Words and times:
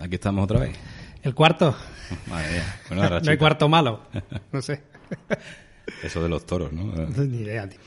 Aquí 0.00 0.14
estamos 0.14 0.44
otra 0.44 0.60
vez. 0.60 0.76
¿El 1.22 1.34
cuarto? 1.34 1.76
Madre 2.28 2.52
mía. 2.52 2.80
Bueno, 2.88 3.20
no 3.24 3.30
hay 3.30 3.36
cuarto 3.36 3.68
malo. 3.68 4.00
No 4.52 4.62
sé. 4.62 4.82
Eso 6.02 6.22
de 6.22 6.28
los 6.28 6.46
toros, 6.46 6.72
¿no? 6.72 6.84
Ni 7.24 7.38
idea, 7.38 7.68
tío. 7.68 7.78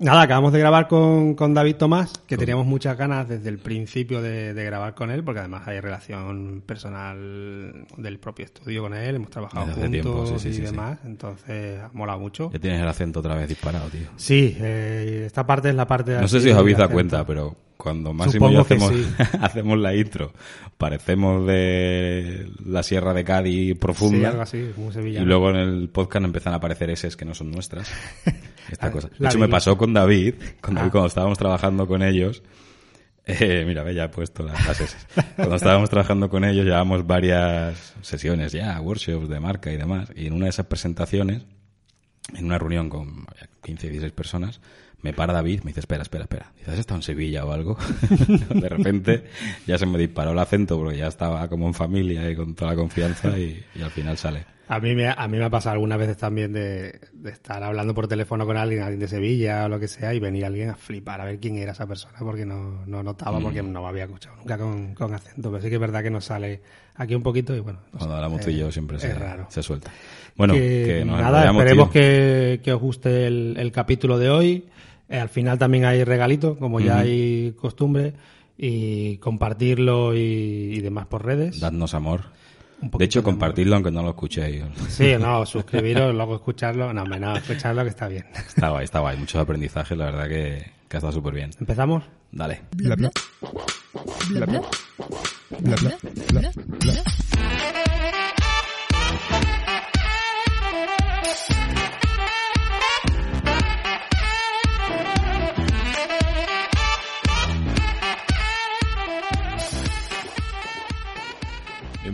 Nada, 0.00 0.22
acabamos 0.22 0.52
de 0.52 0.58
grabar 0.58 0.88
con, 0.88 1.34
con 1.34 1.52
David 1.52 1.76
Tomás, 1.76 2.12
que 2.26 2.38
teníamos 2.38 2.64
muchas 2.64 2.96
ganas 2.96 3.28
desde 3.28 3.50
el 3.50 3.58
principio 3.58 4.22
de, 4.22 4.54
de 4.54 4.64
grabar 4.64 4.94
con 4.94 5.10
él, 5.10 5.22
porque 5.22 5.40
además 5.40 5.68
hay 5.68 5.78
relación 5.80 6.62
personal 6.64 7.86
del 7.98 8.18
propio 8.18 8.46
estudio 8.46 8.82
con 8.82 8.94
él, 8.94 9.16
hemos 9.16 9.28
trabajado 9.28 9.66
Desde 9.66 9.82
juntos 9.82 10.02
tiempo, 10.02 10.26
sí, 10.26 10.34
y 10.48 10.52
sí, 10.52 10.54
sí. 10.54 10.60
demás, 10.62 11.00
entonces 11.04 11.80
ha 11.80 11.90
molado 11.92 12.18
mucho. 12.18 12.50
Ya 12.50 12.58
tienes 12.58 12.80
el 12.80 12.88
acento 12.88 13.20
otra 13.20 13.34
vez 13.34 13.46
disparado, 13.46 13.90
tío. 13.90 14.08
Sí, 14.16 14.56
eh, 14.58 15.24
esta 15.26 15.46
parte 15.46 15.68
es 15.68 15.74
la 15.74 15.86
parte 15.86 16.12
de 16.12 16.20
No 16.22 16.28
sé 16.28 16.40
si 16.40 16.48
os 16.48 16.56
habéis 16.56 16.78
dado 16.78 16.90
cuenta, 16.90 17.26
pero 17.26 17.54
cuando 17.80 18.12
Máximo 18.12 18.50
y 18.50 18.52
yo 18.54 18.62
Supongo 18.64 18.86
que 18.88 18.92
hacemos, 18.94 19.28
sí. 19.30 19.38
hacemos 19.40 19.78
la 19.78 19.94
intro, 19.96 20.32
parecemos 20.78 21.46
de 21.46 22.48
la 22.64 22.82
Sierra 22.82 23.14
de 23.14 23.24
Cádiz 23.24 23.68
Sí, 23.68 23.74
profunda. 23.74 24.28
algo 24.28 24.42
así, 24.42 24.70
como 24.74 24.90
y 24.90 24.92
sevillano. 24.92 25.26
luego 25.26 25.50
en 25.50 25.56
el 25.56 25.88
podcast 25.88 26.24
empiezan 26.24 26.52
a 26.52 26.56
aparecer 26.56 26.90
eses 26.90 27.16
que 27.16 27.24
no 27.24 27.34
son 27.34 27.50
nuestras. 27.50 27.90
Esta 28.70 28.86
La- 28.86 28.92
cosa. 28.92 29.08
De 29.18 29.26
hecho, 29.26 29.38
me 29.38 29.48
pasó 29.48 29.76
con 29.76 29.92
David, 29.92 30.34
con 30.60 30.74
David 30.74 30.88
Ah. 30.88 30.92
cuando 30.92 31.08
estábamos 31.08 31.38
trabajando 31.38 31.86
con 31.86 32.02
ellos. 32.02 32.42
Eh, 33.26 33.64
mira, 33.66 33.82
ve, 33.84 33.94
ya 33.94 34.04
he 34.04 34.08
puesto 34.08 34.42
las, 34.42 34.80
eses. 34.80 34.96
Cuando 35.36 35.54
estábamos 35.56 35.88
trabajando 35.90 36.28
con 36.28 36.44
ellos, 36.44 36.64
llevábamos 36.64 37.06
varias 37.06 37.94
sesiones 38.00 38.50
ya, 38.52 38.80
workshops 38.80 39.28
de 39.28 39.38
marca 39.40 39.70
y 39.72 39.76
demás. 39.76 40.10
Y 40.16 40.26
en 40.26 40.32
una 40.32 40.46
de 40.46 40.50
esas 40.50 40.66
presentaciones, 40.66 41.42
en 42.34 42.44
una 42.46 42.58
reunión 42.58 42.88
con 42.88 43.26
15, 43.62 43.88
16 43.88 44.12
personas, 44.12 44.60
me 45.02 45.12
para 45.12 45.32
David, 45.32 45.60
me 45.64 45.70
dice, 45.70 45.80
espera, 45.80 46.02
espera, 46.02 46.24
espera. 46.24 46.52
Dice, 46.58 46.70
¿has 46.72 46.78
estado 46.78 46.98
en 46.98 47.02
Sevilla 47.02 47.44
o 47.44 47.52
algo? 47.52 47.76
de 48.54 48.68
repente 48.68 49.24
ya 49.66 49.78
se 49.78 49.86
me 49.86 49.98
disparó 49.98 50.32
el 50.32 50.38
acento 50.38 50.76
porque 50.78 50.98
ya 50.98 51.06
estaba 51.08 51.48
como 51.48 51.66
en 51.66 51.74
familia 51.74 52.28
y 52.30 52.36
con 52.36 52.54
toda 52.54 52.72
la 52.72 52.76
confianza 52.76 53.38
y, 53.38 53.62
y 53.74 53.82
al 53.82 53.90
final 53.90 54.16
sale. 54.16 54.44
A 54.68 54.78
mí, 54.78 54.94
me, 54.94 55.08
a 55.08 55.26
mí 55.26 55.36
me 55.36 55.44
ha 55.44 55.50
pasado 55.50 55.72
algunas 55.72 55.98
veces 55.98 56.16
también 56.16 56.52
de, 56.52 57.00
de 57.12 57.30
estar 57.30 57.60
hablando 57.64 57.92
por 57.92 58.06
teléfono 58.06 58.46
con 58.46 58.56
alguien, 58.56 58.82
alguien 58.82 59.00
de 59.00 59.08
Sevilla 59.08 59.64
o 59.64 59.68
lo 59.68 59.80
que 59.80 59.88
sea, 59.88 60.14
y 60.14 60.20
venir 60.20 60.44
alguien 60.44 60.70
a 60.70 60.76
flipar 60.76 61.20
a 61.20 61.24
ver 61.24 61.40
quién 61.40 61.56
era 61.58 61.72
esa 61.72 61.88
persona, 61.88 62.14
porque 62.20 62.46
no, 62.46 62.86
no 62.86 63.02
notaba, 63.02 63.40
Mm. 63.40 63.42
porque 63.42 63.62
no 63.64 63.82
me 63.82 63.88
había 63.88 64.04
escuchado 64.04 64.36
nunca 64.36 64.56
con, 64.58 64.94
con 64.94 65.12
acento. 65.12 65.50
Pero 65.50 65.60
sí 65.60 65.68
que 65.70 65.74
es 65.74 65.80
verdad 65.80 66.04
que 66.04 66.10
nos 66.10 66.24
sale 66.26 66.60
aquí 66.94 67.16
un 67.16 67.22
poquito 67.24 67.52
y 67.56 67.58
bueno. 67.58 67.80
no 67.92 67.98
Cuando 67.98 68.14
hablamos 68.14 68.42
tú 68.42 68.50
y 68.50 68.58
yo 68.58 68.70
siempre 68.70 69.00
se, 69.00 69.08
es 69.08 69.18
raro. 69.18 69.46
se 69.48 69.60
suelta. 69.60 69.90
Bueno, 70.36 70.54
que, 70.54 70.84
que, 71.00 71.04
nos 71.04 71.20
nada, 71.20 71.50
esperemos 71.50 71.90
que, 71.90 72.60
que 72.62 72.72
os 72.72 72.80
guste 72.80 73.26
el, 73.26 73.56
el 73.58 73.72
capítulo 73.72 74.20
de 74.20 74.30
hoy. 74.30 74.66
Eh, 75.10 75.18
al 75.18 75.28
final 75.28 75.58
también 75.58 75.84
hay 75.84 76.04
regalito, 76.04 76.56
como 76.56 76.80
ya 76.80 77.00
hay 77.00 77.52
costumbre, 77.60 78.14
y 78.56 79.16
compartirlo 79.16 80.14
y, 80.14 80.18
y 80.18 80.80
demás 80.80 81.06
por 81.06 81.26
redes. 81.26 81.60
Dadnos 81.60 81.94
amor. 81.94 82.22
De 82.80 83.04
hecho, 83.04 83.22
compartirlo 83.22 83.74
aunque 83.74 83.90
no 83.90 84.02
lo 84.02 84.10
escuchéis. 84.10 84.64
Sí, 84.88 85.14
no, 85.18 85.44
suscribiros, 85.46 86.14
luego 86.14 86.36
escucharlo. 86.36 86.92
No, 86.94 87.04
no, 87.04 87.36
escucharlo 87.36 87.82
que 87.82 87.90
está 87.90 88.08
bien. 88.08 88.24
Está 88.34 88.70
guay, 88.70 88.84
está 88.84 89.00
guay. 89.00 89.18
Muchos 89.18 89.40
aprendizajes, 89.40 89.98
la 89.98 90.06
verdad 90.06 90.28
que, 90.28 90.70
que 90.88 90.96
ha 90.96 90.98
estado 90.98 91.12
súper 91.12 91.34
bien. 91.34 91.50
¿Empezamos? 91.58 92.04
Dale. 92.32 92.62
Bla 92.76 92.94
bla. 92.96 93.10
Bla 94.30 94.46
bla. 94.46 94.62
Bla 95.58 95.76
bla. 95.76 95.98
Bla 96.30 96.52
bla. 96.80 97.02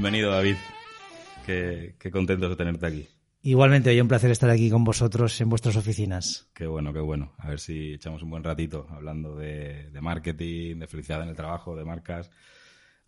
Bienvenido, 0.06 0.30
David. 0.30 0.54
Qué, 1.44 1.96
qué 1.98 2.12
contentos 2.12 2.48
de 2.48 2.54
tenerte 2.54 2.86
aquí. 2.86 3.08
Igualmente, 3.42 3.90
hoy 3.90 4.00
un 4.00 4.06
placer 4.06 4.30
estar 4.30 4.48
aquí 4.48 4.70
con 4.70 4.84
vosotros 4.84 5.40
en 5.40 5.48
vuestras 5.48 5.74
oficinas. 5.74 6.48
Qué 6.54 6.68
bueno, 6.68 6.92
qué 6.92 7.00
bueno. 7.00 7.32
A 7.38 7.48
ver 7.48 7.58
si 7.58 7.94
echamos 7.94 8.22
un 8.22 8.30
buen 8.30 8.44
ratito 8.44 8.86
hablando 8.88 9.34
de, 9.34 9.90
de 9.90 10.00
marketing, 10.00 10.78
de 10.78 10.86
felicidad 10.86 11.22
en 11.24 11.30
el 11.30 11.34
trabajo, 11.34 11.74
de 11.74 11.84
marcas. 11.84 12.30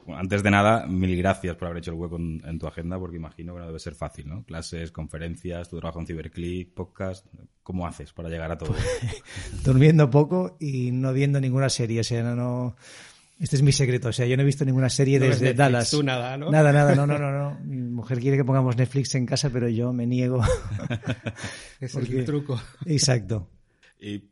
Bueno, 0.05 0.21
antes 0.21 0.43
de 0.43 0.51
nada, 0.51 0.89
mil 0.89 1.17
gracias 1.17 1.55
por 1.55 1.69
haber 1.69 1.79
hecho 1.79 1.93
el 1.93 1.99
hueco 1.99 2.17
en, 2.17 2.43
en 2.45 2.59
tu 2.59 2.67
agenda, 2.67 2.99
porque 2.99 3.17
imagino 3.17 3.55
que 3.55 3.61
no 3.61 3.67
debe 3.67 3.79
ser 3.79 3.95
fácil, 3.95 4.27
¿no? 4.29 4.43
Clases, 4.43 4.91
conferencias, 4.91 5.69
tu 5.69 5.79
trabajo 5.79 6.01
en 6.01 6.07
Ciberclick, 6.09 6.75
podcast. 6.75 7.25
¿Cómo 7.63 7.87
haces 7.87 8.13
para 8.13 8.29
llegar 8.29 8.51
a 8.51 8.59
todo? 8.59 8.75
Durmiendo 9.65 10.11
poco 10.11 10.57
y 10.59 10.91
no 10.91 11.13
viendo 11.13 11.41
ninguna 11.41 11.69
serie. 11.69 12.01
O 12.01 12.05
sea, 12.05 12.25
no. 12.25 12.75
Este 13.41 13.56
es 13.56 13.62
mi 13.62 13.71
secreto. 13.72 14.09
O 14.09 14.12
sea, 14.12 14.26
yo 14.26 14.37
no 14.37 14.43
he 14.43 14.47
visto 14.47 14.65
ninguna 14.65 14.88
serie 14.88 15.19
No 15.19 15.26
desde 15.26 15.47
Netflix, 15.47 15.56
Dallas. 15.59 15.91
tú 15.91 16.03
nada, 16.03 16.37
¿no? 16.37 16.50
Nada, 16.50 16.72
nada. 16.72 16.94
No, 16.94 17.06
no, 17.06 17.19
no, 17.21 17.31
no. 17.31 17.59
Mi 17.65 17.76
mujer 17.76 18.19
quiere 18.19 18.37
que 18.37 18.44
pongamos 18.44 18.76
Netflix 18.76 19.15
en 19.15 19.26
casa, 19.26 19.50
pero 19.50 19.69
yo 19.69 19.93
me 19.93 20.06
niego. 20.06 20.43
Es 21.81 21.93
Porque- 21.93 22.19
el 22.19 22.25
truco. 22.25 22.60
Exacto. 22.87 23.49
Y 24.00 24.25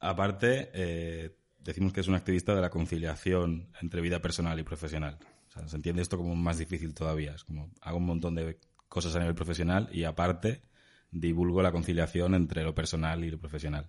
aparte, 0.00 0.70
eh, 0.74 1.34
decimos 1.62 1.92
que 1.92 2.00
es 2.00 2.08
un 2.08 2.14
activista 2.14 2.54
de 2.54 2.60
la 2.60 2.70
conciliación 2.70 3.68
entre 3.80 4.00
vida 4.00 4.20
personal 4.20 4.58
y 4.58 4.62
profesional. 4.62 5.18
O 5.48 5.52
sea, 5.52 5.66
se 5.66 5.76
entiende 5.76 6.02
esto 6.02 6.16
como 6.16 6.34
más 6.36 6.58
difícil 6.58 6.94
todavía. 6.94 7.34
Es 7.34 7.44
como 7.44 7.70
hago 7.80 7.96
un 7.98 8.06
montón 8.06 8.34
de 8.34 8.58
cosas 8.88 9.14
a 9.16 9.20
nivel 9.20 9.34
profesional 9.34 9.88
y 9.92 10.04
aparte 10.04 10.62
divulgo 11.10 11.62
la 11.62 11.72
conciliación 11.72 12.34
entre 12.34 12.62
lo 12.62 12.74
personal 12.74 13.24
y 13.24 13.30
lo 13.30 13.38
profesional. 13.38 13.86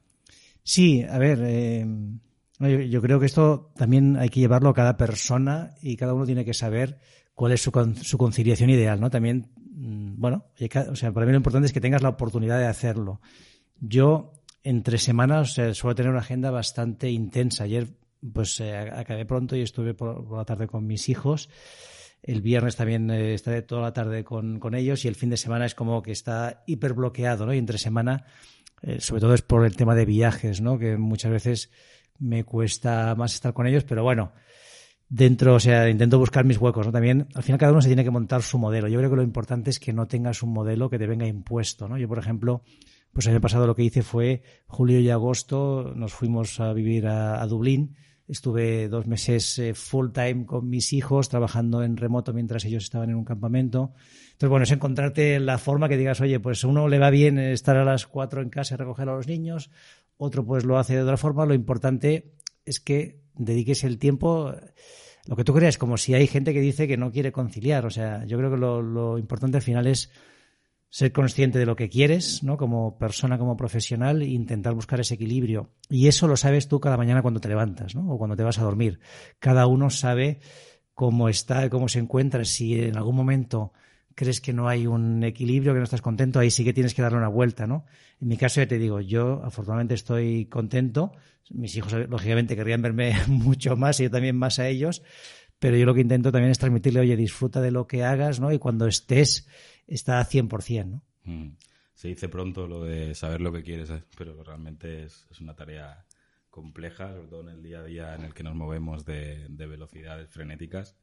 Sí, 0.63 1.03
a 1.03 1.17
ver, 1.17 1.39
eh, 1.43 1.85
yo, 2.67 3.01
creo 3.01 3.19
que 3.19 3.25
esto 3.25 3.71
también 3.75 4.17
hay 4.17 4.29
que 4.29 4.39
llevarlo 4.39 4.69
a 4.69 4.73
cada 4.73 4.97
persona 4.97 5.75
y 5.81 5.95
cada 5.95 6.13
uno 6.13 6.25
tiene 6.25 6.45
que 6.45 6.53
saber 6.53 6.99
cuál 7.33 7.53
es 7.53 7.61
su, 7.61 7.71
con- 7.71 7.95
su 7.95 8.17
conciliación 8.17 8.69
ideal, 8.69 8.99
¿no? 8.99 9.09
También, 9.09 9.51
mm, 9.73 10.19
bueno, 10.19 10.45
o 10.89 10.95
sea, 10.95 11.11
para 11.11 11.25
mí 11.25 11.31
lo 11.31 11.37
importante 11.37 11.65
es 11.67 11.73
que 11.73 11.81
tengas 11.81 12.01
la 12.01 12.09
oportunidad 12.09 12.59
de 12.59 12.67
hacerlo. 12.67 13.21
Yo, 13.79 14.33
entre 14.63 14.97
semanas, 14.97 15.51
o 15.51 15.53
sea, 15.53 15.73
suelo 15.73 15.95
tener 15.95 16.11
una 16.11 16.19
agenda 16.19 16.51
bastante 16.51 17.09
intensa. 17.09 17.63
Ayer, 17.63 17.87
pues, 18.33 18.59
eh, 18.59 18.77
acabé 18.77 19.25
pronto 19.25 19.55
y 19.55 19.61
estuve 19.61 19.93
por, 19.93 20.31
la 20.31 20.45
tarde 20.45 20.67
con 20.67 20.85
mis 20.85 21.09
hijos. 21.09 21.49
El 22.21 22.41
viernes 22.41 22.75
también 22.75 23.09
eh, 23.09 23.33
estaré 23.33 23.63
toda 23.63 23.81
la 23.81 23.93
tarde 23.93 24.23
con, 24.23 24.59
con 24.59 24.75
ellos 24.75 25.03
y 25.05 25.07
el 25.07 25.15
fin 25.15 25.31
de 25.31 25.37
semana 25.37 25.65
es 25.65 25.73
como 25.73 26.03
que 26.03 26.11
está 26.11 26.63
hiperbloqueado, 26.67 27.47
¿no? 27.47 27.53
Y 27.53 27.57
entre 27.57 27.79
semana, 27.79 28.25
eh, 28.83 28.99
sobre 28.99 29.21
todo 29.21 29.33
es 29.33 29.41
por 29.41 29.65
el 29.65 29.75
tema 29.75 29.95
de 29.95 30.05
viajes, 30.05 30.61
¿no? 30.61 30.77
Que 30.77 30.97
muchas 30.97 31.31
veces 31.31 31.71
me 32.21 32.43
cuesta 32.43 33.13
más 33.15 33.33
estar 33.33 33.53
con 33.53 33.67
ellos, 33.67 33.83
pero 33.83 34.03
bueno, 34.03 34.31
dentro, 35.09 35.55
o 35.55 35.59
sea, 35.59 35.89
intento 35.89 36.17
buscar 36.17 36.45
mis 36.45 36.57
huecos, 36.57 36.85
¿no? 36.85 36.91
También, 36.93 37.27
al 37.35 37.43
final 37.43 37.59
cada 37.59 37.73
uno 37.73 37.81
se 37.81 37.89
tiene 37.89 38.03
que 38.03 38.11
montar 38.11 38.41
su 38.43 38.57
modelo. 38.57 38.87
Yo 38.87 38.97
creo 38.99 39.09
que 39.09 39.15
lo 39.17 39.23
importante 39.23 39.69
es 39.69 39.79
que 39.79 39.91
no 39.91 40.07
tengas 40.07 40.41
un 40.41 40.53
modelo 40.53 40.89
que 40.89 40.97
te 40.97 41.07
venga 41.07 41.27
impuesto, 41.27 41.89
¿no? 41.89 41.97
Yo, 41.97 42.07
por 42.07 42.17
ejemplo, 42.17 42.63
pues 43.11 43.25
el 43.25 43.33
año 43.33 43.41
pasado 43.41 43.67
lo 43.67 43.75
que 43.75 43.83
hice 43.83 44.03
fue 44.03 44.41
julio 44.67 44.99
y 44.99 45.09
agosto, 45.09 45.93
nos 45.95 46.13
fuimos 46.13 46.59
a 46.61 46.71
vivir 46.71 47.07
a, 47.07 47.45
Dublín. 47.45 47.97
Estuve 48.25 48.87
dos 48.87 49.07
meses 49.07 49.59
eh, 49.59 49.73
full 49.73 50.11
time 50.13 50.45
con 50.45 50.69
mis 50.69 50.93
hijos, 50.93 51.27
trabajando 51.27 51.83
en 51.83 51.97
remoto 51.97 52.31
mientras 52.31 52.63
ellos 52.63 52.85
estaban 52.85 53.09
en 53.09 53.17
un 53.17 53.25
campamento. 53.25 53.91
Entonces, 54.31 54.49
bueno, 54.49 54.63
es 54.63 54.71
encontrarte 54.71 55.41
la 55.41 55.57
forma 55.57 55.89
que 55.89 55.97
digas, 55.97 56.21
oye, 56.21 56.39
pues 56.39 56.63
a 56.63 56.67
uno 56.67 56.87
le 56.87 56.99
va 56.99 57.09
bien 57.09 57.37
estar 57.37 57.75
a 57.75 57.83
las 57.83 58.07
cuatro 58.07 58.41
en 58.41 58.49
casa 58.49 58.75
y 58.75 58.77
recoger 58.77 59.09
a 59.09 59.15
los 59.15 59.27
niños, 59.27 59.69
otro 60.23 60.45
pues 60.45 60.65
lo 60.65 60.77
hace 60.77 60.95
de 60.95 61.01
otra 61.01 61.17
forma. 61.17 61.47
Lo 61.47 61.55
importante 61.55 62.35
es 62.63 62.79
que 62.79 63.21
dediques 63.33 63.83
el 63.83 63.97
tiempo 63.97 64.53
lo 65.25 65.35
que 65.35 65.43
tú 65.43 65.53
creas, 65.53 65.79
como 65.79 65.97
si 65.97 66.13
hay 66.13 66.27
gente 66.27 66.53
que 66.53 66.61
dice 66.61 66.87
que 66.87 66.97
no 66.97 67.11
quiere 67.11 67.31
conciliar. 67.31 67.85
O 67.87 67.89
sea, 67.89 68.23
yo 68.25 68.37
creo 68.37 68.51
que 68.51 68.57
lo, 68.57 69.17
importante 69.17 69.57
al 69.57 69.63
final 69.63 69.87
es 69.87 70.11
ser 70.89 71.11
consciente 71.11 71.57
de 71.57 71.65
lo 71.65 71.75
que 71.75 71.89
quieres, 71.89 72.43
¿no? 72.43 72.57
Como 72.57 72.99
persona, 72.99 73.39
como 73.39 73.57
profesional, 73.57 74.21
e 74.21 74.27
intentar 74.27 74.75
buscar 74.75 74.99
ese 74.99 75.15
equilibrio. 75.15 75.71
Y 75.89 76.07
eso 76.07 76.27
lo 76.27 76.37
sabes 76.37 76.67
tú 76.67 76.79
cada 76.79 76.97
mañana 76.97 77.23
cuando 77.23 77.39
te 77.39 77.49
levantas, 77.49 77.95
¿no? 77.95 78.07
O 78.11 78.17
cuando 78.17 78.35
te 78.35 78.43
vas 78.43 78.59
a 78.59 78.63
dormir. 78.63 78.99
Cada 79.39 79.65
uno 79.65 79.89
sabe 79.89 80.39
cómo 80.93 81.29
está, 81.29 81.67
cómo 81.69 81.87
se 81.87 81.99
encuentra. 81.99 82.45
Si 82.45 82.79
en 82.79 82.97
algún 82.97 83.15
momento 83.15 83.73
crees 84.21 84.39
que 84.39 84.53
no 84.53 84.69
hay 84.69 84.85
un 84.85 85.23
equilibrio, 85.23 85.73
que 85.73 85.79
no 85.79 85.83
estás 85.83 86.03
contento, 86.03 86.37
ahí 86.37 86.51
sí 86.51 86.63
que 86.63 86.73
tienes 86.73 86.93
que 86.93 87.01
darle 87.01 87.17
una 87.17 87.27
vuelta, 87.27 87.65
¿no? 87.65 87.87
En 88.21 88.27
mi 88.27 88.37
caso, 88.37 88.61
ya 88.61 88.67
te 88.67 88.77
digo, 88.77 89.01
yo 89.01 89.41
afortunadamente 89.43 89.95
estoy 89.95 90.45
contento. 90.45 91.11
Mis 91.49 91.75
hijos, 91.75 91.91
lógicamente, 92.07 92.55
querrían 92.55 92.83
verme 92.83 93.15
mucho 93.27 93.75
más 93.75 93.99
y 93.99 94.03
yo 94.03 94.11
también 94.11 94.35
más 94.35 94.59
a 94.59 94.67
ellos. 94.67 95.01
pero 95.57 95.75
yo 95.75 95.87
lo 95.87 95.95
que 95.95 96.01
intento 96.01 96.31
también 96.31 96.51
es 96.51 96.59
transmitirle, 96.59 96.99
oye, 96.99 97.15
disfruta 97.15 97.61
de 97.61 97.71
lo 97.71 97.87
que 97.87 98.03
hagas, 98.03 98.39
¿no? 98.39 98.51
Y 98.51 98.59
cuando 98.59 98.85
estés, 98.85 99.47
está 99.87 100.19
a 100.19 100.29
100%, 100.29 100.85
¿no? 100.85 101.03
Mm. 101.23 101.57
Se 101.95 102.07
dice 102.07 102.29
pronto 102.29 102.67
lo 102.67 102.83
de 102.83 103.15
saber 103.15 103.41
lo 103.41 103.51
que 103.51 103.63
quieres, 103.63 103.89
¿eh? 103.89 104.03
pero 104.15 104.43
realmente 104.43 105.03
es, 105.03 105.25
es, 105.31 105.41
una 105.41 105.55
tarea 105.55 106.05
compleja, 106.51 107.11
en 107.15 107.49
el 107.49 107.63
día 107.63 107.79
a 107.79 107.83
día 107.83 108.13
en 108.13 108.23
el 108.23 108.35
que 108.35 108.43
nos 108.43 108.53
movemos 108.53 109.03
de, 109.03 109.47
de 109.49 109.65
velocidades 109.65 110.29
frenéticas. 110.29 110.95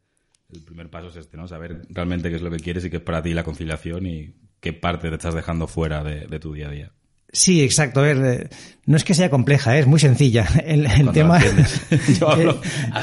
El 0.50 0.62
primer 0.62 0.89
paso 0.89 1.09
es 1.09 1.17
este, 1.17 1.37
¿no? 1.37 1.47
Saber 1.47 1.83
realmente 1.91 2.31
qué 2.31 2.37
es 2.37 2.43
lo 2.43 2.50
que 2.50 2.56
quieres 2.56 2.83
y 2.87 2.91
qué 2.91 2.97
es 2.97 3.03
para 3.03 3.23
ti 3.23 3.35
la 3.35 3.45
conciliación 3.45 4.06
y 4.06 4.35
qué 4.61 4.73
parte 4.73 5.11
te 5.11 5.15
estás 5.15 5.35
dejando 5.35 5.67
fuera 5.67 6.03
de, 6.03 6.27
de 6.27 6.41
tu 6.41 6.55
día 6.55 6.69
a 6.69 6.71
día. 6.71 6.93
Sí, 7.31 7.62
exacto. 7.62 8.00
A 8.00 8.05
ver, 8.05 8.17
eh, 8.25 8.49
no 8.87 8.97
es 8.97 9.05
que 9.05 9.12
sea 9.12 9.29
compleja, 9.29 9.77
¿eh? 9.77 9.81
es 9.81 9.87
muy 9.87 10.00
sencilla. 10.00 10.47
El, 10.65 10.87
el 10.87 11.12
tema. 11.12 11.39
Yo 12.19 12.31
hablo, 12.31 12.61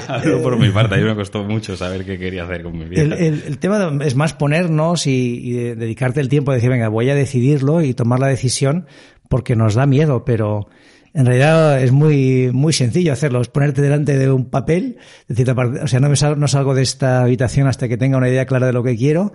hablo, 0.07 0.42
por 0.42 0.57
mi 0.57 0.71
parte. 0.71 0.95
A 0.95 0.97
mí 0.97 1.03
me 1.03 1.13
costó 1.13 1.44
mucho 1.44 1.77
saber 1.77 2.03
qué 2.03 2.18
quería 2.18 2.45
hacer 2.45 2.63
con 2.63 2.75
mi 2.80 2.86
vida. 2.86 3.03
El, 3.03 3.13
el, 3.13 3.44
el 3.45 3.59
tema 3.59 3.92
es 4.03 4.15
más 4.15 4.33
ponernos 4.33 5.06
y, 5.06 5.12
y 5.12 5.53
dedicarte 5.75 6.21
el 6.21 6.30
tiempo 6.30 6.50
a 6.50 6.56
decir, 6.56 6.71
venga, 6.71 6.89
voy 6.89 7.12
a 7.12 7.15
decidirlo 7.15 7.83
y 7.83 7.94
tomar 7.94 8.19
la 8.19 8.27
decisión 8.27 8.88
porque 9.30 9.56
nos 9.56 9.75
da 9.75 9.86
miedo, 9.86 10.25
pero 10.25 10.68
en 11.15 11.25
realidad 11.25 11.81
es 11.81 11.94
muy, 11.94 12.51
muy 12.51 12.73
sencillo 12.73 13.13
hacerlo. 13.13 13.39
Es 13.39 13.47
ponerte 13.47 13.81
delante 13.81 14.17
de 14.17 14.29
un 14.29 14.50
papel, 14.50 14.97
decir, 15.29 15.50
o 15.50 15.88
sea, 15.88 16.01
no, 16.01 16.09
me 16.09 16.17
salgo, 16.17 16.35
no 16.35 16.50
salgo 16.50 16.75
de 16.75 16.81
esta 16.81 17.23
habitación 17.23 17.67
hasta 17.67 17.88
que 17.88 17.95
tenga 17.95 18.17
una 18.17 18.27
idea 18.27 18.45
clara 18.45 18.67
de 18.67 18.73
lo 18.73 18.83
que 18.83 18.97
quiero 18.97 19.31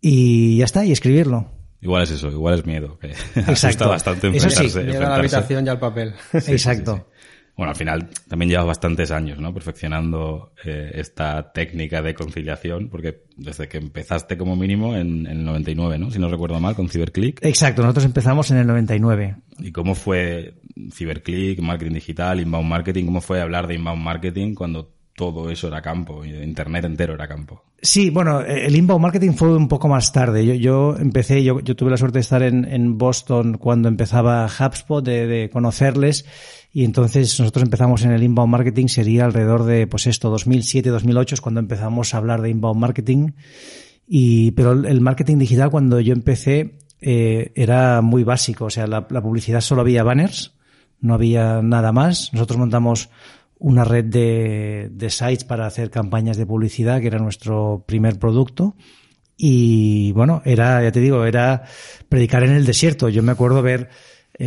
y 0.00 0.58
ya 0.58 0.64
está, 0.64 0.84
y 0.84 0.92
escribirlo. 0.92 1.50
Igual 1.80 2.04
es 2.04 2.12
eso, 2.12 2.28
igual 2.28 2.54
es 2.54 2.66
miedo, 2.66 2.98
que 3.00 3.14
asusta 3.46 3.88
bastante 3.88 4.28
enfrentarse. 4.28 4.66
Eso 4.66 4.80
sí, 4.80 4.86
miedo 4.86 5.06
a 5.06 5.10
la 5.10 5.16
habitación 5.16 5.66
y 5.66 5.68
al 5.68 5.80
papel. 5.80 6.14
Sí, 6.40 6.52
Exacto. 6.52 6.94
Sí, 6.96 7.02
sí, 7.02 7.17
bueno, 7.58 7.72
al 7.72 7.76
final 7.76 8.08
también 8.28 8.50
llevas 8.50 8.66
bastantes 8.66 9.10
años, 9.10 9.40
¿no? 9.40 9.52
Perfeccionando 9.52 10.52
eh, 10.64 10.92
esta 10.94 11.52
técnica 11.52 12.00
de 12.02 12.14
conciliación, 12.14 12.88
porque 12.88 13.24
desde 13.36 13.66
que 13.66 13.78
empezaste 13.78 14.38
como 14.38 14.54
mínimo 14.54 14.94
en, 14.94 15.26
en, 15.26 15.38
el 15.38 15.44
99, 15.44 15.98
¿no? 15.98 16.08
Si 16.12 16.20
no 16.20 16.28
recuerdo 16.28 16.60
mal, 16.60 16.76
con 16.76 16.88
CiberClick. 16.88 17.44
Exacto, 17.44 17.82
nosotros 17.82 18.04
empezamos 18.04 18.52
en 18.52 18.58
el 18.58 18.66
99. 18.68 19.38
¿Y 19.58 19.72
cómo 19.72 19.96
fue 19.96 20.54
CiberClick, 20.92 21.58
marketing 21.58 21.94
digital, 21.94 22.38
inbound 22.38 22.68
marketing? 22.68 23.06
¿Cómo 23.06 23.20
fue 23.20 23.40
hablar 23.40 23.66
de 23.66 23.74
inbound 23.74 24.04
marketing 24.04 24.54
cuando 24.54 24.92
todo 25.18 25.50
eso 25.50 25.66
era 25.66 25.82
campo, 25.82 26.24
internet 26.24 26.84
entero 26.84 27.14
era 27.14 27.26
campo. 27.26 27.64
Sí, 27.82 28.10
bueno, 28.10 28.40
el 28.40 28.74
inbound 28.74 29.02
marketing 29.02 29.32
fue 29.32 29.54
un 29.56 29.66
poco 29.66 29.88
más 29.88 30.12
tarde. 30.12 30.46
Yo, 30.46 30.54
yo 30.54 30.96
empecé, 30.96 31.42
yo, 31.42 31.58
yo, 31.58 31.74
tuve 31.74 31.90
la 31.90 31.96
suerte 31.96 32.18
de 32.18 32.20
estar 32.20 32.42
en, 32.44 32.64
en 32.64 32.98
Boston 32.98 33.58
cuando 33.58 33.88
empezaba 33.88 34.46
HubSpot, 34.46 35.04
de, 35.04 35.26
de, 35.26 35.50
conocerles, 35.50 36.24
y 36.72 36.84
entonces 36.84 37.38
nosotros 37.40 37.64
empezamos 37.64 38.04
en 38.04 38.12
el 38.12 38.22
inbound 38.22 38.50
marketing, 38.50 38.88
sería 38.88 39.24
alrededor 39.24 39.64
de, 39.64 39.86
pues 39.86 40.06
esto, 40.06 40.30
2007, 40.30 40.90
2008 40.90 41.36
es 41.36 41.40
cuando 41.40 41.60
empezamos 41.60 42.12
a 42.14 42.18
hablar 42.18 42.42
de 42.42 42.50
inbound 42.50 42.80
marketing. 42.80 43.32
Y, 44.06 44.52
pero 44.52 44.72
el 44.72 45.00
marketing 45.00 45.38
digital 45.38 45.70
cuando 45.70 46.00
yo 46.00 46.12
empecé 46.12 46.78
eh, 47.00 47.52
era 47.54 48.00
muy 48.00 48.24
básico, 48.24 48.66
o 48.66 48.70
sea, 48.70 48.86
la, 48.86 49.06
la 49.10 49.22
publicidad 49.22 49.60
solo 49.60 49.82
había 49.82 50.02
banners, 50.02 50.54
no 51.00 51.14
había 51.14 51.62
nada 51.62 51.92
más. 51.92 52.32
Nosotros 52.32 52.58
montamos 52.58 53.08
una 53.58 53.84
red 53.84 54.04
de, 54.04 54.88
de, 54.92 55.10
sites 55.10 55.44
para 55.44 55.66
hacer 55.66 55.90
campañas 55.90 56.36
de 56.36 56.46
publicidad, 56.46 57.00
que 57.00 57.08
era 57.08 57.18
nuestro 57.18 57.84
primer 57.86 58.18
producto. 58.18 58.76
Y 59.36 60.12
bueno, 60.12 60.42
era, 60.44 60.82
ya 60.82 60.92
te 60.92 61.00
digo, 61.00 61.24
era 61.24 61.64
predicar 62.08 62.42
en 62.42 62.50
el 62.52 62.66
desierto. 62.66 63.08
Yo 63.08 63.22
me 63.22 63.32
acuerdo 63.32 63.62
eh, 63.66 63.88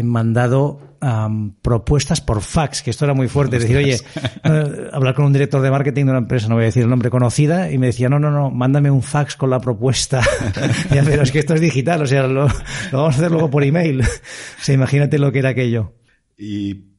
mandado 0.04 0.98
um, 1.02 1.54
propuestas 1.62 2.22
por 2.22 2.42
fax, 2.42 2.82
que 2.82 2.90
esto 2.90 3.06
era 3.06 3.14
muy 3.14 3.28
fuerte. 3.28 3.58
Es 3.58 3.64
decir, 3.64 3.78
oye, 3.78 3.96
eh, 4.44 4.90
hablar 4.94 5.14
con 5.16 5.26
un 5.26 5.34
director 5.34 5.62
de 5.62 5.70
marketing 5.70 6.06
de 6.06 6.12
una 6.12 6.20
empresa, 6.20 6.48
no 6.48 6.56
voy 6.56 6.64
a 6.64 6.66
decir 6.66 6.84
el 6.84 6.90
nombre 6.90 7.10
conocida, 7.10 7.72
y 7.72 7.78
me 7.78 7.88
decía, 7.88 8.10
no, 8.10 8.20
no, 8.20 8.32
no, 8.32 8.50
mándame 8.50 8.90
un 8.90 9.04
fax 9.04 9.36
con 9.36 9.50
la 9.50 9.60
propuesta. 9.60 10.22
ya, 10.94 11.04
pero 11.04 11.24
es 11.24 11.32
que 11.32 11.40
esto 11.40 11.54
es 11.54 11.62
digital, 11.62 12.02
o 12.02 12.08
sea, 12.08 12.24
lo, 12.24 12.48
lo 12.48 12.98
vamos 12.98 13.16
a 13.16 13.18
hacer 13.18 13.32
luego 13.32 13.50
por 13.50 13.64
email. 13.64 14.02
o 14.02 14.64
sea, 14.64 14.74
imagínate 14.76 15.20
lo 15.20 15.32
que 15.32 15.40
era 15.40 15.50
aquello. 15.50 15.94
Y 16.38 16.92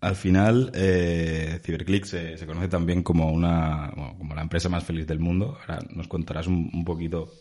al 0.00 0.14
final, 0.14 0.70
eh, 0.74 1.58
CiberClick 1.62 2.04
se, 2.04 2.36
se, 2.36 2.46
conoce 2.46 2.68
también 2.68 3.02
como 3.02 3.32
una 3.32 3.90
bueno, 3.96 4.14
como 4.18 4.34
la 4.34 4.42
empresa 4.42 4.68
más 4.68 4.84
feliz 4.84 5.06
del 5.06 5.18
mundo. 5.18 5.58
Ahora 5.60 5.80
nos 5.90 6.06
contarás 6.06 6.46
un, 6.46 6.70
un, 6.72 6.84
poquito 6.84 7.32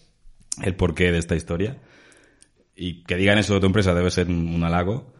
el 0.63 0.75
porqué 0.75 1.12
de 1.12 1.19
esta 1.19 1.36
historia. 1.36 1.77
Y 2.75 3.04
que 3.04 3.16
digan 3.16 3.38
eso 3.38 3.54
de 3.56 3.60
tu 3.62 3.66
empresa 3.68 3.94
debe 3.94 4.12
ser 4.12 4.27
un, 4.27 4.63
halago, 4.63 5.13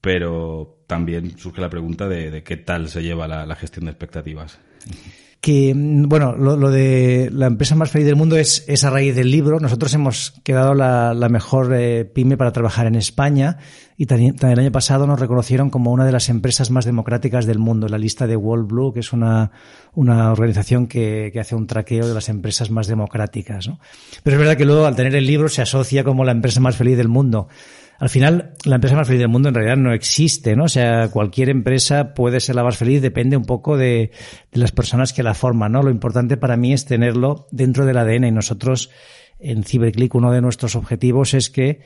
pero 0.00 0.82
también 0.86 1.38
surge 1.38 1.60
la 1.60 1.70
pregunta 1.70 2.08
de, 2.08 2.30
de 2.30 2.42
qué 2.42 2.56
tal 2.56 2.88
se 2.88 3.02
lleva 3.02 3.26
la, 3.26 3.46
la 3.46 3.56
gestión 3.56 3.86
de 3.86 3.92
expectativas 3.92 4.60
que, 5.40 5.72
bueno, 5.76 6.34
lo, 6.36 6.70
de 6.70 7.30
la 7.32 7.46
empresa 7.46 7.76
más 7.76 7.90
feliz 7.90 8.06
del 8.06 8.16
mundo 8.16 8.36
es, 8.36 8.64
es 8.66 8.82
a 8.82 8.90
raíz 8.90 9.14
del 9.14 9.30
libro. 9.30 9.60
Nosotros 9.60 9.94
hemos 9.94 10.32
quedado 10.42 10.74
la, 10.74 11.14
mejor 11.30 11.72
eh, 11.74 12.04
pyme 12.04 12.36
para 12.36 12.52
trabajar 12.52 12.86
en 12.86 12.96
España 12.96 13.58
y 13.96 14.06
también, 14.06 14.36
el 14.40 14.58
año 14.58 14.72
pasado 14.72 15.06
nos 15.06 15.20
reconocieron 15.20 15.70
como 15.70 15.92
una 15.92 16.04
de 16.04 16.12
las 16.12 16.28
empresas 16.28 16.70
más 16.70 16.84
democráticas 16.84 17.46
del 17.46 17.60
mundo 17.60 17.86
en 17.86 17.92
la 17.92 17.98
lista 17.98 18.26
de 18.26 18.36
World 18.36 18.66
Blue, 18.66 18.92
que 18.92 19.00
es 19.00 19.12
una, 19.12 19.52
una 19.94 20.32
organización 20.32 20.88
que, 20.88 21.32
hace 21.40 21.54
un 21.54 21.68
traqueo 21.68 22.08
de 22.08 22.14
las 22.14 22.28
empresas 22.28 22.70
más 22.70 22.88
democráticas. 22.88 23.70
Pero 24.24 24.36
es 24.36 24.40
verdad 24.40 24.56
que 24.56 24.64
luego 24.64 24.86
al 24.86 24.96
tener 24.96 25.14
el 25.14 25.26
libro 25.26 25.48
se 25.48 25.62
asocia 25.62 26.02
como 26.02 26.24
la 26.24 26.32
empresa 26.32 26.60
más 26.60 26.76
feliz 26.76 26.96
del 26.96 27.08
mundo 27.08 27.48
al 27.98 28.08
final 28.08 28.54
la 28.64 28.76
empresa 28.76 28.96
más 28.96 29.06
feliz 29.06 29.20
del 29.20 29.28
mundo 29.28 29.48
en 29.48 29.54
realidad 29.54 29.76
no 29.76 29.92
existe, 29.92 30.54
¿no? 30.54 30.64
O 30.64 30.68
sea, 30.68 31.08
cualquier 31.08 31.50
empresa 31.50 32.14
puede 32.14 32.40
ser 32.40 32.54
la 32.54 32.62
más 32.62 32.76
feliz, 32.76 33.02
depende 33.02 33.36
un 33.36 33.44
poco 33.44 33.76
de, 33.76 34.12
de 34.52 34.60
las 34.60 34.72
personas 34.72 35.12
que 35.12 35.24
la 35.24 35.34
forman, 35.34 35.72
¿no? 35.72 35.82
Lo 35.82 35.90
importante 35.90 36.36
para 36.36 36.56
mí 36.56 36.72
es 36.72 36.84
tenerlo 36.84 37.48
dentro 37.50 37.86
del 37.86 37.98
ADN 37.98 38.24
y 38.24 38.30
nosotros 38.30 38.90
en 39.40 39.64
CiberClick 39.64 40.14
uno 40.14 40.32
de 40.32 40.40
nuestros 40.40 40.76
objetivos 40.76 41.34
es 41.34 41.50
que 41.50 41.80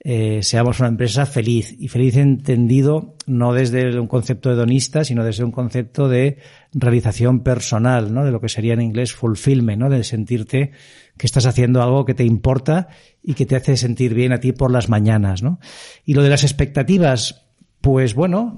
eh, 0.00 0.44
seamos 0.44 0.78
una 0.78 0.88
empresa 0.88 1.26
feliz 1.26 1.74
y 1.76 1.88
feliz 1.88 2.16
entendido 2.16 3.16
no 3.26 3.52
desde 3.52 3.98
un 3.98 4.06
concepto 4.06 4.52
hedonista, 4.52 5.02
sino 5.02 5.24
desde 5.24 5.42
un 5.42 5.50
concepto 5.50 6.08
de 6.08 6.38
realización 6.72 7.40
personal, 7.40 8.14
¿no? 8.14 8.24
De 8.24 8.30
lo 8.30 8.40
que 8.40 8.48
sería 8.48 8.74
en 8.74 8.80
inglés 8.80 9.12
fulfillment, 9.12 9.80
¿no? 9.80 9.90
De 9.90 10.04
sentirte 10.04 10.70
que 11.18 11.26
estás 11.26 11.46
haciendo 11.46 11.82
algo 11.82 12.04
que 12.04 12.14
te 12.14 12.24
importa 12.24 12.88
y 13.22 13.34
que 13.34 13.44
te 13.44 13.56
hace 13.56 13.76
sentir 13.76 14.14
bien 14.14 14.32
a 14.32 14.40
ti 14.40 14.52
por 14.52 14.70
las 14.70 14.88
mañanas, 14.88 15.42
¿no? 15.42 15.58
Y 16.04 16.14
lo 16.14 16.22
de 16.22 16.30
las 16.30 16.44
expectativas, 16.44 17.46
pues 17.80 18.14
bueno, 18.14 18.56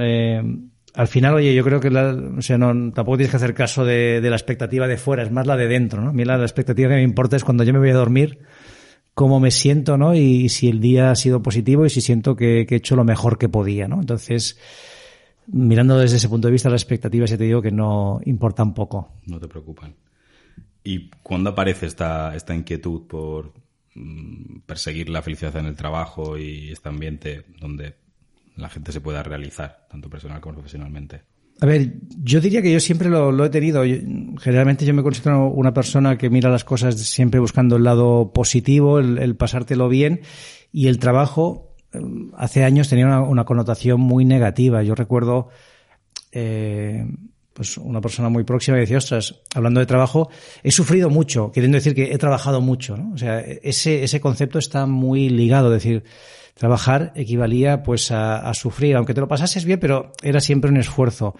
eh, 0.00 0.42
al 0.94 1.06
final, 1.06 1.34
oye, 1.34 1.54
yo 1.54 1.62
creo 1.62 1.80
que 1.80 1.90
la, 1.90 2.10
o 2.10 2.58
no, 2.58 2.92
tampoco 2.92 3.18
tienes 3.18 3.30
que 3.30 3.36
hacer 3.36 3.54
caso 3.54 3.84
de, 3.84 4.20
la 4.22 4.36
expectativa 4.36 4.88
de 4.88 4.96
fuera, 4.96 5.22
es 5.22 5.30
más 5.30 5.46
la 5.46 5.56
de 5.56 5.68
dentro, 5.68 6.02
¿no? 6.02 6.10
A 6.10 6.12
mí 6.12 6.24
la, 6.24 6.40
expectativa 6.40 6.88
que 6.88 6.96
me 6.96 7.02
importa 7.02 7.36
es 7.36 7.44
cuando 7.44 7.62
yo 7.62 7.72
me 7.72 7.78
voy 7.78 7.90
a 7.90 7.94
dormir, 7.94 8.40
cómo 9.14 9.38
me 9.38 9.50
siento, 9.50 9.98
¿no? 9.98 10.14
Y 10.14 10.48
si 10.48 10.68
el 10.68 10.80
día 10.80 11.10
ha 11.10 11.14
sido 11.14 11.42
positivo 11.42 11.84
y 11.84 11.90
si 11.90 12.00
siento 12.00 12.34
que, 12.34 12.66
que 12.66 12.74
he 12.74 12.78
hecho 12.78 12.96
lo 12.96 13.04
mejor 13.04 13.38
que 13.38 13.48
podía, 13.48 13.86
¿no? 13.86 14.00
Entonces, 14.00 14.58
mirando 15.46 15.98
desde 15.98 16.16
ese 16.16 16.28
punto 16.28 16.48
de 16.48 16.52
vista, 16.52 16.70
las 16.70 16.82
expectativas, 16.82 17.30
ya 17.30 17.36
te 17.36 17.44
digo 17.44 17.60
que 17.60 17.70
no 17.70 18.20
importan 18.24 18.74
poco. 18.74 19.12
No 19.26 19.38
te 19.38 19.46
preocupan. 19.46 19.94
¿Y 20.88 21.10
cuándo 21.22 21.50
aparece 21.50 21.84
esta, 21.84 22.34
esta 22.34 22.54
inquietud 22.54 23.06
por 23.06 23.52
mmm, 23.94 24.60
perseguir 24.64 25.10
la 25.10 25.20
felicidad 25.20 25.54
en 25.56 25.66
el 25.66 25.76
trabajo 25.76 26.38
y 26.38 26.70
este 26.72 26.88
ambiente 26.88 27.44
donde 27.60 27.96
la 28.56 28.70
gente 28.70 28.90
se 28.90 29.02
pueda 29.02 29.22
realizar, 29.22 29.86
tanto 29.90 30.08
personal 30.08 30.40
como 30.40 30.54
profesionalmente? 30.54 31.20
A 31.60 31.66
ver, 31.66 31.92
yo 32.22 32.40
diría 32.40 32.62
que 32.62 32.72
yo 32.72 32.80
siempre 32.80 33.10
lo, 33.10 33.30
lo 33.32 33.44
he 33.44 33.50
tenido. 33.50 33.84
Yo, 33.84 33.96
generalmente 34.40 34.86
yo 34.86 34.94
me 34.94 35.02
considero 35.02 35.48
una 35.48 35.74
persona 35.74 36.16
que 36.16 36.30
mira 36.30 36.48
las 36.48 36.64
cosas 36.64 36.98
siempre 36.98 37.38
buscando 37.38 37.76
el 37.76 37.84
lado 37.84 38.32
positivo, 38.32 38.98
el, 38.98 39.18
el 39.18 39.36
pasártelo 39.36 39.90
bien, 39.90 40.22
y 40.72 40.86
el 40.86 40.98
trabajo 40.98 41.76
hace 42.34 42.64
años 42.64 42.88
tenía 42.88 43.04
una, 43.04 43.20
una 43.20 43.44
connotación 43.44 44.00
muy 44.00 44.24
negativa. 44.24 44.82
Yo 44.82 44.94
recuerdo 44.94 45.50
eh, 46.32 47.06
pues 47.58 47.76
una 47.76 48.00
persona 48.00 48.28
muy 48.28 48.44
próxima 48.44 48.76
que 48.76 48.82
decía, 48.82 48.98
ostras, 48.98 49.34
hablando 49.52 49.80
de 49.80 49.86
trabajo, 49.86 50.30
he 50.62 50.70
sufrido 50.70 51.10
mucho, 51.10 51.50
queriendo 51.50 51.74
decir 51.74 51.92
que 51.92 52.12
he 52.12 52.16
trabajado 52.16 52.60
mucho, 52.60 52.96
¿no? 52.96 53.12
O 53.12 53.18
sea, 53.18 53.40
ese, 53.40 54.04
ese 54.04 54.20
concepto 54.20 54.60
está 54.60 54.86
muy 54.86 55.28
ligado, 55.28 55.74
es 55.74 55.82
decir, 55.82 56.04
trabajar 56.54 57.12
equivalía 57.16 57.82
pues 57.82 58.12
a, 58.12 58.48
a, 58.48 58.54
sufrir, 58.54 58.94
aunque 58.94 59.12
te 59.12 59.20
lo 59.20 59.26
pasases 59.26 59.64
bien, 59.64 59.80
pero 59.80 60.12
era 60.22 60.38
siempre 60.38 60.70
un 60.70 60.76
esfuerzo. 60.76 61.34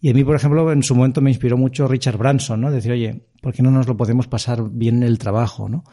Y 0.00 0.08
a 0.08 0.14
mí, 0.14 0.24
por 0.24 0.36
ejemplo, 0.36 0.72
en 0.72 0.82
su 0.82 0.94
momento 0.94 1.20
me 1.20 1.28
inspiró 1.28 1.58
mucho 1.58 1.86
Richard 1.86 2.16
Branson, 2.16 2.58
¿no? 2.58 2.70
Decir, 2.70 2.92
oye, 2.92 3.26
¿por 3.42 3.52
qué 3.52 3.62
no 3.62 3.70
nos 3.70 3.86
lo 3.86 3.94
podemos 3.94 4.28
pasar 4.28 4.70
bien 4.70 4.96
en 4.96 5.02
el 5.02 5.18
trabajo, 5.18 5.68
no? 5.68 5.84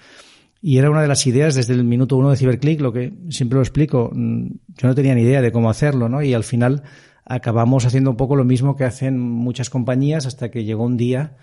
Y 0.62 0.78
era 0.78 0.90
una 0.90 1.02
de 1.02 1.10
las 1.10 1.28
ideas 1.28 1.54
desde 1.54 1.74
el 1.74 1.84
minuto 1.84 2.16
uno 2.16 2.30
de 2.30 2.38
CiberClick, 2.38 2.80
lo 2.80 2.94
que 2.94 3.12
siempre 3.30 3.58
lo 3.58 3.62
explico. 3.62 4.10
Yo 4.14 4.88
no 4.88 4.96
tenía 4.96 5.16
ni 5.16 5.24
idea 5.24 5.42
de 5.42 5.52
cómo 5.52 5.70
hacerlo, 5.70 6.08
¿no? 6.08 6.22
Y 6.22 6.34
al 6.34 6.46
final 6.46 6.84
acabamos 7.30 7.86
haciendo 7.86 8.10
un 8.10 8.18
poco 8.18 8.36
lo 8.36 8.44
mismo 8.44 8.76
que 8.76 8.84
hacen 8.84 9.20
muchas 9.20 9.70
compañías 9.70 10.26
hasta 10.26 10.50
que 10.52 10.66
llegó 10.66 10.84
un 10.84 10.98
día 10.98 11.38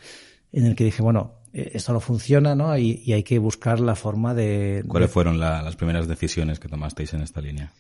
en 0.53 0.67
el 0.67 0.75
que 0.75 0.85
dije, 0.85 1.01
bueno, 1.03 1.35
esto 1.53 1.93
no 1.93 2.01
funciona, 2.01 2.55
¿no? 2.55 2.77
Y, 2.77 3.03
y 3.05 3.13
hay 3.13 3.23
que 3.23 3.39
buscar 3.39 3.81
la 3.81 3.95
forma 3.95 4.35
de... 4.35 4.85
¿Cuáles 4.87 5.09
de... 5.09 5.13
fueron 5.13 5.41
la, 5.41 5.63
las 5.63 5.77
primeras 5.77 6.09
decisiones 6.09 6.59
que 6.59 6.69
tomasteis 6.69 7.15
en 7.15 7.23
esta 7.23 7.41
línea? 7.41 7.73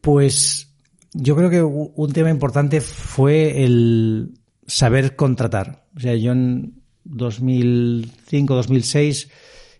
Pues 0.00 0.74
yo 1.12 1.36
creo 1.36 1.50
que 1.50 1.62
un 1.62 2.12
tema 2.12 2.30
importante 2.30 2.80
fue 2.80 3.64
el 3.64 4.34
saber 4.66 5.14
contratar. 5.14 5.84
O 5.96 6.00
sea, 6.00 6.14
yo 6.14 6.32
en 6.32 6.82
2005, 7.04 8.54
2006 8.54 9.30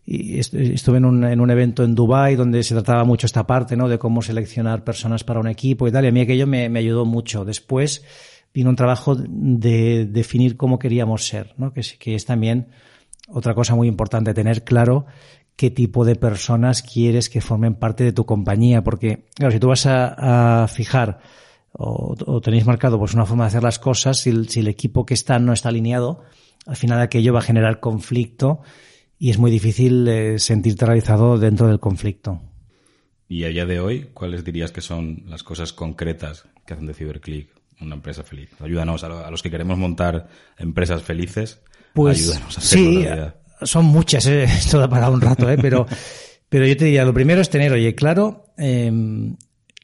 y 0.08 0.38
estuve 0.38 0.98
en 0.98 1.04
un, 1.04 1.24
en 1.24 1.40
un 1.40 1.50
evento 1.50 1.82
en 1.82 1.96
Dubai 1.96 2.36
donde 2.36 2.62
se 2.62 2.74
trataba 2.74 3.02
mucho 3.02 3.26
esta 3.26 3.44
parte, 3.44 3.76
¿no? 3.76 3.88
De 3.88 3.98
cómo 3.98 4.22
seleccionar 4.22 4.84
personas 4.84 5.24
para 5.24 5.40
un 5.40 5.48
equipo 5.48 5.88
y 5.88 5.92
tal. 5.92 6.04
Y 6.04 6.08
a 6.08 6.12
mí 6.12 6.20
aquello 6.20 6.46
me, 6.46 6.66
ayudó 6.78 7.04
mucho. 7.04 7.44
Después 7.44 8.04
vino 8.54 8.70
un 8.70 8.76
trabajo 8.76 9.16
de 9.16 10.06
definir 10.06 10.56
cómo 10.56 10.78
queríamos 10.78 11.26
ser, 11.26 11.54
¿no? 11.56 11.72
Que, 11.72 11.82
que 11.98 12.14
es 12.14 12.24
también 12.24 12.68
otra 13.26 13.54
cosa 13.54 13.74
muy 13.74 13.88
importante, 13.88 14.32
tener 14.32 14.62
claro 14.62 15.06
qué 15.56 15.72
tipo 15.72 16.04
de 16.04 16.14
personas 16.14 16.82
quieres 16.82 17.28
que 17.28 17.40
formen 17.40 17.74
parte 17.74 18.04
de 18.04 18.12
tu 18.12 18.24
compañía. 18.24 18.84
Porque, 18.84 19.26
claro, 19.34 19.50
si 19.50 19.58
tú 19.58 19.66
vas 19.66 19.86
a, 19.86 20.62
a 20.62 20.68
fijar 20.68 21.18
o, 21.72 22.14
o, 22.26 22.40
tenéis 22.40 22.64
marcado 22.64 22.96
pues 22.96 23.12
una 23.12 23.26
forma 23.26 23.42
de 23.42 23.48
hacer 23.48 23.64
las 23.64 23.80
cosas, 23.80 24.20
si 24.20 24.30
el, 24.30 24.48
si 24.50 24.60
el 24.60 24.68
equipo 24.68 25.04
que 25.04 25.14
está 25.14 25.40
no 25.40 25.52
está 25.52 25.70
alineado, 25.70 26.20
al 26.64 26.76
final 26.76 27.00
aquello 27.00 27.32
va 27.32 27.40
a 27.40 27.42
generar 27.42 27.80
conflicto 27.80 28.60
y 29.18 29.30
es 29.30 29.38
muy 29.38 29.50
difícil 29.50 30.06
eh, 30.08 30.38
sentirte 30.38 30.86
realizado 30.86 31.38
dentro 31.38 31.68
del 31.68 31.80
conflicto. 31.80 32.40
Y 33.28 33.44
a 33.44 33.48
día 33.48 33.66
de 33.66 33.80
hoy, 33.80 34.10
¿cuáles 34.14 34.44
dirías 34.44 34.70
que 34.70 34.80
son 34.80 35.24
las 35.26 35.42
cosas 35.42 35.72
concretas 35.72 36.44
que 36.64 36.74
hacen 36.74 36.86
de 36.86 36.94
CyberClick 36.94 37.50
una 37.80 37.96
empresa 37.96 38.22
feliz? 38.22 38.50
Ayúdanos 38.60 39.02
a, 39.04 39.30
los 39.30 39.42
que 39.42 39.50
queremos 39.50 39.78
montar 39.78 40.28
empresas 40.58 41.02
felices. 41.02 41.60
Pues 41.92 42.20
ayúdanos 42.20 42.58
a 42.58 42.60
sí, 42.60 43.06
son 43.62 43.86
muchas, 43.86 44.26
eh, 44.26 44.44
esto 44.44 44.78
da 44.78 44.88
para 44.88 45.10
un 45.10 45.20
rato, 45.20 45.50
eh, 45.50 45.58
pero, 45.60 45.86
pero 46.48 46.66
yo 46.66 46.76
te 46.76 46.86
diría, 46.86 47.04
lo 47.04 47.14
primero 47.14 47.40
es 47.40 47.50
tener, 47.50 47.72
oye, 47.72 47.94
claro, 47.94 48.52
eh, 48.58 48.90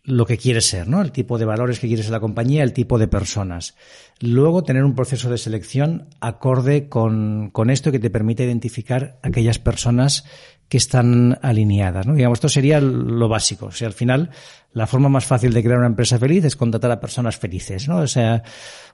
lo 0.04 0.26
que 0.26 0.36
quieres 0.36 0.66
ser, 0.66 0.88
¿no? 0.88 1.00
El 1.00 1.12
tipo 1.12 1.38
de 1.38 1.44
valores 1.44 1.78
que 1.78 1.86
quieres 1.86 2.06
en 2.06 2.12
la 2.12 2.20
compañía, 2.20 2.64
el 2.64 2.72
tipo 2.72 2.98
de 2.98 3.06
personas. 3.06 3.76
Luego, 4.20 4.64
tener 4.64 4.84
un 4.84 4.94
proceso 4.94 5.30
de 5.30 5.38
selección 5.38 6.08
acorde 6.20 6.88
con, 6.88 7.50
con 7.50 7.70
esto 7.70 7.92
que 7.92 8.00
te 8.00 8.10
permite 8.10 8.44
identificar 8.44 9.18
aquellas 9.22 9.58
personas 9.60 10.24
que 10.68 10.78
están 10.78 11.38
alineadas, 11.42 12.06
¿no? 12.06 12.14
Digamos, 12.14 12.36
esto 12.36 12.48
sería 12.48 12.80
lo 12.80 13.28
básico. 13.28 13.66
O 13.66 13.72
sea, 13.72 13.86
al 13.86 13.92
final, 13.92 14.30
la 14.72 14.86
forma 14.86 15.08
más 15.08 15.24
fácil 15.24 15.52
de 15.52 15.62
crear 15.62 15.78
una 15.78 15.86
empresa 15.86 16.18
feliz 16.18 16.44
es 16.44 16.56
contratar 16.56 16.90
a 16.90 16.98
personas 16.98 17.36
felices, 17.36 17.88
¿no? 17.88 17.98
O 17.98 18.06
sea, 18.06 18.42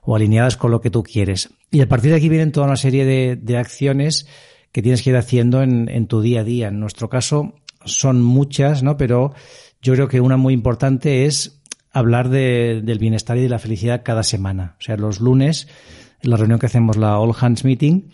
o 0.03 0.15
alineadas 0.15 0.57
con 0.57 0.71
lo 0.71 0.81
que 0.81 0.91
tú 0.91 1.03
quieres. 1.03 1.49
Y 1.71 1.81
a 1.81 1.87
partir 1.87 2.11
de 2.11 2.17
aquí 2.17 2.29
vienen 2.29 2.51
toda 2.51 2.67
una 2.67 2.75
serie 2.75 3.05
de, 3.05 3.35
de 3.35 3.57
acciones 3.57 4.27
que 4.71 4.81
tienes 4.83 5.01
que 5.01 5.11
ir 5.11 5.15
haciendo 5.15 5.63
en, 5.63 5.89
en 5.89 6.07
tu 6.07 6.21
día 6.21 6.41
a 6.41 6.43
día. 6.43 6.67
En 6.67 6.79
nuestro 6.79 7.09
caso, 7.09 7.55
son 7.85 8.21
muchas, 8.21 8.83
¿no? 8.83 8.97
Pero 8.97 9.33
yo 9.81 9.93
creo 9.93 10.07
que 10.07 10.21
una 10.21 10.37
muy 10.37 10.53
importante 10.53 11.25
es 11.25 11.61
hablar 11.91 12.29
de, 12.29 12.81
del 12.83 12.99
bienestar 12.99 13.37
y 13.37 13.41
de 13.41 13.49
la 13.49 13.59
felicidad 13.59 14.01
cada 14.03 14.23
semana. 14.23 14.75
O 14.79 14.81
sea, 14.81 14.97
los 14.97 15.19
lunes, 15.19 15.67
en 16.21 16.29
la 16.29 16.37
reunión 16.37 16.59
que 16.59 16.67
hacemos, 16.67 16.97
la 16.97 17.19
All 17.19 17.35
Hands 17.39 17.63
Meeting, 17.63 18.09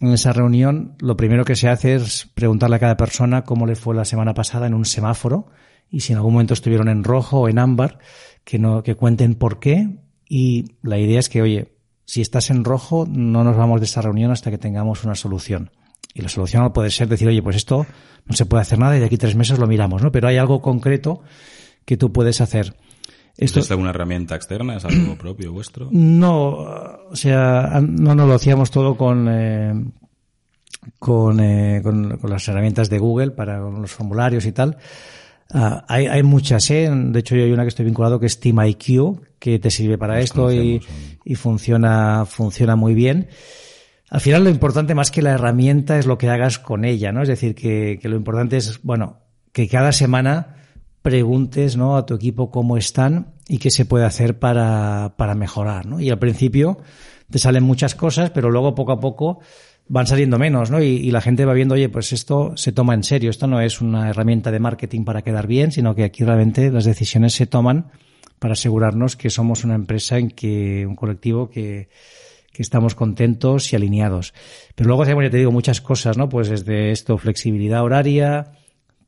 en 0.00 0.12
esa 0.12 0.32
reunión 0.32 0.94
lo 1.00 1.16
primero 1.16 1.44
que 1.44 1.56
se 1.56 1.68
hace 1.68 1.96
es 1.96 2.30
preguntarle 2.34 2.76
a 2.76 2.80
cada 2.80 2.96
persona 2.96 3.42
cómo 3.42 3.66
le 3.66 3.74
fue 3.74 3.94
la 3.94 4.04
semana 4.04 4.32
pasada 4.32 4.66
en 4.66 4.74
un 4.74 4.84
semáforo 4.84 5.48
y 5.90 6.00
si 6.00 6.12
en 6.12 6.18
algún 6.18 6.34
momento 6.34 6.54
estuvieron 6.54 6.88
en 6.88 7.02
rojo 7.02 7.40
o 7.40 7.48
en 7.48 7.58
ámbar, 7.58 7.98
que, 8.44 8.58
no, 8.58 8.82
que 8.82 8.94
cuenten 8.94 9.34
por 9.34 9.58
qué. 9.58 9.98
Y 10.28 10.76
la 10.82 10.98
idea 10.98 11.18
es 11.18 11.28
que, 11.28 11.42
oye, 11.42 11.72
si 12.04 12.20
estás 12.20 12.50
en 12.50 12.64
rojo, 12.64 13.06
no 13.08 13.42
nos 13.42 13.56
vamos 13.56 13.80
de 13.80 13.86
esta 13.86 14.02
reunión 14.02 14.30
hasta 14.30 14.50
que 14.50 14.58
tengamos 14.58 15.04
una 15.04 15.14
solución. 15.14 15.70
Y 16.14 16.22
la 16.22 16.28
solución 16.28 16.62
no 16.62 16.72
puede 16.72 16.90
ser 16.90 17.08
decir, 17.08 17.28
oye, 17.28 17.42
pues 17.42 17.56
esto 17.56 17.86
no 18.26 18.36
se 18.36 18.46
puede 18.46 18.62
hacer 18.62 18.78
nada 18.78 18.96
y 18.96 19.00
de 19.00 19.06
aquí 19.06 19.16
tres 19.16 19.36
meses 19.36 19.58
lo 19.58 19.66
miramos, 19.66 20.02
¿no? 20.02 20.12
Pero 20.12 20.28
hay 20.28 20.36
algo 20.36 20.60
concreto 20.60 21.22
que 21.84 21.96
tú 21.96 22.12
puedes 22.12 22.40
hacer. 22.40 22.74
Esto, 23.36 23.60
¿Es 23.60 23.70
alguna 23.70 23.90
herramienta 23.90 24.34
externa? 24.34 24.76
¿Es 24.76 24.84
algo 24.84 25.16
propio 25.18 25.52
vuestro? 25.52 25.88
No, 25.92 26.50
o 27.10 27.16
sea, 27.16 27.80
no, 27.80 28.14
no 28.14 28.26
lo 28.26 28.34
hacíamos 28.34 28.70
todo 28.70 28.96
con, 28.96 29.28
eh, 29.30 29.72
con, 30.98 31.40
eh, 31.40 31.80
con, 31.82 32.18
con, 32.18 32.30
las 32.30 32.46
herramientas 32.48 32.90
de 32.90 32.98
Google 32.98 33.30
para 33.30 33.60
los 33.60 33.90
formularios 33.90 34.44
y 34.44 34.52
tal. 34.52 34.76
Uh, 35.54 35.80
hay, 35.88 36.06
hay, 36.06 36.22
muchas, 36.22 36.70
¿eh? 36.70 36.90
De 36.92 37.20
hecho, 37.20 37.34
yo 37.34 37.44
hay 37.44 37.52
una 37.52 37.62
que 37.62 37.68
estoy 37.68 37.86
vinculado 37.86 38.20
que 38.20 38.26
es 38.26 38.38
Team 38.38 38.60
IQ, 38.60 39.20
que 39.38 39.58
te 39.58 39.70
sirve 39.70 39.96
para 39.96 40.16
Nos 40.16 40.24
esto 40.24 40.52
y, 40.52 40.82
y, 41.24 41.34
funciona, 41.36 42.26
funciona 42.26 42.76
muy 42.76 42.92
bien. 42.92 43.28
Al 44.10 44.20
final 44.20 44.44
lo 44.44 44.50
importante 44.50 44.94
más 44.94 45.10
que 45.10 45.22
la 45.22 45.32
herramienta 45.32 45.98
es 45.98 46.06
lo 46.06 46.16
que 46.16 46.30
hagas 46.30 46.58
con 46.58 46.84
ella, 46.84 47.12
¿no? 47.12 47.22
Es 47.22 47.28
decir, 47.28 47.54
que, 47.54 47.98
que 48.00 48.08
lo 48.08 48.16
importante 48.16 48.56
es, 48.56 48.80
bueno, 48.82 49.18
que 49.52 49.68
cada 49.68 49.92
semana 49.92 50.56
preguntes, 51.02 51.76
¿no? 51.76 51.96
A 51.96 52.06
tu 52.06 52.14
equipo 52.14 52.50
cómo 52.50 52.76
están 52.76 53.34
y 53.48 53.58
qué 53.58 53.70
se 53.70 53.84
puede 53.84 54.06
hacer 54.06 54.38
para, 54.38 55.14
para 55.16 55.34
mejorar, 55.34 55.86
¿no? 55.86 56.00
Y 56.00 56.10
al 56.10 56.18
principio 56.18 56.78
te 57.30 57.38
salen 57.38 57.64
muchas 57.64 57.94
cosas, 57.94 58.30
pero 58.30 58.50
luego 58.50 58.74
poco 58.74 58.92
a 58.92 59.00
poco 59.00 59.40
van 59.88 60.06
saliendo 60.06 60.38
menos, 60.38 60.70
¿no? 60.70 60.82
Y, 60.82 60.86
y, 60.86 61.10
la 61.10 61.20
gente 61.20 61.44
va 61.44 61.54
viendo, 61.54 61.74
oye, 61.74 61.88
pues 61.88 62.12
esto 62.12 62.52
se 62.56 62.72
toma 62.72 62.94
en 62.94 63.02
serio, 63.02 63.30
esto 63.30 63.46
no 63.46 63.60
es 63.60 63.80
una 63.80 64.10
herramienta 64.10 64.50
de 64.50 64.58
marketing 64.58 65.04
para 65.04 65.22
quedar 65.22 65.46
bien, 65.46 65.72
sino 65.72 65.94
que 65.94 66.04
aquí 66.04 66.24
realmente 66.24 66.70
las 66.70 66.84
decisiones 66.84 67.34
se 67.34 67.46
toman 67.46 67.90
para 68.38 68.52
asegurarnos 68.52 69.16
que 69.16 69.30
somos 69.30 69.64
una 69.64 69.74
empresa 69.74 70.18
en 70.18 70.30
que, 70.30 70.86
un 70.86 70.94
colectivo 70.94 71.48
que, 71.48 71.88
que 72.58 72.62
estamos 72.64 72.96
contentos 72.96 73.72
y 73.72 73.76
alineados. 73.76 74.34
Pero 74.74 74.88
luego 74.88 75.04
hacemos, 75.04 75.22
ya 75.22 75.30
te 75.30 75.36
digo, 75.36 75.52
muchas 75.52 75.80
cosas, 75.80 76.18
¿no? 76.18 76.28
Pues 76.28 76.48
desde 76.48 76.90
esto, 76.90 77.16
flexibilidad 77.16 77.84
horaria, 77.84 78.50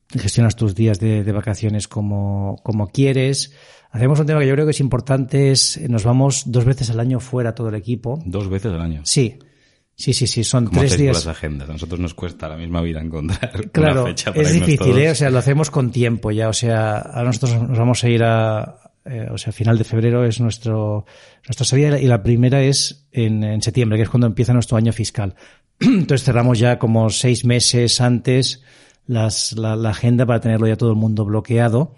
gestionas 0.08 0.54
tus 0.54 0.76
días 0.76 1.00
de, 1.00 1.24
de 1.24 1.32
vacaciones 1.32 1.88
como, 1.88 2.60
como 2.62 2.92
quieres. 2.92 3.52
Hacemos 3.90 4.20
un 4.20 4.26
tema 4.26 4.38
que 4.38 4.46
yo 4.46 4.54
creo 4.54 4.66
que 4.66 4.70
es 4.70 4.78
importante, 4.78 5.50
es 5.50 5.80
nos 5.88 6.04
vamos 6.04 6.44
dos 6.46 6.64
veces 6.64 6.90
al 6.90 7.00
año 7.00 7.18
fuera 7.18 7.52
todo 7.52 7.70
el 7.70 7.74
equipo. 7.74 8.22
¿Dos 8.24 8.48
veces 8.48 8.70
al 8.72 8.82
año? 8.82 9.00
Sí. 9.02 9.36
Sí, 9.96 10.12
sí, 10.12 10.28
sí, 10.28 10.44
son 10.44 10.66
¿Cómo 10.66 10.78
tres 10.78 10.96
días. 10.96 11.16
las 11.16 11.26
agendas? 11.26 11.68
A 11.68 11.72
nosotros 11.72 11.98
nos 11.98 12.14
cuesta 12.14 12.48
la 12.48 12.56
misma 12.56 12.80
vida 12.82 13.00
encontrar 13.00 13.68
claro, 13.72 14.02
una 14.02 14.10
fecha 14.10 14.32
para 14.32 14.46
es 14.46 14.54
difícil, 14.54 14.78
todos. 14.78 14.96
¿eh? 14.96 15.10
O 15.10 15.14
sea, 15.16 15.30
lo 15.30 15.40
hacemos 15.40 15.72
con 15.72 15.90
tiempo 15.90 16.30
ya. 16.30 16.48
O 16.48 16.52
sea, 16.52 17.00
a 17.00 17.24
nosotros 17.24 17.60
nos 17.68 17.76
vamos 17.76 18.04
a 18.04 18.08
ir 18.08 18.22
a, 18.22 18.89
eh, 19.04 19.28
o 19.30 19.38
sea, 19.38 19.52
final 19.52 19.78
de 19.78 19.84
febrero 19.84 20.24
es 20.24 20.40
nuestro, 20.40 21.06
nuestra 21.46 21.64
salida 21.64 21.98
y 21.98 22.06
la 22.06 22.22
primera 22.22 22.62
es 22.62 23.08
en, 23.12 23.42
en, 23.44 23.62
septiembre, 23.62 23.96
que 23.96 24.02
es 24.02 24.10
cuando 24.10 24.26
empieza 24.26 24.52
nuestro 24.52 24.76
año 24.76 24.92
fiscal. 24.92 25.34
Entonces 25.80 26.24
cerramos 26.24 26.58
ya 26.58 26.78
como 26.78 27.08
seis 27.10 27.44
meses 27.44 28.00
antes 28.00 28.62
las, 29.06 29.52
la, 29.52 29.74
la, 29.76 29.90
agenda 29.90 30.26
para 30.26 30.40
tenerlo 30.40 30.66
ya 30.66 30.76
todo 30.76 30.90
el 30.90 30.96
mundo 30.96 31.24
bloqueado. 31.24 31.94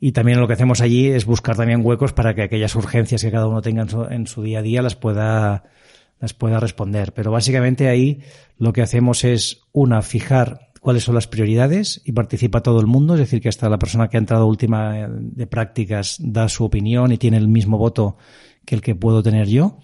Y 0.00 0.12
también 0.12 0.40
lo 0.40 0.46
que 0.46 0.54
hacemos 0.54 0.80
allí 0.80 1.08
es 1.08 1.26
buscar 1.26 1.56
también 1.56 1.84
huecos 1.84 2.14
para 2.14 2.34
que 2.34 2.42
aquellas 2.42 2.74
urgencias 2.74 3.22
que 3.22 3.30
cada 3.30 3.46
uno 3.46 3.60
tenga 3.60 3.82
en 3.82 3.90
su, 3.90 4.04
en 4.04 4.26
su 4.26 4.42
día 4.42 4.60
a 4.60 4.62
día 4.62 4.80
las 4.80 4.96
pueda, 4.96 5.64
las 6.20 6.32
pueda 6.32 6.58
responder. 6.58 7.12
Pero 7.12 7.30
básicamente 7.30 7.88
ahí 7.88 8.22
lo 8.56 8.72
que 8.72 8.80
hacemos 8.80 9.24
es, 9.24 9.60
una, 9.72 10.00
fijar 10.00 10.69
cuáles 10.80 11.04
son 11.04 11.14
las 11.14 11.26
prioridades 11.26 12.00
y 12.04 12.12
participa 12.12 12.62
todo 12.62 12.80
el 12.80 12.86
mundo, 12.86 13.14
es 13.14 13.20
decir, 13.20 13.40
que 13.40 13.50
hasta 13.50 13.68
la 13.68 13.78
persona 13.78 14.08
que 14.08 14.16
ha 14.16 14.20
entrado 14.20 14.46
última 14.46 15.08
de 15.08 15.46
prácticas 15.46 16.16
da 16.20 16.48
su 16.48 16.64
opinión 16.64 17.12
y 17.12 17.18
tiene 17.18 17.36
el 17.36 17.48
mismo 17.48 17.78
voto 17.78 18.16
que 18.64 18.74
el 18.74 18.80
que 18.80 18.94
puedo 18.94 19.22
tener 19.22 19.46
yo. 19.46 19.78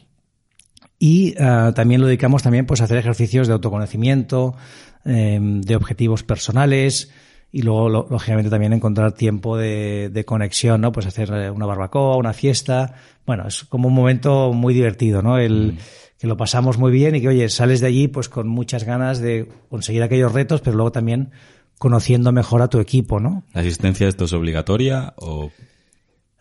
Y 0.99 1.35
uh, 1.35 1.73
también 1.73 2.01
lo 2.01 2.07
dedicamos 2.07 2.43
también 2.43 2.65
pues 2.65 2.81
a 2.81 2.85
hacer 2.85 2.97
ejercicios 2.97 3.47
de 3.47 3.53
autoconocimiento, 3.53 4.57
eh, 5.05 5.39
de 5.41 5.77
objetivos 5.77 6.23
personales 6.23 7.13
y 7.53 7.61
luego 7.63 7.91
lo, 7.91 8.07
lógicamente 8.11 8.49
también 8.49 8.73
encontrar 8.73 9.13
tiempo 9.13 9.59
de, 9.59 10.09
de, 10.11 10.25
conexión, 10.25 10.81
¿no? 10.81 10.93
Pues 10.93 11.07
hacer 11.07 11.31
una 11.51 11.67
barbacoa, 11.67 12.17
una 12.17 12.33
fiesta. 12.33 12.95
Bueno, 13.27 13.47
es 13.47 13.65
como 13.65 13.89
un 13.89 13.95
momento 13.95 14.53
muy 14.55 14.73
divertido, 14.73 15.21
¿no? 15.21 15.39
El, 15.39 15.75
mm 15.75 15.79
que 16.19 16.27
lo 16.27 16.37
pasamos 16.37 16.79
muy 16.79 16.93
bien 16.93 17.15
y 17.15 17.21
que, 17.21 17.29
oye, 17.29 17.49
sales 17.49 17.81
de 17.81 17.89
allí 17.89 18.09
pues 18.09 18.29
con 18.29 18.49
muchas 18.49 18.85
ganas 18.85 19.21
de 19.21 19.49
conseguir 19.69 20.03
aquellos 20.03 20.33
retos, 20.33 20.61
pero 20.61 20.77
luego 20.77 20.93
también 20.93 21.31
conociendo 21.79 22.33
mejor 22.33 22.63
a 22.63 22.69
tu 22.69 22.81
equipo, 22.81 23.21
¿no? 23.21 23.45
¿La 23.53 23.61
asistencia 23.61 24.09
esto 24.09 24.25
es 24.25 24.33
obligatoria 24.33 25.15
o...? 25.17 25.51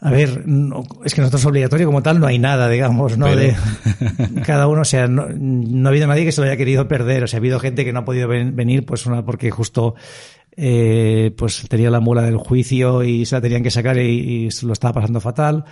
A 0.02 0.12
ver, 0.12 0.46
no, 0.46 0.84
es 1.04 1.16
que 1.16 1.22
nosotros 1.22 1.46
obligatorio 1.46 1.88
como 1.88 2.04
tal 2.04 2.20
no 2.20 2.28
hay 2.28 2.38
nada, 2.38 2.70
digamos, 2.70 3.18
¿no? 3.18 3.26
Pero... 3.26 3.40
De 3.40 4.42
cada 4.46 4.68
uno, 4.68 4.82
o 4.82 4.86
sea, 4.86 5.08
no, 5.08 5.28
no, 5.30 5.88
ha 5.88 5.92
habido 5.92 6.06
nadie 6.06 6.26
que 6.26 6.32
se 6.32 6.42
lo 6.42 6.48
haya 6.48 6.58
querido 6.58 6.88
perder, 6.88 7.24
o 7.24 7.28
sea, 7.28 7.38
ha 7.38 7.40
habido 7.40 7.60
gente 7.60 7.86
que 7.86 7.94
no 7.94 8.00
ha 8.00 8.06
podido 8.06 8.28
ven, 8.28 8.56
venir, 8.56 8.86
pues 8.86 9.06
una 9.06 9.26
porque 9.26 9.50
justo 9.52 9.96
eh, 10.58 11.34
pues 11.38 11.68
tenía 11.70 11.90
la 11.90 12.02
mula 12.02 12.22
del 12.22 12.38
juicio 12.38 13.04
y 13.04 13.26
se 13.26 13.36
la 13.36 13.42
tenían 13.42 13.64
que 13.64 13.72
sacar 13.72 13.98
y, 13.98 14.48
y 14.48 14.50
lo 14.64 14.74
estaba 14.74 14.94
pasando 14.94 15.22
fatal, 15.22 15.66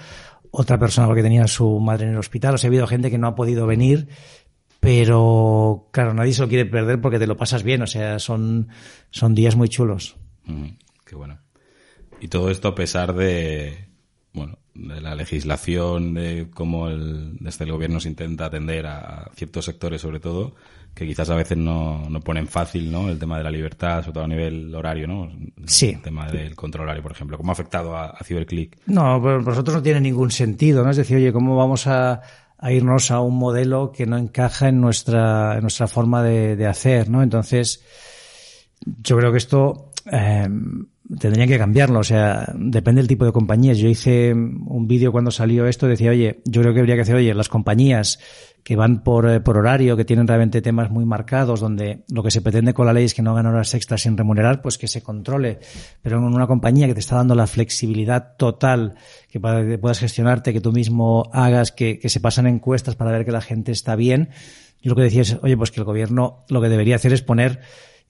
otra 0.55 0.77
persona 0.77 1.07
porque 1.07 1.24
tenía 1.24 1.43
a 1.43 1.48
su 1.48 1.79
madre 1.79 2.05
en 2.05 2.12
el 2.12 2.19
hospital. 2.19 2.53
O 2.53 2.57
sea, 2.60 2.67
ha 2.67 2.69
habido 2.69 2.86
gente 2.86 3.10
que 3.10 3.17
no 3.17 3.27
ha 3.27 3.36
podido 3.36 3.65
venir, 3.65 4.07
pero 4.79 5.89
claro, 5.91 6.13
nadie 6.13 6.33
se 6.33 6.43
lo 6.43 6.48
quiere 6.48 6.65
perder 6.65 7.01
porque 7.01 7.17
te 7.17 7.25
lo 7.25 7.36
pasas 7.36 7.63
bien. 7.63 7.81
O 7.81 7.88
sea, 7.88 8.19
son, 8.19 8.69
son 9.10 9.33
días 9.33 9.55
muy 9.55 9.67
chulos. 9.67 10.15
Mm, 10.45 10.67
qué 11.05 11.15
bueno. 11.15 11.39
Y 12.22 12.27
todo 12.27 12.51
esto 12.51 12.67
a 12.67 12.75
pesar 12.75 13.15
de, 13.15 13.89
de 14.75 15.01
la 15.01 15.15
legislación, 15.15 16.13
de 16.13 16.48
cómo 16.53 16.89
el, 16.89 17.38
desde 17.39 17.65
el 17.65 17.72
gobierno 17.72 18.00
se 18.00 18.10
intenta 18.10 18.46
atender 18.46 18.88
a 18.88 19.30
ciertos 19.36 19.65
sectores, 19.65 20.01
sobre 20.01 20.20
todo, 20.20 20.56
que 20.94 21.06
quizás 21.06 21.30
a 21.30 21.36
veces 21.36 21.58
no, 21.58 22.08
no 22.10 22.20
ponen 22.20 22.48
fácil, 22.48 22.92
¿no? 22.92 23.10
El 23.10 23.20
tema 23.20 23.38
de 23.38 23.44
la 23.44 23.51
libertad, 23.51 24.01
sobre 24.01 24.13
todo 24.13 24.24
a 24.24 24.27
nivel 24.27 24.74
horario, 24.74 25.08
¿no? 25.08 25.32
Sí. 25.65 25.89
El 25.89 26.01
tema 26.01 26.32
del 26.32 26.56
control 26.56 26.86
horario, 26.86 27.03
por 27.03 27.12
ejemplo. 27.12 27.38
¿Cómo 27.38 27.51
ha 27.51 27.53
afectado 27.53 27.96
a, 27.96 28.08
a 28.08 28.24
CiberClick? 28.24 28.77
No, 28.88 29.20
pues 29.22 29.46
nosotros 29.46 29.77
no 29.77 29.84
tiene 29.84 30.01
ningún 30.01 30.32
sentido, 30.32 30.84
¿no? 30.84 30.92
Es 30.92 30.98
decir, 30.98 31.18
oye, 31.18 31.34
¿cómo 31.34 31.56
vamos 31.56 31.88
a, 31.88 32.22
a 32.58 32.72
irnos 32.72 33.12
a 33.12 33.20
un 33.22 33.38
modelo 33.38 33.92
que 33.92 34.06
no 34.06 34.18
encaja 34.18 34.70
en 34.70 34.82
nuestra, 34.82 35.56
en 35.56 35.62
nuestra 35.62 35.88
forma 35.88 36.24
de, 36.24 36.56
de 36.56 36.68
hacer, 36.68 37.10
¿no? 37.10 37.24
Entonces, 37.24 37.84
yo 38.86 39.18
creo 39.18 39.32
que 39.32 39.38
esto 39.38 39.92
eh, 40.12 40.48
tendrían 41.19 41.48
que 41.48 41.57
cambiarlo. 41.57 42.00
O 42.00 42.03
sea, 42.03 42.53
depende 42.55 43.01
del 43.01 43.07
tipo 43.07 43.25
de 43.25 43.31
compañías. 43.31 43.77
Yo 43.77 43.88
hice 43.89 44.33
un 44.33 44.88
vídeo 44.88 45.12
cuando 45.12 45.31
salió 45.31 45.67
esto, 45.67 45.88
decía, 45.88 46.12
oye, 46.12 46.41
yo 46.45 46.62
creo 46.62 46.74
que 46.74 46.79
habría 46.79 46.95
que 46.95 47.01
hacer, 47.01 47.15
oye, 47.15 47.33
las 47.33 47.50
compañías 47.50 48.19
que 48.63 48.77
van 48.77 49.03
por, 49.03 49.29
eh, 49.29 49.41
por 49.41 49.57
horario, 49.57 49.98
que 49.98 50.05
tienen 50.05 50.25
realmente 50.25 50.62
temas 50.62 50.89
muy 50.89 51.05
marcados, 51.05 51.60
donde 51.60 52.05
lo 52.10 52.24
que 52.24 52.31
se 52.31 52.41
pretende 52.41 52.74
con 52.74 52.86
la 52.86 52.93
ley 52.93 53.05
es 53.05 53.13
que 53.13 53.22
no 53.22 53.31
hagan 53.31 53.48
horas 53.48 53.74
extras 53.74 54.01
sin 54.01 54.15
remunerar, 54.15 54.62
pues 54.62 54.77
que 54.77 54.88
se 54.88 55.03
controle. 55.03 55.60
Pero 56.01 56.17
en 56.17 56.24
una 56.24 56.48
compañía 56.48 56.88
que 56.88 56.93
te 56.93 57.01
está 57.01 57.17
dando 57.17 57.36
la 57.36 57.48
flexibilidad 57.48 58.38
total, 58.38 58.95
que 59.29 59.39
para 59.41 59.67
que 59.67 59.77
puedas 59.77 60.00
gestionarte, 60.00 60.53
que 60.53 60.62
tú 60.62 60.72
mismo 60.72 61.29
hagas, 61.33 61.74
que, 61.74 62.00
que 62.00 62.07
se 62.07 62.22
pasan 62.22 62.48
encuestas 62.48 62.95
para 62.95 63.12
ver 63.12 63.25
que 63.25 63.31
la 63.31 63.41
gente 63.41 63.74
está 63.74 63.98
bien, 63.98 64.29
yo 64.81 64.89
lo 64.89 64.95
que 64.95 65.03
decía 65.03 65.22
es, 65.22 65.38
oye, 65.41 65.57
pues 65.57 65.72
que 65.72 65.79
el 65.79 65.86
gobierno 65.86 66.45
lo 66.50 66.62
que 66.62 66.69
debería 66.69 66.95
hacer 66.95 67.12
es 67.12 67.22
poner 67.22 67.60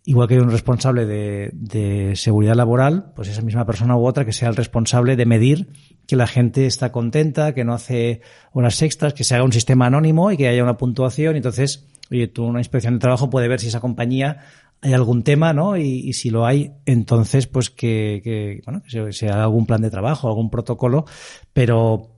igual 0.05 0.27
que 0.27 0.36
hay 0.36 0.39
un 0.41 0.51
responsable 0.51 1.05
de, 1.05 1.50
de, 1.53 2.15
seguridad 2.15 2.55
laboral, 2.55 3.13
pues 3.15 3.29
esa 3.29 3.41
misma 3.41 3.65
persona 3.65 3.95
u 3.95 4.05
otra 4.05 4.25
que 4.25 4.33
sea 4.33 4.50
el 4.50 4.55
responsable 4.55 5.15
de 5.15 5.25
medir 5.25 5.69
que 6.07 6.15
la 6.15 6.27
gente 6.27 6.65
está 6.65 6.91
contenta, 6.91 7.53
que 7.53 7.63
no 7.63 7.74
hace 7.74 8.22
unas 8.51 8.81
extras, 8.81 9.13
que 9.13 9.24
se 9.24 9.36
haga 9.36 9.43
un 9.43 9.53
sistema 9.53 9.86
anónimo 9.86 10.31
y 10.31 10.38
que 10.38 10.48
haya 10.48 10.63
una 10.63 10.77
puntuación. 10.77 11.36
Entonces, 11.36 11.88
oye, 12.12 12.27
tú 12.27 12.43
una 12.43 12.60
inspección 12.60 12.95
de 12.95 13.00
trabajo 13.00 13.29
puede 13.29 13.48
ver 13.48 13.60
si 13.60 13.67
esa 13.67 13.79
compañía 13.79 14.39
hay 14.83 14.93
algún 14.93 15.24
tema, 15.24 15.53
¿no? 15.53 15.77
Y, 15.77 16.12
si 16.12 16.29
lo 16.29 16.45
hay, 16.45 16.74
entonces, 16.86 17.48
pues 17.48 17.69
que, 17.69 18.19
que 18.22 18.62
bueno, 18.65 18.83
que 18.83 19.13
se, 19.13 19.29
haga 19.29 19.43
algún 19.43 19.65
plan 19.65 19.81
de 19.81 19.89
trabajo, 19.89 20.27
algún 20.27 20.50
protocolo, 20.50 21.05
pero, 21.53 22.12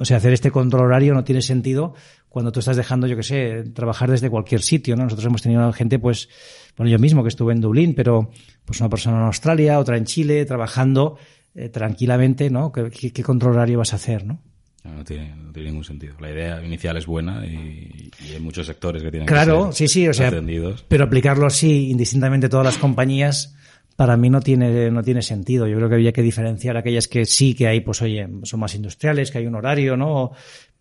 o 0.00 0.04
sea, 0.04 0.18
hacer 0.18 0.32
este 0.32 0.50
control 0.50 0.86
horario 0.86 1.14
no 1.14 1.24
tiene 1.24 1.42
sentido 1.42 1.94
cuando 2.28 2.52
tú 2.52 2.60
estás 2.60 2.76
dejando, 2.76 3.06
yo 3.06 3.16
que 3.16 3.22
sé, 3.22 3.64
trabajar 3.74 4.10
desde 4.10 4.30
cualquier 4.30 4.62
sitio, 4.62 4.96
¿no? 4.96 5.04
Nosotros 5.04 5.26
hemos 5.26 5.42
tenido 5.42 5.72
gente, 5.72 5.98
pues, 5.98 6.28
bueno, 6.76 6.90
yo 6.90 6.98
mismo 6.98 7.22
que 7.22 7.28
estuve 7.28 7.52
en 7.52 7.60
Dublín, 7.60 7.94
pero 7.94 8.30
pues 8.64 8.80
una 8.80 8.88
persona 8.88 9.18
en 9.18 9.24
Australia, 9.24 9.78
otra 9.78 9.96
en 9.96 10.04
Chile, 10.04 10.44
trabajando 10.44 11.18
eh, 11.54 11.68
tranquilamente, 11.68 12.48
¿no? 12.48 12.70
¿Qué, 12.70 12.90
¿Qué, 12.90 13.12
qué, 13.12 13.22
control 13.24 13.54
horario 13.54 13.78
vas 13.78 13.92
a 13.92 13.96
hacer, 13.96 14.24
no? 14.24 14.40
No, 14.84 14.94
no, 14.94 15.04
tiene, 15.04 15.34
no 15.34 15.52
tiene 15.52 15.70
ningún 15.70 15.84
sentido. 15.84 16.14
La 16.20 16.30
idea 16.30 16.64
inicial 16.64 16.96
es 16.96 17.06
buena 17.06 17.44
y, 17.44 18.10
y 18.24 18.32
hay 18.32 18.40
muchos 18.40 18.66
sectores 18.66 19.02
que 19.02 19.10
tienen 19.10 19.26
claro, 19.26 19.70
que 19.70 19.76
ser 19.76 19.88
sí, 19.88 20.02
sí, 20.02 20.08
o 20.08 20.14
sea, 20.14 20.28
atendidos. 20.28 20.84
pero 20.88 21.04
aplicarlo 21.04 21.46
así 21.46 21.90
indistintamente 21.90 22.48
todas 22.48 22.64
las 22.64 22.78
compañías 22.78 23.56
para 24.00 24.16
mí 24.16 24.30
no 24.30 24.40
tiene 24.40 24.90
no 24.90 25.02
tiene 25.02 25.20
sentido. 25.20 25.66
Yo 25.66 25.76
creo 25.76 25.90
que 25.90 25.96
había 25.96 26.12
que 26.14 26.22
diferenciar 26.22 26.78
aquellas 26.78 27.06
que 27.06 27.26
sí 27.26 27.52
que 27.52 27.66
hay, 27.68 27.82
pues 27.82 28.00
oye, 28.00 28.26
son 28.44 28.60
más 28.60 28.74
industriales, 28.74 29.30
que 29.30 29.36
hay 29.36 29.46
un 29.46 29.56
horario, 29.56 29.94
¿no? 29.94 30.32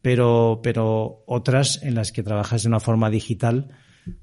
Pero 0.02 0.62
pero 0.64 1.26
otras 1.26 1.84
en 1.84 1.96
las 1.96 2.14
que 2.14 2.24
trabajas 2.24 2.64
de 2.64 2.70
una 2.70 2.80
forma 2.80 3.10
digital, 3.10 3.72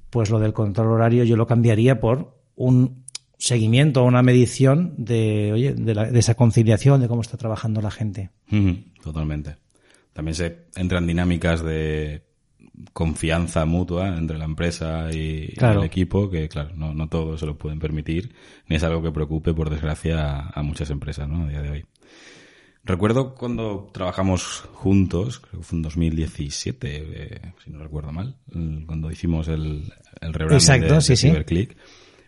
pues 0.09 0.31
lo 0.31 0.39
del 0.39 0.55
control 0.55 0.93
horario 0.93 1.25
yo 1.25 1.37
lo 1.37 1.47
cambiaría 1.47 2.01
por 2.01 2.41
un 2.55 3.05
seguimiento, 3.37 4.03
una 4.03 4.23
medición 4.23 4.95
de, 4.97 5.53
oye, 5.53 5.75
de, 5.75 5.95
la, 5.95 6.07
de 6.07 6.19
esa 6.19 6.35
conciliación, 6.35 6.99
de 7.03 7.09
cómo 7.09 7.21
está 7.21 7.37
trabajando 7.37 7.83
la 7.83 7.91
gente. 7.91 8.31
Totalmente. 9.03 9.57
También 10.15 10.35
se 10.37 10.69
entran 10.75 11.07
dinámicas 11.07 11.63
de 11.63 12.23
confianza 12.93 13.65
mutua 13.65 14.17
entre 14.17 14.39
la 14.39 14.45
empresa 14.45 15.09
y, 15.13 15.55
claro. 15.57 15.81
el 15.81 15.87
equipo, 15.87 16.31
que 16.31 16.49
claro, 16.49 16.75
no, 16.75 16.95
no 16.95 17.09
todos 17.09 17.41
se 17.41 17.47
lo 17.47 17.57
pueden 17.57 17.79
permitir, 17.79 18.33
ni 18.69 18.77
es 18.77 18.85
algo 18.85 19.03
que 19.03 19.13
preocupe, 19.13 19.55
por 19.55 19.71
desgracia, 19.71 20.21
a, 20.21 20.51
a 20.51 20.63
muchas 20.63 20.91
empresas, 20.91 21.29
¿no? 21.29 21.45
A 21.45 21.49
día 21.49 21.63
de 21.63 21.71
hoy. 21.71 21.85
Recuerdo 22.87 23.35
cuando 23.35 23.91
trabajamos 23.93 24.65
juntos, 24.73 25.41
creo 25.41 25.61
que 25.61 25.67
fue 25.67 25.77
en 25.77 25.83
2017, 25.83 26.89
eh, 26.95 27.41
si 27.65 27.71
no 27.71 27.83
recuerdo 27.83 28.13
mal, 28.13 28.37
cuando 28.87 29.11
hicimos 29.11 29.49
el, 29.49 29.93
el 30.21 30.33
rebranding 30.33 30.55
Exacto, 30.55 30.95
de, 30.95 31.01
sí, 31.01 31.13
de 31.13 31.17
sí. 31.17 31.29
CyberClick. 31.29 31.77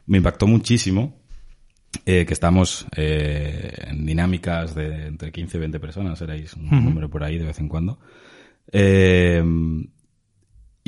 Me 0.07 0.19
impactó 0.19 0.49
muchísimo 0.49 1.17
eh, 2.05 2.27
que 2.27 2.35
estamos 2.35 2.87
eh, 2.97 3.73
en 3.87 4.05
dinámicas 4.05 4.75
de 4.75 5.07
entre 5.07 5.31
15 5.31 5.59
y 5.59 5.61
20 5.61 5.79
personas, 5.79 6.21
erais 6.23 6.53
un 6.55 6.67
Ujú. 6.67 6.75
número 6.77 7.09
por 7.09 7.23
ahí 7.23 7.39
de 7.39 7.45
vez 7.45 7.61
en 7.61 7.69
cuando. 7.69 8.01
Eh, 8.73 9.41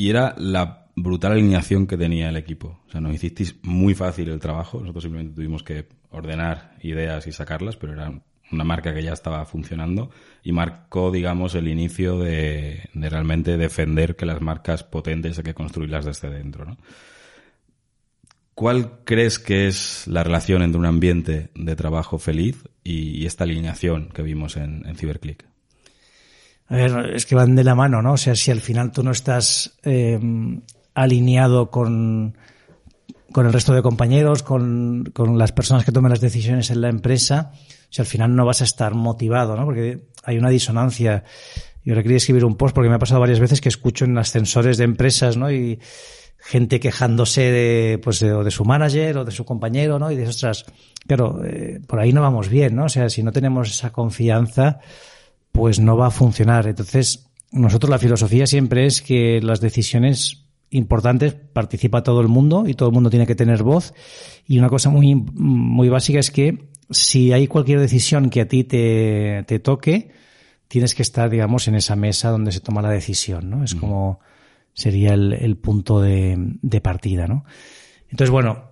y 0.00 0.08
era 0.08 0.34
la 0.38 0.86
brutal 0.96 1.32
alineación 1.32 1.86
que 1.86 1.98
tenía 1.98 2.30
el 2.30 2.38
equipo. 2.38 2.80
O 2.88 2.90
sea, 2.90 3.02
nos 3.02 3.14
hicisteis 3.14 3.56
muy 3.62 3.94
fácil 3.94 4.30
el 4.30 4.40
trabajo. 4.40 4.80
Nosotros 4.80 5.04
simplemente 5.04 5.34
tuvimos 5.34 5.62
que 5.62 5.88
ordenar 6.08 6.74
ideas 6.80 7.26
y 7.26 7.32
sacarlas, 7.32 7.76
pero 7.76 7.92
era 7.92 8.10
una 8.50 8.64
marca 8.64 8.94
que 8.94 9.02
ya 9.02 9.12
estaba 9.12 9.44
funcionando 9.44 10.10
y 10.42 10.52
marcó, 10.52 11.10
digamos, 11.10 11.54
el 11.54 11.68
inicio 11.68 12.18
de, 12.18 12.88
realmente 12.94 13.58
defender 13.58 14.16
que 14.16 14.24
las 14.24 14.40
marcas 14.40 14.84
potentes 14.84 15.36
hay 15.36 15.44
que 15.44 15.52
construirlas 15.52 16.06
desde 16.06 16.30
dentro. 16.30 16.78
¿Cuál 18.54 19.00
crees 19.04 19.38
que 19.38 19.66
es 19.66 20.06
la 20.06 20.24
relación 20.24 20.62
entre 20.62 20.78
un 20.78 20.86
ambiente 20.86 21.50
de 21.54 21.76
trabajo 21.76 22.18
feliz 22.18 22.64
y, 22.82 23.26
esta 23.26 23.44
alineación 23.44 24.08
que 24.14 24.22
vimos 24.22 24.56
en, 24.56 24.86
en 24.86 24.96
CyberClick? 24.96 25.49
A 26.70 26.76
ver, 26.76 27.10
es 27.14 27.26
que 27.26 27.34
van 27.34 27.56
de 27.56 27.64
la 27.64 27.74
mano, 27.74 28.00
¿no? 28.00 28.14
O 28.14 28.16
sea, 28.16 28.34
si 28.34 28.50
al 28.50 28.60
final 28.60 28.92
tú 28.92 29.02
no 29.02 29.10
estás 29.10 29.78
eh, 29.82 30.18
alineado 30.94 31.70
con, 31.70 32.36
con 33.32 33.46
el 33.46 33.52
resto 33.52 33.74
de 33.74 33.82
compañeros, 33.82 34.42
con, 34.42 35.10
con 35.12 35.36
las 35.36 35.52
personas 35.52 35.84
que 35.84 35.92
toman 35.92 36.10
las 36.10 36.20
decisiones 36.20 36.70
en 36.70 36.80
la 36.80 36.88
empresa, 36.88 37.52
sea, 37.90 38.04
al 38.04 38.06
final 38.06 38.34
no 38.34 38.46
vas 38.46 38.60
a 38.60 38.64
estar 38.64 38.94
motivado, 38.94 39.56
¿no? 39.56 39.64
Porque 39.64 40.06
hay 40.24 40.38
una 40.38 40.48
disonancia. 40.48 41.24
Yo 41.84 41.92
ahora 41.92 42.02
quería 42.02 42.18
escribir 42.18 42.44
un 42.44 42.56
post 42.56 42.74
porque 42.74 42.88
me 42.88 42.94
ha 42.94 42.98
pasado 42.98 43.20
varias 43.20 43.40
veces 43.40 43.60
que 43.60 43.68
escucho 43.68 44.04
en 44.04 44.16
ascensores 44.16 44.78
de 44.78 44.84
empresas, 44.84 45.36
¿no? 45.36 45.50
Y 45.50 45.80
gente 46.38 46.80
quejándose 46.80 47.42
de, 47.42 48.00
pues, 48.02 48.20
de, 48.20 48.32
o 48.32 48.44
de 48.44 48.50
su 48.50 48.64
manager 48.64 49.18
o 49.18 49.24
de 49.24 49.32
su 49.32 49.44
compañero, 49.44 49.98
¿no? 49.98 50.10
Y 50.10 50.16
dices, 50.16 50.36
ostras, 50.36 50.64
claro, 51.06 51.42
eh, 51.44 51.80
por 51.86 52.00
ahí 52.00 52.12
no 52.12 52.22
vamos 52.22 52.48
bien, 52.48 52.76
¿no? 52.76 52.84
O 52.84 52.88
sea, 52.88 53.10
si 53.10 53.22
no 53.22 53.32
tenemos 53.32 53.70
esa 53.70 53.90
confianza, 53.92 54.78
pues 55.60 55.78
no 55.78 55.94
va 55.94 56.06
a 56.06 56.10
funcionar. 56.10 56.66
Entonces, 56.66 57.26
nosotros 57.52 57.90
la 57.90 57.98
filosofía 57.98 58.46
siempre 58.46 58.86
es 58.86 59.02
que 59.02 59.42
las 59.42 59.60
decisiones 59.60 60.46
importantes 60.70 61.34
participa 61.34 62.02
todo 62.02 62.22
el 62.22 62.28
mundo 62.28 62.64
y 62.66 62.72
todo 62.72 62.88
el 62.88 62.94
mundo 62.94 63.10
tiene 63.10 63.26
que 63.26 63.34
tener 63.34 63.62
voz. 63.62 63.92
Y 64.46 64.58
una 64.58 64.70
cosa 64.70 64.88
muy, 64.88 65.14
muy 65.14 65.90
básica 65.90 66.18
es 66.18 66.30
que 66.30 66.70
si 66.88 67.34
hay 67.34 67.46
cualquier 67.46 67.78
decisión 67.78 68.30
que 68.30 68.40
a 68.40 68.48
ti 68.48 68.64
te, 68.64 69.44
te 69.46 69.58
toque, 69.58 70.12
tienes 70.66 70.94
que 70.94 71.02
estar, 71.02 71.28
digamos, 71.28 71.68
en 71.68 71.74
esa 71.74 71.94
mesa 71.94 72.30
donde 72.30 72.52
se 72.52 72.60
toma 72.60 72.80
la 72.80 72.88
decisión, 72.88 73.50
¿no? 73.50 73.62
Es 73.62 73.74
Ujú. 73.74 73.82
como 73.82 74.20
sería 74.72 75.12
el, 75.12 75.34
el 75.34 75.58
punto 75.58 76.00
de, 76.00 76.38
de 76.38 76.80
partida, 76.80 77.26
¿no? 77.26 77.44
Entonces, 78.08 78.30
bueno, 78.30 78.64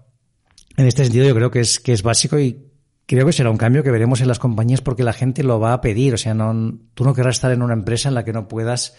en 0.79 0.87
este 0.87 1.05
sentido 1.05 1.29
yo 1.29 1.35
creo 1.35 1.51
que 1.51 1.61
es, 1.61 1.81
que 1.81 1.93
es 1.93 2.03
básico 2.03 2.39
y 2.39 2.68
creo 3.09 3.25
que 3.25 3.33
será 3.33 3.51
un 3.51 3.57
cambio 3.57 3.83
que 3.83 3.91
veremos 3.91 4.21
en 4.21 4.29
las 4.29 4.39
compañías 4.39 4.83
porque 4.83 5.03
la 5.03 5.15
gente 5.15 5.43
lo 5.43 5.59
va 5.59 5.73
a 5.73 5.81
pedir. 5.81 6.13
O 6.13 6.19
sea, 6.19 6.35
no, 6.35 6.79
tú 6.93 7.05
no 7.05 7.15
querrás 7.15 7.37
estar 7.37 7.51
en 7.51 7.63
una 7.63 7.73
empresa 7.73 8.11
en 8.11 8.15
la 8.15 8.23
que 8.23 8.35
no 8.35 8.49
puedas 8.49 8.95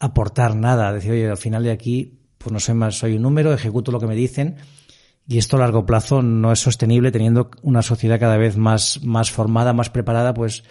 aportar 0.00 0.56
nada. 0.56 0.92
Decir, 0.92 1.12
oye, 1.12 1.30
al 1.30 1.36
final 1.36 1.62
de 1.62 1.70
aquí, 1.70 2.18
pues 2.36 2.52
no 2.52 2.58
soy 2.58 2.74
más, 2.74 2.96
soy 2.96 3.14
un 3.14 3.22
número, 3.22 3.54
ejecuto 3.54 3.92
lo 3.92 4.00
que 4.00 4.08
me 4.08 4.16
dicen. 4.16 4.56
Y 5.28 5.38
esto 5.38 5.56
a 5.56 5.60
largo 5.60 5.86
plazo 5.86 6.20
no 6.20 6.50
es 6.50 6.58
sostenible 6.58 7.12
teniendo 7.12 7.52
una 7.62 7.82
sociedad 7.82 8.18
cada 8.18 8.36
vez 8.36 8.56
más, 8.56 9.00
más 9.04 9.30
formada, 9.30 9.72
más 9.72 9.88
preparada, 9.88 10.34
pues 10.34 10.64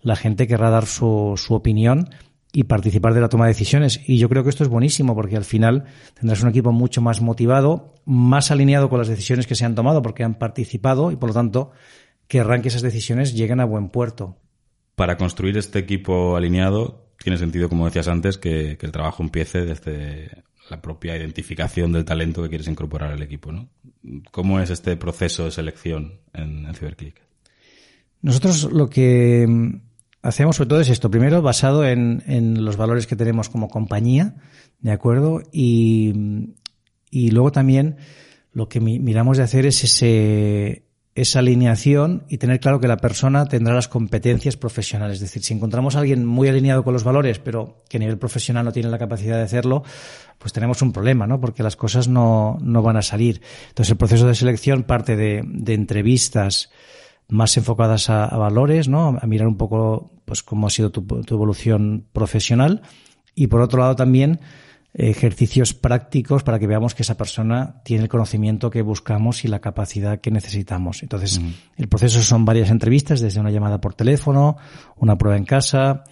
la 0.00 0.14
gente 0.14 0.46
querrá 0.46 0.70
dar 0.70 0.86
su, 0.86 1.34
su 1.36 1.54
opinión 1.54 2.08
y 2.52 2.64
participar 2.64 3.14
de 3.14 3.20
la 3.20 3.28
toma 3.28 3.46
de 3.46 3.50
decisiones. 3.50 4.00
Y 4.06 4.18
yo 4.18 4.28
creo 4.28 4.44
que 4.44 4.50
esto 4.50 4.62
es 4.62 4.70
buenísimo 4.70 5.16
porque 5.16 5.36
al 5.36 5.44
final 5.44 5.86
tendrás 6.14 6.40
un 6.40 6.50
equipo 6.50 6.70
mucho 6.70 7.02
más 7.02 7.20
motivado, 7.20 7.94
más 8.04 8.52
alineado 8.52 8.88
con 8.88 9.00
las 9.00 9.08
decisiones 9.08 9.48
que 9.48 9.56
se 9.56 9.64
han 9.64 9.74
tomado 9.74 10.02
porque 10.02 10.22
han 10.22 10.36
participado 10.36 11.10
y 11.10 11.16
por 11.16 11.30
lo 11.30 11.34
tanto 11.34 11.72
querrán 12.28 12.62
que 12.62 12.68
esas 12.68 12.82
decisiones 12.82 13.34
lleguen 13.34 13.60
a 13.60 13.64
buen 13.64 13.88
puerto. 13.88 14.36
Para 14.94 15.16
construir 15.16 15.56
este 15.56 15.78
equipo 15.78 16.36
alineado, 16.36 17.08
tiene 17.22 17.38
sentido, 17.38 17.68
como 17.68 17.86
decías 17.86 18.08
antes, 18.08 18.38
que, 18.38 18.76
que 18.78 18.86
el 18.86 18.92
trabajo 18.92 19.22
empiece 19.22 19.64
desde 19.64 20.44
la 20.70 20.80
propia 20.80 21.16
identificación 21.16 21.92
del 21.92 22.04
talento 22.04 22.42
que 22.42 22.50
quieres 22.50 22.68
incorporar 22.68 23.12
al 23.12 23.22
equipo, 23.22 23.52
¿no? 23.52 23.68
¿Cómo 24.30 24.60
es 24.60 24.70
este 24.70 24.96
proceso 24.96 25.44
de 25.44 25.50
selección 25.50 26.20
en, 26.34 26.66
en 26.66 26.74
CyberClick? 26.74 27.20
Nosotros 28.20 28.70
lo 28.72 28.88
que 28.90 29.46
hacemos 30.22 30.56
sobre 30.56 30.68
todo 30.68 30.80
es 30.80 30.90
esto. 30.90 31.10
Primero, 31.10 31.40
basado 31.42 31.86
en, 31.86 32.22
en 32.26 32.64
los 32.64 32.76
valores 32.76 33.06
que 33.06 33.16
tenemos 33.16 33.48
como 33.48 33.68
compañía, 33.68 34.36
¿de 34.80 34.90
acuerdo? 34.90 35.40
Y, 35.52 36.54
y 37.10 37.30
luego 37.30 37.52
también 37.52 37.96
lo 38.52 38.68
que 38.68 38.80
mi, 38.80 38.98
miramos 38.98 39.36
de 39.36 39.44
hacer 39.44 39.66
es 39.66 39.84
ese, 39.84 40.84
esa 41.20 41.40
alineación 41.40 42.22
y 42.28 42.38
tener 42.38 42.60
claro 42.60 42.78
que 42.78 42.86
la 42.86 42.96
persona 42.96 43.46
tendrá 43.46 43.74
las 43.74 43.88
competencias 43.88 44.56
profesionales. 44.56 45.16
Es 45.16 45.22
decir, 45.22 45.42
si 45.42 45.52
encontramos 45.52 45.96
a 45.96 45.98
alguien 45.98 46.24
muy 46.24 46.48
alineado 46.48 46.84
con 46.84 46.92
los 46.92 47.02
valores, 47.02 47.40
pero 47.40 47.82
que 47.88 47.96
a 47.96 48.00
nivel 48.00 48.18
profesional 48.18 48.64
no 48.64 48.72
tiene 48.72 48.88
la 48.88 48.98
capacidad 48.98 49.36
de 49.36 49.42
hacerlo, 49.42 49.82
pues 50.38 50.52
tenemos 50.52 50.80
un 50.80 50.92
problema, 50.92 51.26
¿no? 51.26 51.40
Porque 51.40 51.64
las 51.64 51.74
cosas 51.74 52.06
no, 52.06 52.56
no 52.60 52.82
van 52.82 52.96
a 52.96 53.02
salir. 53.02 53.42
Entonces, 53.68 53.90
el 53.90 53.96
proceso 53.96 54.28
de 54.28 54.36
selección 54.36 54.84
parte 54.84 55.16
de, 55.16 55.42
entrevistas 55.74 56.70
más 57.28 57.56
enfocadas 57.56 58.10
a, 58.10 58.24
a, 58.24 58.36
valores, 58.36 58.88
¿no? 58.88 59.18
A 59.20 59.26
mirar 59.26 59.48
un 59.48 59.56
poco, 59.56 60.12
pues, 60.24 60.44
cómo 60.44 60.68
ha 60.68 60.70
sido 60.70 60.90
tu, 60.90 61.02
tu 61.02 61.34
evolución 61.34 62.06
profesional 62.12 62.82
Y 63.34 63.48
por 63.48 63.60
otro 63.60 63.80
lado 63.80 63.96
también 63.96 64.38
ejercicios 64.98 65.74
prácticos 65.74 66.42
para 66.42 66.58
que 66.58 66.66
veamos 66.66 66.96
que 66.96 67.02
esa 67.02 67.16
persona 67.16 67.80
tiene 67.84 68.02
el 68.02 68.08
conocimiento 68.08 68.68
que 68.68 68.82
buscamos 68.82 69.44
y 69.44 69.48
la 69.48 69.60
capacidad 69.60 70.20
que 70.20 70.32
necesitamos. 70.32 71.04
Entonces, 71.04 71.40
el 71.76 71.88
proceso 71.88 72.20
son 72.20 72.44
varias 72.44 72.70
entrevistas, 72.70 73.20
desde 73.20 73.38
una 73.38 73.52
llamada 73.52 73.80
por 73.80 73.94
teléfono, 73.94 74.56
una 74.96 75.16
prueba 75.16 75.36
en 75.36 75.44
casa, 75.44 76.02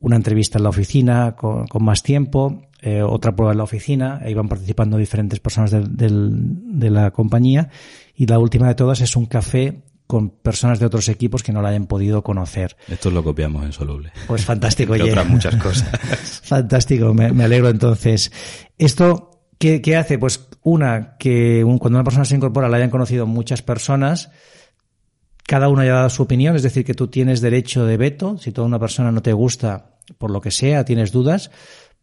una 0.00 0.16
entrevista 0.16 0.58
en 0.58 0.64
la 0.64 0.70
oficina 0.70 1.36
con, 1.36 1.66
más 1.78 2.02
tiempo, 2.02 2.62
eh, 2.82 3.02
otra 3.02 3.36
prueba 3.36 3.52
en 3.52 3.58
la 3.58 3.64
oficina, 3.64 4.18
ahí 4.20 4.34
van 4.34 4.48
participando 4.48 4.96
diferentes 4.96 5.38
personas 5.38 5.70
de 5.70 6.90
la 6.90 7.12
compañía 7.12 7.70
y 8.16 8.26
la 8.26 8.40
última 8.40 8.66
de 8.66 8.74
todas 8.74 9.00
es 9.00 9.14
un 9.14 9.26
café 9.26 9.84
con 10.06 10.30
personas 10.30 10.78
de 10.78 10.86
otros 10.86 11.08
equipos 11.08 11.42
que 11.42 11.52
no 11.52 11.62
la 11.62 11.70
hayan 11.70 11.86
podido 11.86 12.22
conocer. 12.22 12.76
Esto 12.88 13.10
lo 13.10 13.24
copiamos 13.24 13.64
en 13.64 13.72
Soluble. 13.72 14.12
Pues 14.26 14.44
fantástico, 14.44 14.92
oye. 14.94 15.04
otras 15.04 15.28
muchas 15.28 15.56
cosas. 15.56 15.88
fantástico, 16.44 17.14
me, 17.14 17.44
alegro 17.44 17.68
entonces. 17.68 18.30
Esto, 18.78 19.48
¿qué, 19.58 19.80
¿qué, 19.80 19.96
hace? 19.96 20.18
Pues 20.18 20.48
una, 20.62 21.16
que 21.18 21.62
cuando 21.78 21.98
una 21.98 22.04
persona 22.04 22.24
se 22.24 22.36
incorpora 22.36 22.68
la 22.68 22.76
hayan 22.76 22.90
conocido 22.90 23.26
muchas 23.26 23.62
personas, 23.62 24.30
cada 25.46 25.68
uno 25.68 25.82
haya 25.82 25.94
dado 25.94 26.10
su 26.10 26.22
opinión, 26.22 26.56
es 26.56 26.62
decir, 26.62 26.84
que 26.84 26.94
tú 26.94 27.08
tienes 27.08 27.40
derecho 27.40 27.84
de 27.84 27.96
veto, 27.96 28.38
si 28.38 28.52
toda 28.52 28.66
una 28.66 28.78
persona 28.78 29.12
no 29.12 29.22
te 29.22 29.32
gusta 29.32 29.96
por 30.18 30.30
lo 30.30 30.40
que 30.40 30.50
sea, 30.50 30.84
tienes 30.84 31.12
dudas, 31.12 31.50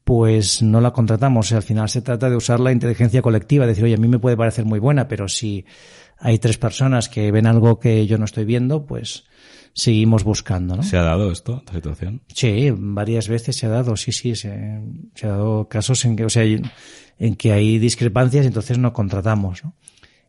pues 0.04 0.62
no 0.62 0.82
la 0.82 0.92
contratamos. 0.92 1.52
al 1.52 1.64
final 1.64 1.90
se 1.90 2.02
trata 2.02 2.30
de 2.30 2.36
usar 2.36 2.60
la 2.60 2.72
inteligencia 2.72 3.22
colectiva, 3.22 3.66
decir, 3.66 3.84
oye, 3.84 3.96
a 3.96 3.98
mí 3.98 4.08
me 4.08 4.20
puede 4.20 4.38
parecer 4.38 4.66
muy 4.66 4.80
buena, 4.80 5.08
pero 5.08 5.28
si 5.28 5.66
hay 6.22 6.38
tres 6.38 6.58
personas 6.58 7.10
que 7.10 7.32
ven 7.32 7.48
algo 7.48 7.80
que 7.80 8.06
yo 8.06 8.18
no 8.18 8.26
estoy 8.26 8.46
viendo, 8.46 8.86
pues 8.86 9.26
seguimos 9.74 10.24
buscando, 10.24 10.76
¿no? 10.76 10.84
¿Se 10.84 10.98
ha 10.98 11.02
dado 11.02 11.32
esto, 11.32 11.58
esta 11.58 11.74
situación? 11.74 12.22
Sí, 12.28 12.72
varias 12.78 13.28
veces 13.28 13.56
se 13.56 13.66
ha 13.66 13.70
dado, 13.70 13.98
sí, 13.98 14.12
sí, 14.12 14.36
se, 14.36 14.52
ha 14.52 15.28
dado 15.28 15.68
casos 15.68 16.06
en 16.06 16.16
que, 16.16 16.26
o 16.26 16.30
sea, 16.30 16.44
en 16.44 17.36
que 17.36 17.52
hay 17.52 17.80
discrepancias 17.80 18.46
y 18.46 18.48
entonces 18.48 18.78
no 18.78 18.94
contratamos, 18.94 19.64
¿no? 19.64 19.76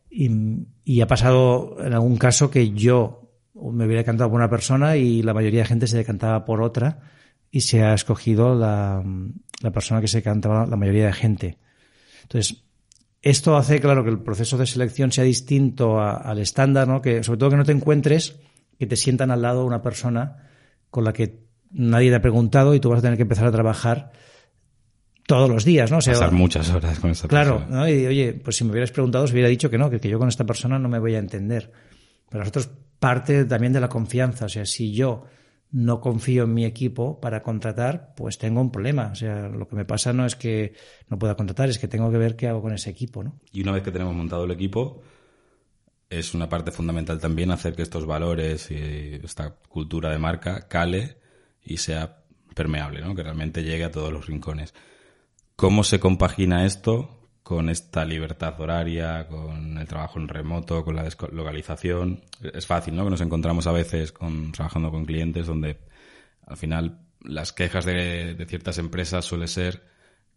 Y, 0.09 0.29
y 0.83 1.01
ha 1.01 1.07
pasado 1.07 1.77
en 1.79 1.93
algún 1.93 2.17
caso 2.17 2.49
que 2.49 2.71
yo 2.71 3.31
me 3.53 3.85
hubiera 3.85 4.03
cantado 4.03 4.29
por 4.29 4.39
una 4.39 4.49
persona 4.49 4.97
y 4.97 5.21
la 5.21 5.33
mayoría 5.33 5.61
de 5.61 5.67
gente 5.67 5.87
se 5.87 5.97
decantaba 5.97 6.45
por 6.45 6.61
otra 6.61 7.01
y 7.51 7.61
se 7.61 7.83
ha 7.83 7.93
escogido 7.93 8.55
la, 8.55 9.03
la 9.61 9.71
persona 9.71 10.01
que 10.01 10.07
se 10.07 10.23
cantaba 10.23 10.65
la 10.65 10.75
mayoría 10.75 11.05
de 11.05 11.13
gente. 11.13 11.57
Entonces, 12.23 12.63
esto 13.23 13.55
hace, 13.55 13.79
claro, 13.79 14.03
que 14.03 14.09
el 14.09 14.19
proceso 14.19 14.57
de 14.57 14.67
selección 14.67 15.11
sea 15.11 15.23
distinto 15.23 16.01
al 16.01 16.37
estándar, 16.39 16.89
¿no? 16.89 17.01
Que, 17.01 17.23
sobre 17.23 17.39
todo 17.39 17.51
que 17.51 17.55
no 17.55 17.63
te 17.63 17.71
encuentres 17.71 18.35
que 18.77 18.85
te 18.85 18.97
sientan 18.97 19.31
al 19.31 19.41
lado 19.41 19.65
una 19.65 19.81
persona 19.81 20.49
con 20.89 21.05
la 21.05 21.13
que 21.13 21.39
nadie 21.71 22.09
te 22.09 22.17
ha 22.17 22.21
preguntado 22.21 22.75
y 22.75 22.81
tú 22.81 22.89
vas 22.89 22.99
a 22.99 23.01
tener 23.01 23.15
que 23.15 23.23
empezar 23.23 23.47
a 23.47 23.51
trabajar 23.51 24.11
todos 25.25 25.49
los 25.49 25.63
días, 25.63 25.89
¿no? 25.89 25.99
O 25.99 26.01
sea, 26.01 26.13
Pasar 26.13 26.33
muchas 26.33 26.69
horas 26.69 26.99
con 26.99 27.11
esta 27.11 27.29
persona. 27.29 27.61
Claro, 27.61 27.65
¿no? 27.69 27.87
Y 27.87 28.05
oye, 28.05 28.33
pues 28.33 28.57
si 28.57 28.65
me 28.65 28.71
hubieras 28.71 28.91
preguntado, 28.91 29.23
os 29.23 29.31
hubiera 29.31 29.47
dicho 29.47 29.69
que 29.69 29.77
no, 29.77 29.89
que, 29.89 30.01
que 30.01 30.09
yo 30.09 30.19
con 30.19 30.27
esta 30.27 30.43
persona 30.43 30.77
no 30.77 30.89
me 30.89 30.99
voy 30.99 31.15
a 31.15 31.19
entender. 31.19 31.71
Pero 32.29 32.41
nosotros 32.41 32.71
parte 32.99 33.45
también 33.45 33.71
de 33.71 33.79
la 33.79 33.87
confianza. 33.87 34.45
O 34.45 34.49
sea, 34.49 34.65
si 34.65 34.91
yo 34.91 35.23
no 35.73 35.99
confío 36.01 36.43
en 36.43 36.53
mi 36.53 36.65
equipo 36.65 37.19
para 37.19 37.41
contratar, 37.41 38.13
pues 38.15 38.37
tengo 38.37 38.61
un 38.61 38.71
problema. 38.71 39.09
O 39.11 39.15
sea, 39.15 39.49
lo 39.49 39.67
que 39.67 39.75
me 39.75 39.85
pasa 39.85 40.13
no 40.13 40.23
es 40.25 40.35
que 40.35 40.73
no 41.09 41.17
pueda 41.17 41.35
contratar, 41.35 41.67
es 41.67 41.79
que 41.79 41.87
tengo 41.87 42.11
que 42.11 42.19
ver 42.19 42.35
qué 42.35 42.47
hago 42.47 42.61
con 42.61 42.73
ese 42.73 42.91
equipo, 42.91 43.23
¿no? 43.23 43.39
Y 43.51 43.63
una 43.63 43.71
vez 43.71 43.81
que 43.81 43.91
tenemos 43.91 44.13
montado 44.13 44.45
el 44.45 44.51
equipo, 44.51 45.01
es 46.11 46.35
una 46.35 46.47
parte 46.47 46.71
fundamental 46.71 47.19
también 47.19 47.49
hacer 47.49 47.75
que 47.75 47.81
estos 47.81 48.05
valores 48.05 48.69
y 48.69 49.19
esta 49.23 49.55
cultura 49.67 50.11
de 50.11 50.19
marca 50.19 50.67
cale 50.67 51.17
y 51.63 51.77
sea 51.77 52.23
permeable, 52.53 53.01
¿no? 53.01 53.15
Que 53.15 53.23
realmente 53.23 53.63
llegue 53.63 53.85
a 53.85 53.91
todos 53.91 54.13
los 54.13 54.27
rincones. 54.27 54.75
¿Cómo 55.55 55.83
se 55.83 55.99
compagina 55.99 56.65
esto 56.65 57.22
con 57.43 57.69
esta 57.69 58.05
libertad 58.05 58.59
horaria, 58.59 59.27
con 59.27 59.77
el 59.77 59.87
trabajo 59.87 60.17
en 60.17 60.29
remoto, 60.29 60.83
con 60.83 60.95
la 60.95 61.03
deslocalización. 61.03 62.23
Es 62.53 62.65
fácil, 62.65 62.95
¿no? 62.95 63.03
Que 63.03 63.11
nos 63.11 63.21
encontramos 63.21 63.67
a 63.67 63.73
veces 63.73 64.11
con, 64.11 64.51
trabajando 64.53 64.89
con 64.89 65.05
clientes 65.05 65.45
donde 65.45 65.77
al 66.47 66.57
final 66.57 66.99
las 67.21 67.51
quejas 67.51 67.85
de, 67.85 68.33
de 68.33 68.45
ciertas 68.45 68.77
empresas 68.77 69.25
suele 69.25 69.47
ser 69.47 69.83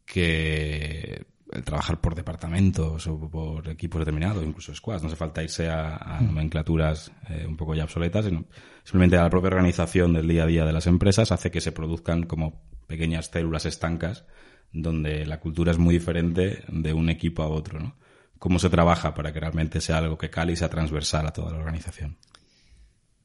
que 0.04 1.26
el 1.52 1.64
trabajar 1.64 2.00
por 2.00 2.14
departamentos 2.14 3.06
o 3.06 3.18
por 3.30 3.68
equipos 3.68 4.00
determinados, 4.00 4.44
incluso 4.44 4.74
squads, 4.74 5.02
no 5.02 5.08
hace 5.08 5.16
falta 5.16 5.42
irse 5.42 5.70
a, 5.70 6.18
mm. 6.20 6.26
nomenclaturas 6.26 7.12
eh, 7.28 7.44
un 7.46 7.56
poco 7.56 7.74
ya 7.74 7.84
obsoletas, 7.84 8.24
sino 8.24 8.44
simplemente 8.82 9.16
la 9.16 9.30
propia 9.30 9.48
organización 9.48 10.12
del 10.12 10.26
día 10.26 10.44
a 10.44 10.46
día 10.46 10.64
de 10.64 10.72
las 10.72 10.86
empresas 10.86 11.30
hace 11.32 11.50
que 11.50 11.60
se 11.60 11.72
produzcan 11.72 12.24
como 12.24 12.62
pequeñas 12.86 13.26
células 13.26 13.66
estancas 13.66 14.24
donde 14.72 15.26
la 15.26 15.40
cultura 15.40 15.72
es 15.72 15.78
muy 15.78 15.94
diferente 15.94 16.64
de 16.68 16.92
un 16.92 17.08
equipo 17.08 17.42
a 17.42 17.48
otro, 17.48 17.80
¿no? 17.80 17.96
¿Cómo 18.38 18.58
se 18.58 18.68
trabaja 18.68 19.14
para 19.14 19.32
que 19.32 19.40
realmente 19.40 19.80
sea 19.80 19.98
algo 19.98 20.18
que 20.18 20.28
cale 20.28 20.52
y 20.52 20.56
sea 20.56 20.68
transversal 20.68 21.26
a 21.26 21.32
toda 21.32 21.52
la 21.52 21.58
organización? 21.58 22.16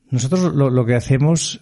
Nosotros 0.10 0.54
lo, 0.54 0.86
que 0.86 0.96
hacemos 0.96 1.62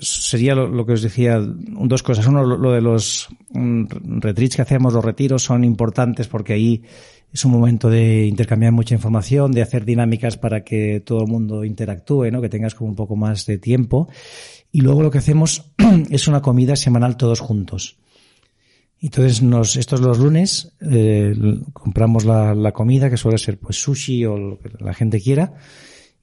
sería 0.00 0.54
lo, 0.54 0.86
que 0.86 0.92
os 0.92 1.02
decía, 1.02 1.38
dos 1.40 2.02
cosas. 2.02 2.26
Uno, 2.26 2.44
lo, 2.44 2.72
de 2.72 2.80
los 2.80 3.28
mm, 3.50 3.84
retreats 4.20 4.56
que 4.56 4.62
hacemos, 4.62 4.92
los 4.92 5.04
retiros 5.04 5.42
son 5.42 5.64
importantes 5.64 6.28
porque 6.28 6.52
ahí 6.52 6.82
es 7.32 7.44
un 7.44 7.52
momento 7.52 7.90
de 7.90 8.26
intercambiar 8.26 8.72
mucha 8.72 8.94
información, 8.94 9.52
de 9.52 9.62
hacer 9.62 9.84
dinámicas 9.84 10.36
para 10.36 10.64
que 10.64 11.00
todo 11.00 11.22
el 11.22 11.28
mundo 11.28 11.64
interactúe, 11.64 12.30
¿no? 12.30 12.40
que 12.40 12.48
tengas 12.48 12.74
como 12.74 12.90
un 12.90 12.96
poco 12.96 13.16
más 13.16 13.46
de 13.46 13.58
tiempo. 13.58 14.08
Y 14.72 14.80
luego 14.80 15.02
lo 15.02 15.10
que 15.10 15.18
hacemos 15.18 15.72
es 16.10 16.28
una 16.28 16.42
comida 16.42 16.76
semanal 16.76 17.16
todos 17.16 17.40
juntos. 17.40 17.98
Entonces, 19.00 19.42
nos, 19.42 19.76
estos 19.76 20.00
los 20.00 20.18
lunes, 20.18 20.72
eh, 20.80 21.34
compramos 21.72 22.24
la, 22.24 22.54
la, 22.54 22.72
comida, 22.72 23.10
que 23.10 23.16
suele 23.16 23.38
ser 23.38 23.58
pues 23.58 23.76
sushi 23.76 24.24
o 24.24 24.36
lo 24.36 24.58
que 24.58 24.70
la 24.80 24.94
gente 24.94 25.20
quiera, 25.20 25.54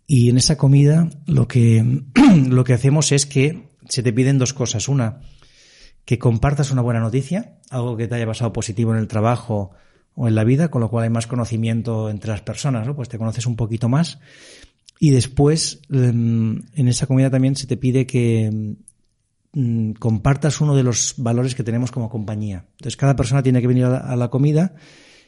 y 0.07 0.29
en 0.29 0.37
esa 0.37 0.57
comida 0.57 1.09
lo 1.25 1.47
que, 1.47 2.03
lo 2.47 2.63
que 2.63 2.73
hacemos 2.73 3.11
es 3.11 3.25
que 3.25 3.69
se 3.87 4.03
te 4.03 4.13
piden 4.13 4.37
dos 4.37 4.53
cosas. 4.53 4.87
Una, 4.87 5.21
que 6.05 6.19
compartas 6.19 6.71
una 6.71 6.81
buena 6.81 6.99
noticia, 6.99 7.59
algo 7.69 7.95
que 7.95 8.07
te 8.07 8.15
haya 8.15 8.25
pasado 8.25 8.53
positivo 8.53 8.93
en 8.93 8.99
el 8.99 9.07
trabajo 9.07 9.71
o 10.15 10.27
en 10.27 10.35
la 10.35 10.43
vida, 10.43 10.69
con 10.69 10.81
lo 10.81 10.89
cual 10.89 11.05
hay 11.05 11.09
más 11.09 11.27
conocimiento 11.27 12.09
entre 12.09 12.31
las 12.31 12.41
personas, 12.41 12.85
¿no? 12.85 12.95
Pues 12.95 13.09
te 13.09 13.17
conoces 13.17 13.45
un 13.45 13.55
poquito 13.55 13.89
más. 13.89 14.19
Y 14.99 15.11
después, 15.11 15.81
em, 15.89 16.61
en 16.75 16.87
esa 16.87 17.07
comida 17.07 17.29
también 17.29 17.55
se 17.55 17.67
te 17.67 17.77
pide 17.77 18.05
que 18.05 18.75
compartas 19.99 20.61
uno 20.61 20.75
de 20.75 20.83
los 20.83 21.15
valores 21.17 21.53
que 21.53 21.63
tenemos 21.63 21.91
como 21.91 22.09
compañía. 22.09 22.65
Entonces, 22.71 22.97
cada 22.97 23.15
persona 23.15 23.43
tiene 23.43 23.61
que 23.61 23.67
venir 23.67 23.85
a 23.85 24.15
la, 24.15 24.29
comida 24.29 24.73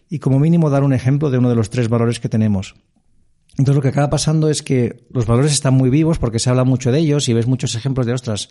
y 0.10 0.20
como 0.20 0.40
mínimo 0.40 0.70
dar 0.70 0.84
un 0.84 0.94
ejemplo 0.94 1.30
de 1.30 1.38
uno 1.38 1.50
de 1.50 1.56
los 1.56 1.70
tres 1.70 1.90
valores 1.90 2.20
que 2.20 2.30
tenemos. 2.30 2.76
Entonces, 3.52 3.76
lo 3.76 3.82
que 3.82 3.90
acaba 3.90 4.10
pasando 4.10 4.50
es 4.50 4.64
que 4.64 5.06
los 5.12 5.28
valores 5.28 5.52
están 5.52 5.76
muy 5.76 5.90
vivos 5.90 6.18
porque 6.18 6.40
se 6.40 6.50
habla 6.50 6.64
mucho 6.64 6.92
de 6.92 7.00
ellos 7.00 7.30
y 7.30 7.34
ves 7.34 7.46
muchos 7.46 7.76
ejemplos 7.76 8.08
de, 8.08 8.14
ostras, 8.14 8.50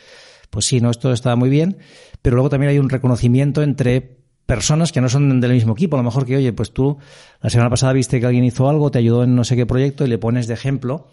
pues 0.50 0.64
sí, 0.64 0.80
no, 0.80 0.90
esto 0.90 1.12
está 1.12 1.34
muy 1.34 1.50
bien, 1.50 1.78
pero 2.22 2.36
luego 2.36 2.50
también 2.50 2.70
hay 2.70 2.78
un 2.78 2.88
reconocimiento 2.88 3.62
entre 3.62 4.18
personas 4.46 4.92
que 4.92 5.00
no 5.00 5.08
son 5.08 5.40
del 5.40 5.52
mismo 5.52 5.72
equipo. 5.72 5.96
A 5.96 5.98
lo 5.98 6.04
mejor 6.04 6.24
que, 6.24 6.36
oye, 6.36 6.52
pues 6.52 6.72
tú 6.72 6.98
la 7.40 7.50
semana 7.50 7.70
pasada 7.70 7.92
viste 7.92 8.20
que 8.20 8.26
alguien 8.26 8.44
hizo 8.44 8.68
algo, 8.68 8.90
te 8.92 8.98
ayudó 8.98 9.24
en 9.24 9.34
no 9.34 9.42
sé 9.42 9.56
qué 9.56 9.66
proyecto 9.66 10.04
y 10.04 10.08
le 10.08 10.18
pones 10.18 10.46
de 10.46 10.54
ejemplo 10.54 11.08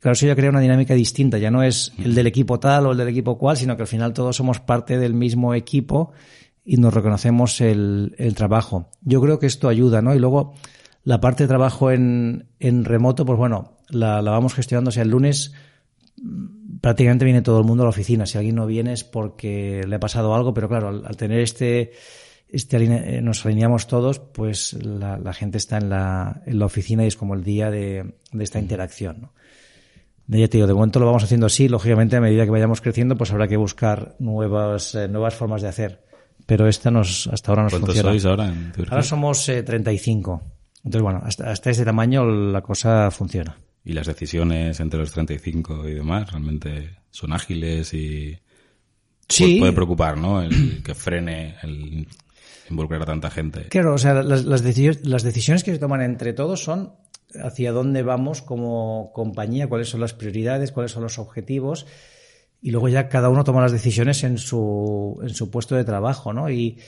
Claro, 0.00 0.14
eso 0.14 0.26
ya 0.26 0.34
crea 0.34 0.48
una 0.48 0.60
dinámica 0.60 0.94
distinta. 0.94 1.36
Ya 1.36 1.50
no 1.50 1.62
es 1.62 1.92
el 2.02 2.14
del 2.14 2.26
equipo 2.26 2.58
tal 2.58 2.86
o 2.86 2.92
el 2.92 2.98
del 2.98 3.08
equipo 3.08 3.36
cual, 3.36 3.58
sino 3.58 3.76
que 3.76 3.82
al 3.82 3.88
final 3.88 4.14
todos 4.14 4.34
somos 4.34 4.58
parte 4.58 4.98
del 4.98 5.12
mismo 5.12 5.54
equipo 5.54 6.12
y 6.64 6.78
nos 6.78 6.94
reconocemos 6.94 7.60
el, 7.60 8.14
el 8.16 8.34
trabajo. 8.34 8.88
Yo 9.02 9.20
creo 9.20 9.38
que 9.38 9.46
esto 9.46 9.68
ayuda, 9.68 10.00
¿no? 10.00 10.14
Y 10.14 10.18
luego 10.18 10.54
la 11.04 11.20
parte 11.20 11.44
de 11.44 11.48
trabajo 11.48 11.90
en, 11.90 12.48
en 12.60 12.86
remoto, 12.86 13.26
pues 13.26 13.38
bueno, 13.38 13.76
la, 13.90 14.22
la 14.22 14.30
vamos 14.30 14.54
gestionando. 14.54 14.88
O 14.88 14.92
sea, 14.92 15.02
el 15.02 15.10
lunes 15.10 15.52
mm, 16.16 16.78
prácticamente 16.80 17.26
viene 17.26 17.42
todo 17.42 17.58
el 17.58 17.66
mundo 17.66 17.82
a 17.82 17.86
la 17.86 17.90
oficina. 17.90 18.24
Si 18.24 18.38
alguien 18.38 18.56
no 18.56 18.66
viene 18.66 18.94
es 18.94 19.04
porque 19.04 19.82
le 19.86 19.96
ha 19.96 20.00
pasado 20.00 20.34
algo, 20.34 20.54
pero 20.54 20.68
claro, 20.68 20.88
al, 20.88 21.16
tener 21.18 21.40
este, 21.40 21.92
este 22.48 22.76
eh, 22.78 23.20
nos 23.20 23.44
alineamos 23.44 23.86
todos, 23.86 24.18
pues 24.18 24.72
la, 24.82 25.18
la 25.18 25.34
gente 25.34 25.58
está 25.58 25.76
en 25.76 25.90
la, 25.90 26.42
en 26.46 26.58
la 26.58 26.64
oficina 26.64 27.04
y 27.04 27.08
es 27.08 27.16
como 27.16 27.34
el 27.34 27.44
día 27.44 27.70
de, 27.70 28.14
de 28.32 28.44
esta 28.44 28.58
interacción, 28.58 29.20
¿no? 29.20 29.32
Ya 30.38 30.48
te 30.48 30.58
digo, 30.58 30.68
de 30.68 30.74
momento 30.74 31.00
lo 31.00 31.06
vamos 31.06 31.24
haciendo 31.24 31.46
así. 31.46 31.68
Lógicamente, 31.68 32.16
a 32.16 32.20
medida 32.20 32.44
que 32.44 32.50
vayamos 32.50 32.80
creciendo, 32.80 33.16
pues 33.16 33.32
habrá 33.32 33.48
que 33.48 33.56
buscar 33.56 34.14
nuevas, 34.20 34.94
eh, 34.94 35.08
nuevas 35.08 35.34
formas 35.34 35.60
de 35.60 35.68
hacer. 35.68 36.04
Pero 36.46 36.68
esta 36.68 36.90
nos, 36.90 37.26
hasta 37.26 37.50
ahora 37.50 37.64
nos 37.64 37.72
¿Cuántos 37.72 37.88
funciona. 37.88 38.10
sois 38.10 38.24
ahora 38.24 38.46
en 38.46 38.72
Turquía? 38.72 38.92
Ahora 38.92 39.02
somos 39.02 39.44
35. 39.44 40.42
Eh, 40.44 40.50
Entonces, 40.84 41.02
bueno, 41.02 41.20
hasta, 41.24 41.50
hasta 41.50 41.70
ese 41.70 41.84
tamaño 41.84 42.24
la 42.24 42.62
cosa 42.62 43.10
funciona. 43.10 43.58
¿Y 43.84 43.92
las 43.92 44.06
decisiones 44.06 44.78
entre 44.78 45.00
los 45.00 45.10
35 45.10 45.88
y 45.88 45.94
demás 45.94 46.30
realmente 46.30 46.98
son 47.10 47.32
ágiles 47.32 47.92
y 47.94 48.38
sí. 49.28 49.58
puede 49.58 49.72
preocupar, 49.72 50.16
¿no? 50.16 50.42
El 50.42 50.82
que 50.84 50.94
frene 50.94 51.56
el 51.62 52.06
involucrar 52.70 53.02
a 53.02 53.06
tanta 53.06 53.30
gente. 53.30 53.64
Claro, 53.68 53.94
o 53.94 53.98
sea, 53.98 54.14
las, 54.22 54.44
las, 54.44 54.62
las 54.62 55.22
decisiones 55.22 55.64
que 55.64 55.72
se 55.72 55.78
toman 55.78 56.02
entre 56.02 56.32
todos 56.32 56.62
son 56.62 56.92
hacia 57.42 57.72
dónde 57.72 58.02
vamos 58.02 58.42
como 58.42 59.10
compañía, 59.12 59.68
cuáles 59.68 59.88
son 59.88 60.00
las 60.00 60.14
prioridades, 60.14 60.72
cuáles 60.72 60.92
son 60.92 61.02
los 61.02 61.18
objetivos. 61.18 61.86
y 62.62 62.70
luego 62.72 62.88
ya 62.88 63.08
cada 63.08 63.30
uno 63.30 63.44
toma 63.44 63.62
las 63.62 63.72
decisiones 63.72 64.22
en 64.22 64.36
su, 64.38 65.18
en 65.22 65.30
su 65.30 65.50
puesto 65.50 65.76
de 65.76 65.84
trabajo, 65.84 66.32
¿no? 66.32 66.50
Y, 66.50 66.78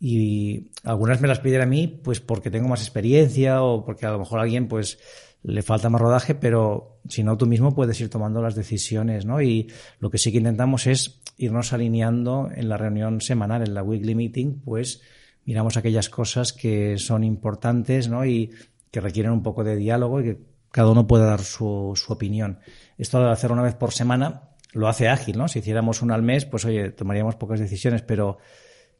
y 0.00 0.72
algunas 0.82 1.20
me 1.20 1.28
las 1.28 1.38
piden 1.38 1.60
a 1.60 1.66
mí, 1.66 1.86
pues 1.86 2.18
porque 2.20 2.50
tengo 2.50 2.66
más 2.68 2.80
experiencia 2.80 3.62
o 3.62 3.84
porque 3.84 4.04
a 4.04 4.10
lo 4.10 4.18
mejor 4.18 4.40
a 4.40 4.42
alguien, 4.42 4.66
pues, 4.66 4.98
le 5.44 5.62
falta 5.62 5.90
más 5.90 6.00
rodaje, 6.00 6.34
pero 6.34 7.00
si 7.08 7.22
no 7.22 7.36
tú 7.36 7.46
mismo 7.46 7.74
puedes 7.74 8.00
ir 8.00 8.10
tomando 8.10 8.42
las 8.42 8.54
decisiones, 8.54 9.26
¿no? 9.26 9.40
Y 9.42 9.70
lo 9.98 10.10
que 10.10 10.18
sí 10.18 10.32
que 10.32 10.38
intentamos 10.38 10.86
es 10.86 11.20
irnos 11.36 11.72
alineando 11.72 12.50
en 12.54 12.68
la 12.68 12.76
reunión 12.76 13.20
semanal, 13.20 13.62
en 13.62 13.74
la 13.74 13.82
weekly 13.82 14.14
meeting, 14.14 14.60
pues 14.64 15.02
miramos 15.44 15.76
aquellas 15.76 16.08
cosas 16.08 16.52
que 16.52 16.98
son 16.98 17.24
importantes, 17.24 18.08
¿no? 18.08 18.24
Y 18.24 18.52
que 18.92 19.00
requieren 19.00 19.32
un 19.32 19.42
poco 19.42 19.64
de 19.64 19.74
diálogo 19.74 20.20
y 20.20 20.24
que 20.24 20.38
cada 20.70 20.90
uno 20.90 21.08
pueda 21.08 21.26
dar 21.26 21.40
su, 21.40 21.92
su 21.96 22.12
opinión. 22.12 22.60
Esto 22.96 23.20
de 23.20 23.30
hacer 23.30 23.50
una 23.50 23.62
vez 23.62 23.74
por 23.74 23.92
semana 23.92 24.50
lo 24.72 24.86
hace 24.86 25.08
ágil, 25.08 25.36
¿no? 25.36 25.48
Si 25.48 25.58
hiciéramos 25.58 26.00
una 26.02 26.14
al 26.14 26.22
mes, 26.22 26.44
pues 26.44 26.64
oye, 26.64 26.92
tomaríamos 26.92 27.34
pocas 27.34 27.58
decisiones, 27.58 28.02
pero 28.02 28.38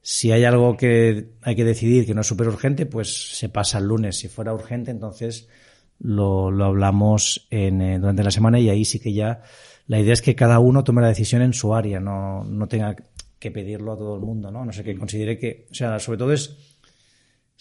si 0.01 0.33
hay 0.33 0.45
algo 0.45 0.77
que 0.77 1.35
hay 1.43 1.55
que 1.55 1.65
decidir 1.65 2.05
que 2.05 2.15
no 2.15 2.23
es 2.23 2.27
súper 2.27 2.49
urgente, 2.49 2.87
pues 2.87 3.37
se 3.37 3.49
pasa 3.49 3.79
el 3.79 3.85
lunes. 3.85 4.19
Si 4.19 4.29
fuera 4.29 4.53
urgente, 4.53 4.91
entonces 4.91 5.49
lo, 5.99 6.51
lo 6.51 6.65
hablamos 6.65 7.47
en, 7.51 7.81
eh, 7.81 7.99
durante 7.99 8.25
la 8.25 8.31
semana 8.31 8.59
y 8.59 8.69
ahí 8.69 8.85
sí 8.85 8.99
que 8.99 9.13
ya 9.13 9.43
la 9.87 10.01
idea 10.01 10.13
es 10.13 10.23
que 10.23 10.35
cada 10.35 10.59
uno 10.59 10.85
tome 10.85 11.03
la 11.03 11.09
decisión 11.09 11.43
en 11.43 11.53
su 11.53 11.75
área, 11.75 12.01
no, 12.01 12.45
no 12.45 12.67
tenga 12.67 12.97
que 13.39 13.51
pedirlo 13.51 13.93
a 13.93 13.97
todo 13.97 14.15
el 14.15 14.21
mundo, 14.21 14.51
¿no? 14.51 14.65
No 14.65 14.73
sé, 14.73 14.85
que 14.85 14.97
considere 14.97 15.39
que, 15.39 15.67
o 15.71 15.75
sea, 15.75 15.99
sobre 15.99 16.19
todo 16.19 16.33
es, 16.33 16.72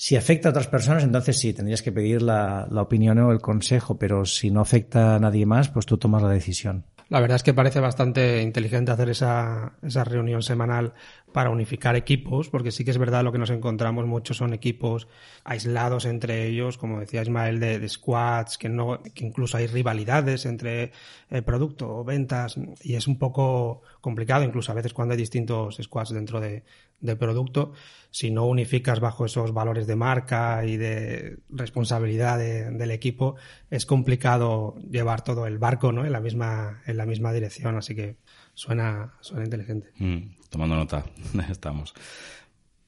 si 0.01 0.15
afecta 0.15 0.49
a 0.49 0.49
otras 0.49 0.65
personas, 0.65 1.03
entonces 1.03 1.37
sí, 1.37 1.53
tendrías 1.53 1.83
que 1.83 1.91
pedir 1.91 2.23
la, 2.23 2.67
la 2.71 2.81
opinión 2.81 3.19
o 3.19 3.31
el 3.31 3.39
consejo, 3.39 3.99
pero 3.99 4.25
si 4.25 4.49
no 4.49 4.59
afecta 4.59 5.13
a 5.13 5.19
nadie 5.19 5.45
más, 5.45 5.69
pues 5.69 5.85
tú 5.85 5.99
tomas 5.99 6.23
la 6.23 6.29
decisión. 6.29 6.85
La 7.09 7.19
verdad 7.19 7.35
es 7.35 7.43
que 7.43 7.53
parece 7.53 7.79
bastante 7.79 8.41
inteligente 8.41 8.91
hacer 8.91 9.09
esa, 9.09 9.73
esa 9.83 10.03
reunión 10.03 10.41
semanal 10.41 10.93
para 11.31 11.49
unificar 11.49 11.95
equipos, 11.95 12.49
porque 12.49 12.71
sí 12.71 12.83
que 12.85 12.91
es 12.91 12.97
verdad 12.97 13.23
lo 13.23 13.31
que 13.31 13.37
nos 13.37 13.49
encontramos 13.49 14.05
muchos 14.05 14.37
son 14.37 14.53
equipos 14.53 15.07
aislados 15.43 16.05
entre 16.05 16.47
ellos, 16.47 16.77
como 16.77 16.99
decía 16.99 17.21
Ismael, 17.21 17.59
de, 17.59 17.87
squads, 17.87 18.57
que 18.57 18.69
no, 18.69 19.01
que 19.01 19.25
incluso 19.25 19.57
hay 19.57 19.67
rivalidades 19.67 20.45
entre 20.45 20.91
el 21.29 21.43
producto 21.43 21.89
o 21.89 22.03
ventas, 22.03 22.55
y 22.81 22.95
es 22.95 23.07
un 23.07 23.17
poco 23.17 23.81
complicado, 24.01 24.43
incluso 24.43 24.71
a 24.71 24.75
veces 24.75 24.93
cuando 24.93 25.13
hay 25.13 25.17
distintos 25.17 25.77
squads 25.81 26.13
dentro 26.13 26.39
de, 26.39 26.63
de 27.01 27.15
producto, 27.15 27.73
si 28.11 28.31
no 28.31 28.45
unificas 28.45 28.99
bajo 28.99 29.25
esos 29.25 29.53
valores 29.53 29.87
de 29.87 29.95
marca 29.95 30.65
y 30.65 30.77
de 30.77 31.39
responsabilidad 31.49 32.37
de, 32.37 32.71
del 32.71 32.91
equipo, 32.91 33.35
es 33.69 33.85
complicado 33.85 34.75
llevar 34.89 35.23
todo 35.23 35.47
el 35.47 35.57
barco 35.57 35.91
¿no? 35.91 36.05
en, 36.05 36.11
la 36.11 36.21
misma, 36.21 36.81
en 36.85 36.97
la 36.97 37.05
misma 37.05 37.33
dirección. 37.33 37.75
Así 37.75 37.95
que 37.95 38.17
suena, 38.53 39.13
suena 39.21 39.43
inteligente. 39.43 39.89
Mm, 39.97 40.40
tomando 40.51 40.75
nota, 40.75 41.03
estamos. 41.49 41.93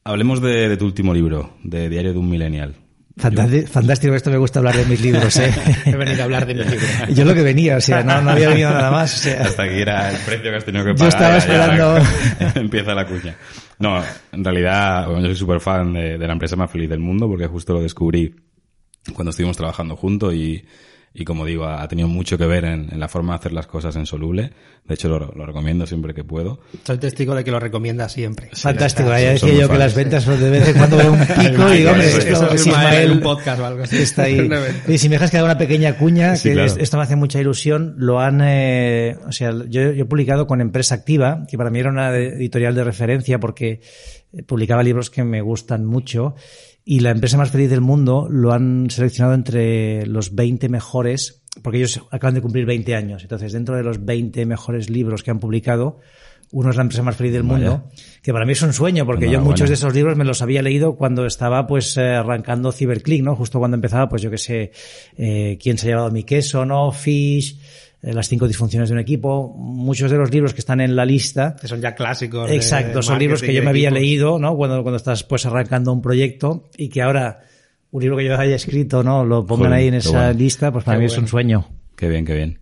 Hablemos 0.03 0.41
de, 0.41 0.69
de, 0.69 0.77
tu 0.77 0.85
último 0.85 1.13
libro, 1.13 1.55
de 1.63 1.89
Diario 1.89 2.13
de 2.13 2.19
un 2.19 2.29
Millennial. 2.29 2.75
Fantástico, 3.15 3.67
fantástico, 3.67 4.15
esto 4.15 4.31
me 4.31 4.37
gusta 4.37 4.59
hablar 4.59 4.75
de 4.75 4.85
mis 4.85 4.99
libros, 4.99 5.37
¿eh? 5.37 5.53
He 5.85 5.95
venido 5.95 6.21
a 6.21 6.23
hablar 6.25 6.45
de 6.45 6.55
mis 6.55 6.65
libros. 6.65 6.89
Yo 7.15 7.23
lo 7.25 7.33
que 7.33 7.43
venía, 7.43 7.77
o 7.77 7.81
sea, 7.81 8.03
no, 8.03 8.21
no 8.21 8.31
había 8.31 8.49
venido 8.49 8.71
nada 8.71 8.91
más. 8.91 9.13
O 9.13 9.17
sea, 9.17 9.43
Hasta 9.43 9.63
aquí 9.63 9.79
era 9.79 10.09
el 10.09 10.17
precio 10.17 10.49
que 10.49 10.57
has 10.57 10.65
tenido 10.65 10.83
que 10.83 10.93
pagar. 10.93 11.11
Yo 11.11 11.17
estaba 11.17 11.37
esperando. 11.37 11.97
Ya, 12.39 12.53
ya, 12.53 12.59
empieza 12.59 12.93
la 12.93 13.05
cuña. 13.05 13.35
No, 13.79 14.03
en 14.31 14.43
realidad, 14.43 15.05
bueno, 15.05 15.21
yo 15.21 15.27
soy 15.27 15.35
súper 15.35 15.59
fan 15.59 15.93
de, 15.93 16.17
de, 16.17 16.27
la 16.27 16.33
empresa 16.33 16.55
más 16.55 16.71
feliz 16.71 16.89
del 16.89 16.99
mundo 16.99 17.27
porque 17.27 17.47
justo 17.47 17.73
lo 17.73 17.81
descubrí 17.81 18.35
cuando 19.13 19.29
estuvimos 19.29 19.57
trabajando 19.57 19.95
juntos 19.95 20.33
y, 20.33 20.65
y 21.15 21.25
como 21.25 21.45
digo, 21.45 21.65
ha 21.65 21.87
tenido 21.87 22.07
mucho 22.07 22.39
que 22.39 22.47
ver 22.47 22.65
en, 22.65 22.89
en, 22.91 22.99
la 22.99 23.07
forma 23.07 23.33
de 23.33 23.37
hacer 23.37 23.53
las 23.53 23.67
cosas 23.67 23.95
en 23.97 24.07
Soluble. 24.07 24.51
De 24.87 24.95
hecho, 24.95 25.09
lo, 25.09 25.19
lo, 25.19 25.45
recomiendo 25.45 25.85
siempre 25.85 26.15
que 26.15 26.23
puedo. 26.23 26.59
Soy 26.83 26.97
testigo 26.97 27.35
de 27.35 27.43
que 27.43 27.51
lo 27.51 27.59
recomienda 27.59 28.09
siempre. 28.09 28.49
Sí, 28.51 28.63
Fantástico. 28.63 29.09
Ya 29.09 29.17
decía 29.17 29.53
yo 29.53 29.59
fans. 29.59 29.69
que 29.69 29.77
las 29.77 29.95
ventas 29.95 30.25
de 30.25 30.49
vez 30.49 30.67
en 30.69 30.73
cuando 30.75 30.97
veo 30.97 31.13
un 31.13 31.19
pico 31.27 31.71
y 31.71 31.77
digo, 31.77 31.91
hombre, 31.91 32.07
esto, 32.07 32.51
es 32.51 32.65
Ismael, 32.65 33.11
un 33.11 33.19
podcast 33.21 33.61
o 33.61 33.65
algo 33.65 33.83
así. 33.83 33.97
Está 33.97 34.23
ahí. 34.23 34.49
y 34.87 34.97
si 34.97 35.07
me 35.07 35.15
dejas 35.15 35.29
que 35.29 35.37
haga 35.37 35.45
una 35.45 35.57
pequeña 35.59 35.97
cuña, 35.97 36.35
sí, 36.35 36.49
que 36.49 36.55
claro. 36.55 36.73
esto 36.79 36.97
me 36.97 37.03
hace 37.03 37.15
mucha 37.15 37.39
ilusión, 37.39 37.93
lo 37.97 38.19
han, 38.19 38.41
eh, 38.43 39.15
o 39.27 39.31
sea, 39.31 39.51
yo, 39.51 39.91
yo 39.91 40.03
he 40.03 40.05
publicado 40.05 40.47
con 40.47 40.61
Empresa 40.61 40.95
Activa, 40.95 41.45
que 41.47 41.59
para 41.59 41.69
mí 41.69 41.79
era 41.79 41.91
una 41.91 42.09
editorial 42.15 42.73
de 42.73 42.83
referencia 42.83 43.39
porque 43.39 43.81
publicaba 44.47 44.81
libros 44.81 45.11
que 45.11 45.23
me 45.23 45.41
gustan 45.41 45.85
mucho 45.85 46.33
y 46.85 46.99
la 46.99 47.11
empresa 47.11 47.37
más 47.37 47.51
feliz 47.51 47.69
del 47.69 47.81
mundo 47.81 48.27
lo 48.29 48.51
han 48.51 48.89
seleccionado 48.89 49.35
entre 49.35 50.05
los 50.05 50.35
20 50.35 50.67
mejores, 50.69 51.43
porque 51.61 51.77
ellos 51.77 52.01
acaban 52.11 52.35
de 52.35 52.41
cumplir 52.41 52.65
20 52.65 52.95
años. 52.95 53.23
Entonces, 53.23 53.53
dentro 53.53 53.75
de 53.75 53.83
los 53.83 54.03
20 54.03 54.45
mejores 54.45 54.89
libros 54.89 55.23
que 55.23 55.31
han 55.31 55.39
publicado, 55.39 55.99
uno 56.53 56.69
es 56.69 56.75
la 56.75 56.83
empresa 56.83 57.01
más 57.01 57.15
feliz 57.15 57.33
del 57.33 57.43
mundo, 57.43 57.89
que 58.21 58.31
para 58.31 58.45
mí 58.45 58.51
es 58.51 58.61
un 58.61 58.73
sueño, 58.73 59.07
porque 59.07 59.29
yo 59.29 59.41
muchos 59.41 59.69
de 59.69 59.73
esos 59.73 59.93
libros 59.93 60.15
me 60.15 60.23
los 60.23 60.41
había 60.43 60.61
leído 60.61 60.95
cuando 60.95 61.25
estaba 61.25 61.65
pues 61.65 61.97
eh, 61.97 62.13
arrancando 62.13 62.71
CyberClick, 62.71 63.23
¿no? 63.23 63.35
Justo 63.35 63.57
cuando 63.57 63.75
empezaba, 63.75 64.07
pues 64.07 64.21
yo 64.21 64.29
que 64.29 64.37
sé, 64.37 64.71
eh, 65.17 65.57
quién 65.59 65.79
se 65.79 65.87
ha 65.87 65.89
llevado 65.89 66.11
mi 66.11 66.23
queso, 66.23 66.63
¿no? 66.63 66.91
Fish, 66.91 67.59
las 68.11 68.27
cinco 68.27 68.47
disfunciones 68.47 68.89
de 68.89 68.95
un 68.95 68.99
equipo, 68.99 69.53
muchos 69.57 70.11
de 70.11 70.17
los 70.17 70.29
libros 70.29 70.53
que 70.53 70.59
están 70.59 70.81
en 70.81 70.95
la 70.95 71.05
lista. 71.05 71.55
Que 71.59 71.69
son 71.69 71.79
ya 71.79 71.95
clásicos. 71.95 72.51
Exacto, 72.51 73.01
son 73.01 73.17
libros 73.17 73.41
que 73.41 73.53
yo 73.53 73.63
me 73.63 73.69
había 73.69 73.89
leído, 73.91 74.39
¿no? 74.39 74.55
Cuando, 74.57 74.83
cuando 74.83 74.97
estás 74.97 75.23
pues 75.23 75.45
arrancando 75.45 75.93
un 75.93 76.01
proyecto 76.01 76.69
y 76.77 76.89
que 76.89 77.01
ahora 77.01 77.39
un 77.91 78.01
libro 78.01 78.17
que 78.17 78.25
yo 78.25 78.37
haya 78.37 78.55
escrito, 78.55 79.03
¿no? 79.03 79.23
Lo 79.23 79.45
pongan 79.45 79.67
Joder, 79.67 79.79
ahí 79.79 79.87
en 79.87 79.93
esa 79.93 80.25
bueno. 80.25 80.39
lista, 80.39 80.71
pues 80.71 80.83
para 80.83 80.97
qué 80.97 81.03
mí 81.03 81.07
bueno. 81.07 81.13
es 81.13 81.21
un 81.21 81.27
sueño. 81.29 81.67
Qué 81.95 82.09
bien, 82.09 82.25
qué 82.25 82.35
bien. 82.35 82.59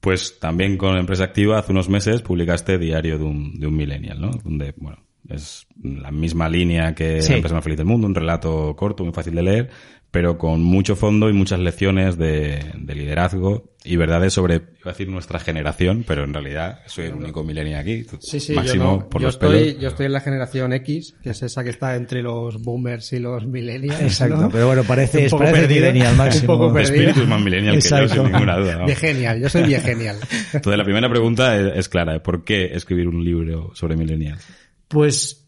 Pues 0.00 0.38
también 0.38 0.76
con 0.76 0.96
Empresa 0.96 1.24
Activa 1.24 1.58
hace 1.58 1.72
unos 1.72 1.88
meses 1.88 2.20
publicaste 2.20 2.76
Diario 2.78 3.16
de 3.16 3.24
un, 3.24 3.58
de 3.58 3.66
un 3.66 3.76
Millennial, 3.76 4.20
¿no? 4.20 4.30
Donde, 4.42 4.74
bueno, 4.76 4.98
es 5.28 5.66
la 5.82 6.10
misma 6.10 6.48
línea 6.48 6.94
que 6.94 7.22
sí. 7.22 7.30
La 7.30 7.36
empresa 7.36 7.54
más 7.54 7.64
feliz 7.64 7.78
del 7.78 7.86
mundo, 7.86 8.06
un 8.06 8.14
relato 8.14 8.74
corto, 8.76 9.04
muy 9.04 9.12
fácil 9.12 9.34
de 9.34 9.42
leer, 9.42 9.70
pero 10.10 10.38
con 10.38 10.62
mucho 10.62 10.96
fondo 10.96 11.28
y 11.30 11.32
muchas 11.32 11.60
lecciones 11.60 12.18
de, 12.18 12.72
de, 12.74 12.94
liderazgo 12.94 13.70
y 13.84 13.96
verdades 13.96 14.32
sobre, 14.32 14.56
iba 14.56 14.86
a 14.86 14.88
decir 14.90 15.08
nuestra 15.08 15.38
generación, 15.38 16.04
pero 16.06 16.24
en 16.24 16.34
realidad 16.34 16.80
soy 16.86 17.06
el 17.06 17.14
único 17.14 17.44
millennial 17.44 17.80
aquí. 17.80 18.04
Sí, 18.18 18.40
sí, 18.40 18.52
Máximo 18.54 18.84
yo, 18.84 18.90
no, 18.90 19.08
por 19.08 19.22
yo 19.22 19.28
los 19.28 19.34
estoy, 19.36 19.64
pelos. 19.64 19.80
yo 19.80 19.88
estoy 19.88 20.06
en 20.06 20.12
la 20.12 20.20
generación 20.20 20.72
X, 20.72 21.14
que 21.22 21.30
es 21.30 21.42
esa 21.42 21.62
que 21.62 21.70
está 21.70 21.94
entre 21.94 22.22
los 22.22 22.60
boomers 22.60 23.12
y 23.12 23.20
los 23.20 23.46
millennials. 23.46 24.00
Exacto, 24.00 24.36
¿no? 24.36 24.50
pero 24.50 24.66
bueno, 24.66 24.82
parece, 24.82 25.28
un 25.32 25.38
parece 25.38 25.68
millennial 25.68 26.16
máximo. 26.16 26.54
Un 26.54 26.58
poco 26.58 26.74
perdido. 26.74 26.94
espíritu 26.94 27.20
es 27.20 27.28
más 27.28 27.40
millennial 27.40 27.74
Exacto. 27.76 28.08
que 28.08 28.16
yo, 28.16 28.22
sin 28.24 28.32
ninguna 28.32 28.56
duda. 28.56 28.78
¿no? 28.78 28.86
Viegenial, 28.86 29.40
yo 29.40 29.48
soy 29.48 29.62
viegenial. 29.62 30.16
Entonces 30.52 30.78
la 30.78 30.84
primera 30.84 31.08
pregunta 31.08 31.56
es, 31.56 31.72
es 31.76 31.88
clara, 31.88 32.20
¿por 32.20 32.42
qué 32.42 32.72
escribir 32.74 33.06
un 33.06 33.24
libro 33.24 33.70
sobre 33.74 33.96
millennials? 33.96 34.44
Pues 34.88 35.40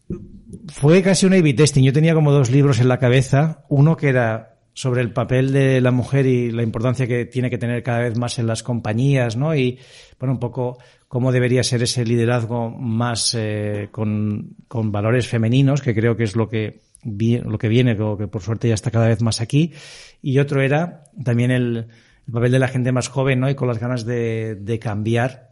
fue 0.67 1.01
casi 1.01 1.25
un 1.25 1.33
A-B 1.33 1.53
testing. 1.53 1.83
Yo 1.83 1.93
tenía 1.93 2.13
como 2.13 2.31
dos 2.31 2.49
libros 2.49 2.79
en 2.79 2.87
la 2.87 2.97
cabeza. 2.97 3.65
Uno 3.69 3.97
que 3.97 4.09
era 4.09 4.52
sobre 4.73 5.01
el 5.01 5.11
papel 5.11 5.53
de 5.53 5.81
la 5.81 5.91
mujer 5.91 6.25
y 6.25 6.51
la 6.51 6.63
importancia 6.63 7.07
que 7.07 7.25
tiene 7.25 7.49
que 7.49 7.57
tener 7.57 7.83
cada 7.83 7.99
vez 7.99 8.17
más 8.17 8.39
en 8.39 8.47
las 8.47 8.63
compañías, 8.63 9.37
¿no? 9.37 9.55
Y, 9.55 9.79
bueno, 10.19 10.33
un 10.33 10.39
poco 10.39 10.77
cómo 11.07 11.31
debería 11.31 11.63
ser 11.63 11.83
ese 11.83 12.05
liderazgo 12.05 12.71
más 12.71 13.35
eh, 13.37 13.89
con, 13.91 14.55
con, 14.67 14.91
valores 14.91 15.27
femeninos, 15.27 15.81
que 15.81 15.93
creo 15.93 16.17
que 16.17 16.23
es 16.23 16.35
lo 16.35 16.49
que, 16.49 16.81
lo 17.03 17.57
que 17.59 17.67
viene, 17.67 17.95
o 18.01 18.17
que 18.17 18.27
por 18.27 18.41
suerte 18.41 18.67
ya 18.67 18.73
está 18.73 18.89
cada 18.89 19.07
vez 19.07 19.21
más 19.21 19.41
aquí. 19.41 19.73
Y 20.21 20.39
otro 20.39 20.61
era 20.61 21.03
también 21.23 21.51
el, 21.51 21.87
el 22.27 22.33
papel 22.33 22.51
de 22.51 22.59
la 22.59 22.67
gente 22.67 22.91
más 22.91 23.09
joven, 23.09 23.39
¿no? 23.39 23.49
Y 23.49 23.55
con 23.55 23.67
las 23.67 23.79
ganas 23.79 24.05
de, 24.05 24.55
de 24.55 24.79
cambiar. 24.79 25.49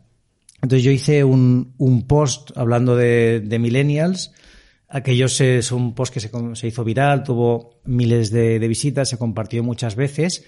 Entonces 0.63 0.83
yo 0.83 0.91
hice 0.91 1.23
un, 1.23 1.73
un 1.77 2.07
post 2.07 2.57
hablando 2.57 2.95
de, 2.95 3.41
de 3.41 3.59
millennials, 3.59 4.33
Aquellos 4.93 5.39
es 5.39 5.71
un 5.71 5.95
post 5.95 6.13
que 6.13 6.19
se, 6.19 6.29
se 6.53 6.67
hizo 6.67 6.83
viral, 6.83 7.23
tuvo 7.23 7.79
miles 7.85 8.29
de, 8.29 8.59
de, 8.59 8.67
visitas, 8.67 9.07
se 9.07 9.17
compartió 9.17 9.63
muchas 9.63 9.95
veces. 9.95 10.43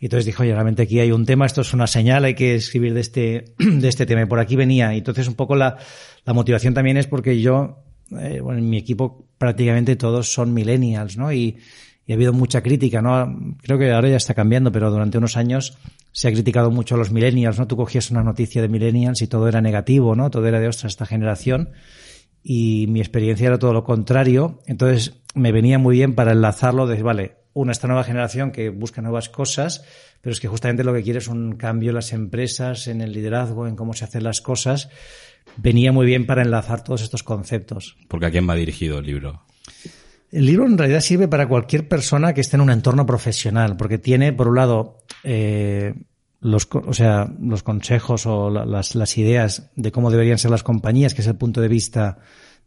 Y 0.00 0.06
entonces 0.06 0.26
dijo, 0.26 0.42
oye, 0.42 0.52
realmente 0.52 0.82
aquí 0.82 0.98
hay 0.98 1.12
un 1.12 1.24
tema, 1.24 1.46
esto 1.46 1.60
es 1.60 1.72
una 1.72 1.86
señal, 1.86 2.24
hay 2.24 2.34
que 2.34 2.56
escribir 2.56 2.94
de 2.94 3.00
este, 3.00 3.44
de 3.58 3.88
este 3.88 4.04
tema. 4.04 4.22
Y 4.22 4.26
por 4.26 4.40
aquí 4.40 4.56
venía. 4.56 4.92
Y 4.92 4.98
entonces 4.98 5.28
un 5.28 5.34
poco 5.34 5.54
la, 5.54 5.76
la 6.24 6.32
motivación 6.32 6.74
también 6.74 6.96
es 6.96 7.06
porque 7.06 7.40
yo, 7.40 7.84
eh, 8.10 8.40
bueno, 8.40 8.58
en 8.58 8.68
mi 8.68 8.76
equipo 8.76 9.24
prácticamente 9.38 9.94
todos 9.94 10.32
son 10.32 10.52
millennials, 10.52 11.16
¿no? 11.16 11.32
Y, 11.32 11.56
y 12.06 12.12
ha 12.12 12.16
habido 12.16 12.32
mucha 12.32 12.62
crítica, 12.62 13.00
¿no? 13.00 13.56
Creo 13.62 13.78
que 13.78 13.92
ahora 13.92 14.08
ya 14.08 14.16
está 14.16 14.34
cambiando, 14.34 14.72
pero 14.72 14.90
durante 14.90 15.18
unos 15.18 15.36
años 15.36 15.78
se 16.10 16.26
ha 16.26 16.32
criticado 16.32 16.72
mucho 16.72 16.96
a 16.96 16.98
los 16.98 17.12
millennials, 17.12 17.58
¿no? 17.58 17.68
Tú 17.68 17.76
cogías 17.76 18.10
una 18.10 18.24
noticia 18.24 18.62
de 18.62 18.68
millennials 18.68 19.22
y 19.22 19.28
todo 19.28 19.46
era 19.46 19.60
negativo, 19.60 20.16
¿no? 20.16 20.28
Todo 20.28 20.46
era 20.48 20.58
de, 20.58 20.66
ostras, 20.66 20.94
esta 20.94 21.06
generación 21.06 21.70
y 22.48 22.86
mi 22.86 23.00
experiencia 23.00 23.48
era 23.48 23.58
todo 23.58 23.72
lo 23.72 23.82
contrario. 23.82 24.60
Entonces 24.66 25.20
me 25.34 25.50
venía 25.50 25.80
muy 25.80 25.96
bien 25.96 26.14
para 26.14 26.30
enlazarlo 26.30 26.86
de, 26.86 27.02
vale, 27.02 27.38
una, 27.54 27.72
esta 27.72 27.88
nueva 27.88 28.04
generación 28.04 28.52
que 28.52 28.68
busca 28.68 29.02
nuevas 29.02 29.28
cosas, 29.28 29.84
pero 30.20 30.32
es 30.32 30.38
que 30.38 30.46
justamente 30.46 30.84
lo 30.84 30.94
que 30.94 31.02
quiere 31.02 31.18
es 31.18 31.26
un 31.26 31.56
cambio 31.56 31.90
en 31.90 31.96
las 31.96 32.12
empresas, 32.12 32.86
en 32.86 33.00
el 33.00 33.10
liderazgo, 33.10 33.66
en 33.66 33.74
cómo 33.74 33.94
se 33.94 34.04
hacen 34.04 34.22
las 34.22 34.40
cosas. 34.40 34.90
Venía 35.56 35.90
muy 35.90 36.06
bien 36.06 36.24
para 36.24 36.42
enlazar 36.42 36.84
todos 36.84 37.02
estos 37.02 37.24
conceptos. 37.24 37.96
Porque 38.06 38.26
a 38.26 38.30
quién 38.30 38.48
va 38.48 38.54
dirigido 38.54 39.00
el 39.00 39.06
libro? 39.06 39.42
El 40.30 40.46
libro 40.46 40.66
en 40.66 40.78
realidad 40.78 41.00
sirve 41.00 41.26
para 41.26 41.48
cualquier 41.48 41.88
persona 41.88 42.32
que 42.32 42.42
esté 42.42 42.56
en 42.56 42.60
un 42.60 42.70
entorno 42.70 43.06
profesional, 43.06 43.76
porque 43.76 43.98
tiene, 43.98 44.32
por 44.32 44.46
un 44.46 44.54
lado, 44.54 44.98
eh, 45.24 45.94
los, 46.46 46.68
o 46.72 46.92
sea, 46.92 47.32
los 47.40 47.62
consejos 47.62 48.26
o 48.26 48.50
las, 48.50 48.94
las 48.94 49.18
ideas 49.18 49.70
de 49.74 49.92
cómo 49.92 50.10
deberían 50.10 50.38
ser 50.38 50.50
las 50.50 50.62
compañías, 50.62 51.14
que 51.14 51.22
es 51.22 51.26
el 51.26 51.36
punto 51.36 51.60
de 51.60 51.68
vista 51.68 52.18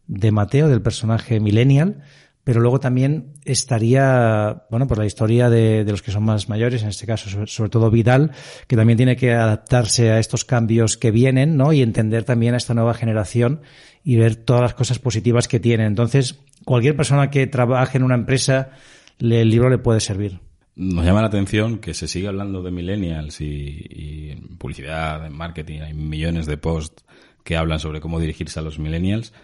de 0.06 0.30
Mateo, 0.32 0.68
del 0.68 0.82
personaje 0.82 1.40
millennial, 1.40 2.02
pero 2.44 2.60
luego 2.60 2.80
también 2.80 3.34
estaría, 3.44 4.64
bueno, 4.70 4.86
pues 4.86 4.98
la 4.98 5.06
historia 5.06 5.50
de, 5.50 5.84
de, 5.84 5.90
los 5.90 6.02
que 6.02 6.10
son 6.10 6.24
más 6.24 6.48
mayores, 6.48 6.82
en 6.82 6.88
este 6.88 7.06
caso 7.06 7.46
sobre, 7.46 7.70
todo 7.70 7.90
Vidal, 7.90 8.32
que 8.66 8.76
también 8.76 8.96
tiene 8.96 9.16
que 9.16 9.32
adaptarse 9.32 10.10
a 10.10 10.18
estos 10.18 10.44
cambios 10.44 10.96
que 10.96 11.10
vienen, 11.10 11.56
¿no? 11.56 11.72
Y 11.72 11.82
entender 11.82 12.24
también 12.24 12.54
a 12.54 12.56
esta 12.56 12.74
nueva 12.74 12.94
generación 12.94 13.60
y 14.04 14.16
ver 14.16 14.36
todas 14.36 14.62
las 14.62 14.74
cosas 14.74 14.98
positivas 14.98 15.48
que 15.48 15.60
tiene. 15.60 15.84
Entonces, 15.84 16.40
cualquier 16.64 16.96
persona 16.96 17.30
que 17.30 17.46
trabaje 17.46 17.98
en 17.98 18.04
una 18.04 18.14
empresa, 18.14 18.70
le, 19.18 19.42
el 19.42 19.50
libro 19.50 19.68
le 19.68 19.78
puede 19.78 20.00
servir. 20.00 20.40
Nos 20.80 21.04
llama 21.04 21.20
la 21.20 21.26
atención 21.26 21.78
que 21.78 21.92
se 21.92 22.08
sigue 22.08 22.26
hablando 22.26 22.62
de 22.62 22.70
millennials 22.70 23.42
y, 23.42 23.86
y 23.90 24.30
en 24.30 24.56
publicidad, 24.56 25.26
en 25.26 25.36
marketing, 25.36 25.80
hay 25.80 25.92
millones 25.92 26.46
de 26.46 26.56
posts 26.56 27.04
que 27.44 27.58
hablan 27.58 27.80
sobre 27.80 28.00
cómo 28.00 28.18
dirigirse 28.18 28.60
a 28.60 28.62
los 28.62 28.78
millennials, 28.78 29.34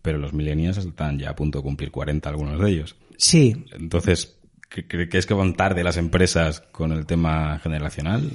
pero 0.00 0.16
los 0.16 0.32
millennials 0.32 0.78
están 0.78 1.18
ya 1.18 1.30
a 1.30 1.36
punto 1.36 1.58
de 1.58 1.64
cumplir 1.64 1.90
40 1.90 2.30
algunos 2.30 2.58
de 2.58 2.70
ellos. 2.70 2.96
Sí. 3.18 3.66
Entonces, 3.72 4.38
¿crees 4.70 5.26
que 5.26 5.34
van 5.34 5.52
tarde 5.52 5.84
las 5.84 5.98
empresas 5.98 6.62
con 6.72 6.92
el 6.92 7.04
tema 7.04 7.58
generacional? 7.58 8.30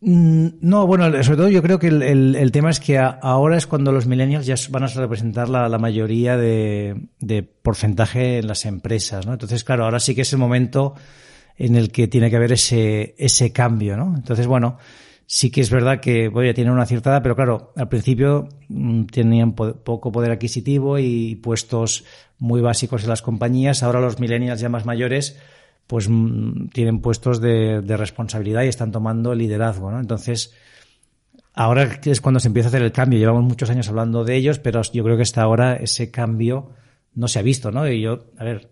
Mm, 0.00 0.46
no, 0.62 0.88
bueno, 0.88 1.04
sobre 1.22 1.36
todo 1.36 1.48
yo 1.48 1.62
creo 1.62 1.78
que 1.78 1.86
el, 1.86 2.02
el, 2.02 2.34
el, 2.34 2.50
tema 2.50 2.70
es 2.70 2.80
que 2.80 2.98
ahora 2.98 3.56
es 3.56 3.68
cuando 3.68 3.92
los 3.92 4.08
millennials 4.08 4.46
ya 4.46 4.56
van 4.70 4.82
a 4.82 4.88
representar 4.88 5.48
la, 5.48 5.68
la 5.68 5.78
mayoría 5.78 6.36
de, 6.36 6.96
de, 7.20 7.44
porcentaje 7.44 8.38
en 8.38 8.48
las 8.48 8.66
empresas, 8.66 9.26
¿no? 9.26 9.34
Entonces, 9.34 9.62
claro, 9.62 9.84
ahora 9.84 10.00
sí 10.00 10.16
que 10.16 10.22
es 10.22 10.32
el 10.32 10.40
momento 10.40 10.96
en 11.56 11.76
el 11.76 11.90
que 11.90 12.08
tiene 12.08 12.30
que 12.30 12.36
haber 12.36 12.52
ese, 12.52 13.14
ese 13.18 13.52
cambio, 13.52 13.96
¿no? 13.96 14.14
Entonces, 14.16 14.46
bueno, 14.46 14.78
sí 15.26 15.50
que 15.50 15.60
es 15.60 15.70
verdad 15.70 16.00
que 16.00 16.28
voy 16.28 16.48
a 16.48 16.54
tener 16.54 16.70
una 16.70 16.84
cierta 16.86 17.10
edad, 17.10 17.22
pero 17.22 17.34
claro, 17.34 17.72
al 17.76 17.88
principio 17.88 18.48
mmm, 18.68 19.04
tenían 19.04 19.52
po 19.52 19.76
poco 19.76 20.12
poder 20.12 20.30
adquisitivo 20.30 20.98
y 20.98 21.36
puestos 21.36 22.04
muy 22.38 22.60
básicos 22.60 23.04
en 23.04 23.08
las 23.08 23.22
compañías. 23.22 23.82
Ahora 23.82 24.00
los 24.00 24.20
millennials 24.20 24.60
ya 24.60 24.68
más 24.68 24.84
mayores, 24.84 25.38
pues 25.86 26.08
mmm, 26.08 26.68
tienen 26.68 27.00
puestos 27.00 27.40
de, 27.40 27.80
de, 27.80 27.96
responsabilidad 27.96 28.64
y 28.64 28.68
están 28.68 28.92
tomando 28.92 29.34
liderazgo, 29.34 29.90
¿no? 29.90 30.00
Entonces, 30.00 30.54
ahora 31.54 32.00
es 32.04 32.20
cuando 32.20 32.40
se 32.40 32.48
empieza 32.48 32.68
a 32.68 32.70
hacer 32.70 32.82
el 32.82 32.92
cambio. 32.92 33.18
Llevamos 33.18 33.44
muchos 33.44 33.70
años 33.70 33.88
hablando 33.88 34.24
de 34.24 34.36
ellos, 34.36 34.58
pero 34.58 34.82
yo 34.82 35.04
creo 35.04 35.16
que 35.16 35.22
hasta 35.22 35.42
ahora 35.42 35.76
ese 35.76 36.10
cambio 36.10 36.72
no 37.14 37.28
se 37.28 37.38
ha 37.38 37.42
visto, 37.42 37.70
¿no? 37.70 37.88
Y 37.88 38.00
yo, 38.00 38.26
a 38.38 38.44
ver, 38.44 38.71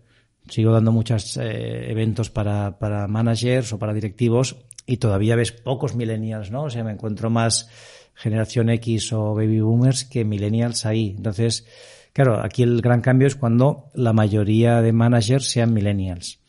sigo 0.51 0.73
dando 0.73 0.91
muchos 0.91 1.37
eh, 1.37 1.89
eventos 1.89 2.29
para, 2.29 2.77
para 2.77 3.07
managers 3.07 3.71
o 3.71 3.79
para 3.79 3.93
directivos 3.93 4.57
y 4.85 4.97
todavía 4.97 5.37
ves 5.37 5.53
pocos 5.53 5.95
millennials, 5.95 6.51
¿no? 6.51 6.63
O 6.63 6.69
sea, 6.69 6.83
me 6.83 6.91
encuentro 6.91 7.29
más 7.29 7.69
generación 8.15 8.69
X 8.69 9.13
o 9.13 9.33
baby 9.33 9.61
boomers 9.61 10.03
que 10.03 10.25
millennials 10.25 10.85
ahí. 10.85 11.13
Entonces, 11.15 11.65
claro, 12.11 12.43
aquí 12.43 12.63
el 12.63 12.81
gran 12.81 12.99
cambio 12.99 13.27
es 13.27 13.35
cuando 13.35 13.89
la 13.93 14.11
mayoría 14.11 14.81
de 14.81 14.91
managers 14.91 15.49
sean 15.49 15.73
millennials. 15.73 16.40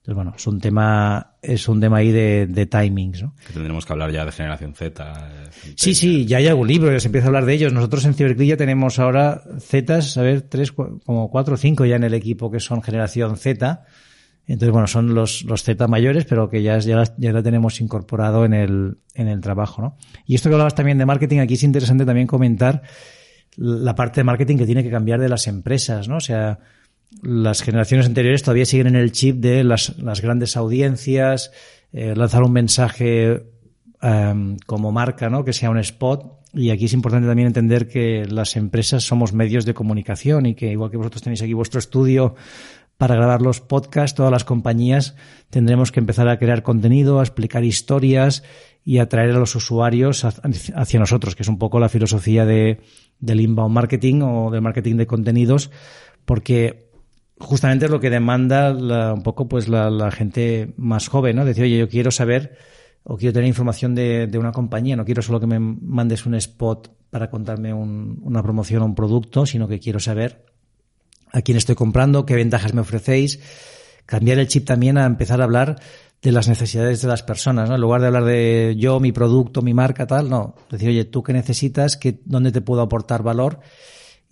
Entonces, 0.00 0.14
bueno, 0.14 0.32
es 0.34 0.46
un 0.46 0.60
tema, 0.60 1.36
es 1.42 1.68
un 1.68 1.78
tema 1.78 1.98
ahí 1.98 2.10
de, 2.10 2.46
de 2.46 2.64
timings, 2.64 3.22
¿no? 3.22 3.34
Que 3.46 3.52
tendremos 3.52 3.84
que 3.84 3.92
hablar 3.92 4.10
ya 4.10 4.24
de 4.24 4.32
generación 4.32 4.72
Z. 4.72 5.28
Sí, 5.76 5.94
sí, 5.94 6.24
ya 6.24 6.38
hay 6.38 6.46
algún 6.46 6.68
libro, 6.68 6.90
ya 6.90 7.00
se 7.00 7.08
empieza 7.08 7.26
a 7.26 7.28
hablar 7.28 7.44
de 7.44 7.52
ellos. 7.52 7.74
Nosotros 7.74 8.06
en 8.06 8.14
Ciberclick 8.14 8.48
ya 8.48 8.56
tenemos 8.56 8.98
ahora 8.98 9.42
Zetas, 9.58 10.16
a 10.16 10.22
ver, 10.22 10.40
tres, 10.40 10.72
como 10.72 11.30
cuatro 11.30 11.54
o 11.54 11.56
cinco 11.58 11.84
ya 11.84 11.96
en 11.96 12.04
el 12.04 12.14
equipo 12.14 12.50
que 12.50 12.60
son 12.60 12.80
generación 12.80 13.36
Z. 13.36 13.84
Entonces, 14.46 14.72
bueno, 14.72 14.86
son 14.86 15.14
los, 15.14 15.44
los 15.44 15.62
Z 15.64 15.86
mayores, 15.86 16.24
pero 16.24 16.48
que 16.48 16.62
ya, 16.62 16.78
ya, 16.78 17.04
ya 17.18 17.32
la 17.32 17.42
tenemos 17.42 17.78
incorporado 17.82 18.46
en 18.46 18.54
el, 18.54 18.96
en 19.14 19.28
el 19.28 19.42
trabajo, 19.42 19.82
¿no? 19.82 19.98
Y 20.24 20.34
esto 20.34 20.48
que 20.48 20.54
hablabas 20.54 20.74
también 20.74 20.96
de 20.96 21.04
marketing, 21.04 21.40
aquí 21.40 21.54
es 21.54 21.62
interesante 21.62 22.06
también 22.06 22.26
comentar 22.26 22.80
la 23.56 23.94
parte 23.94 24.20
de 24.20 24.24
marketing 24.24 24.56
que 24.56 24.66
tiene 24.66 24.82
que 24.82 24.90
cambiar 24.90 25.20
de 25.20 25.28
las 25.28 25.46
empresas, 25.46 26.08
¿no? 26.08 26.16
O 26.16 26.20
sea, 26.20 26.58
las 27.22 27.62
generaciones 27.62 28.06
anteriores 28.06 28.42
todavía 28.42 28.64
siguen 28.64 28.88
en 28.88 28.96
el 28.96 29.12
chip 29.12 29.36
de 29.36 29.64
las, 29.64 29.94
grandes 30.22 30.56
audiencias, 30.56 31.50
eh, 31.92 32.14
lanzar 32.16 32.42
un 32.42 32.52
mensaje 32.52 33.44
um, 34.02 34.56
como 34.66 34.92
marca, 34.92 35.28
¿no? 35.28 35.44
Que 35.44 35.52
sea 35.52 35.70
un 35.70 35.78
spot. 35.78 36.38
Y 36.52 36.70
aquí 36.70 36.86
es 36.86 36.92
importante 36.92 37.28
también 37.28 37.46
entender 37.46 37.88
que 37.88 38.24
las 38.26 38.56
empresas 38.56 39.04
somos 39.04 39.32
medios 39.32 39.64
de 39.64 39.74
comunicación 39.74 40.46
y 40.46 40.54
que 40.54 40.72
igual 40.72 40.90
que 40.90 40.96
vosotros 40.96 41.22
tenéis 41.22 41.42
aquí 41.42 41.52
vuestro 41.52 41.78
estudio 41.78 42.34
para 42.96 43.14
grabar 43.14 43.40
los 43.40 43.60
podcasts, 43.60 44.14
todas 44.14 44.32
las 44.32 44.44
compañías 44.44 45.14
tendremos 45.48 45.90
que 45.90 46.00
empezar 46.00 46.28
a 46.28 46.38
crear 46.38 46.62
contenido, 46.62 47.18
a 47.18 47.22
explicar 47.22 47.64
historias 47.64 48.42
y 48.84 48.98
atraer 48.98 49.30
a 49.30 49.38
los 49.38 49.54
usuarios 49.54 50.24
hacia 50.24 51.00
nosotros, 51.00 51.34
que 51.34 51.42
es 51.42 51.48
un 51.48 51.58
poco 51.58 51.80
la 51.80 51.88
filosofía 51.88 52.44
de, 52.44 52.80
del 53.18 53.40
inbound 53.40 53.74
marketing 53.74 54.20
o 54.22 54.50
del 54.50 54.60
marketing 54.60 54.96
de 54.96 55.06
contenidos, 55.06 55.70
porque 56.26 56.89
justamente 57.40 57.86
es 57.86 57.90
lo 57.90 58.00
que 58.00 58.10
demanda 58.10 58.72
la, 58.72 59.14
un 59.14 59.22
poco 59.22 59.48
pues 59.48 59.68
la, 59.68 59.90
la, 59.90 60.10
gente 60.10 60.74
más 60.76 61.08
joven, 61.08 61.36
¿no? 61.36 61.44
Decir, 61.44 61.64
oye, 61.64 61.78
yo 61.78 61.88
quiero 61.88 62.10
saber 62.10 62.56
o 63.02 63.16
quiero 63.16 63.32
tener 63.32 63.48
información 63.48 63.94
de, 63.94 64.26
de, 64.26 64.38
una 64.38 64.52
compañía, 64.52 64.94
no 64.94 65.04
quiero 65.04 65.22
solo 65.22 65.40
que 65.40 65.46
me 65.46 65.58
mandes 65.58 66.26
un 66.26 66.34
spot 66.34 66.92
para 67.08 67.30
contarme 67.30 67.72
un, 67.72 68.20
una 68.22 68.42
promoción 68.42 68.82
o 68.82 68.84
un 68.84 68.94
producto, 68.94 69.46
sino 69.46 69.66
que 69.66 69.80
quiero 69.80 69.98
saber 69.98 70.44
a 71.32 71.40
quién 71.42 71.56
estoy 71.56 71.74
comprando, 71.74 72.26
qué 72.26 72.34
ventajas 72.34 72.74
me 72.74 72.82
ofrecéis, 72.82 73.40
cambiar 74.04 74.38
el 74.38 74.48
chip 74.48 74.66
también 74.66 74.98
a 74.98 75.06
empezar 75.06 75.40
a 75.40 75.44
hablar 75.44 75.80
de 76.22 76.32
las 76.32 76.48
necesidades 76.48 77.00
de 77.00 77.08
las 77.08 77.22
personas, 77.22 77.68
¿no? 77.68 77.76
En 77.76 77.80
lugar 77.80 78.02
de 78.02 78.08
hablar 78.08 78.24
de 78.24 78.74
yo, 78.76 79.00
mi 79.00 79.12
producto, 79.12 79.62
mi 79.62 79.72
marca, 79.72 80.06
tal, 80.06 80.28
no. 80.28 80.54
Decir, 80.70 80.90
oye, 80.90 81.04
¿tú 81.06 81.22
qué 81.22 81.32
necesitas? 81.32 81.96
¿Qué, 81.96 82.20
¿Dónde 82.26 82.52
te 82.52 82.60
puedo 82.60 82.82
aportar 82.82 83.22
valor? 83.22 83.60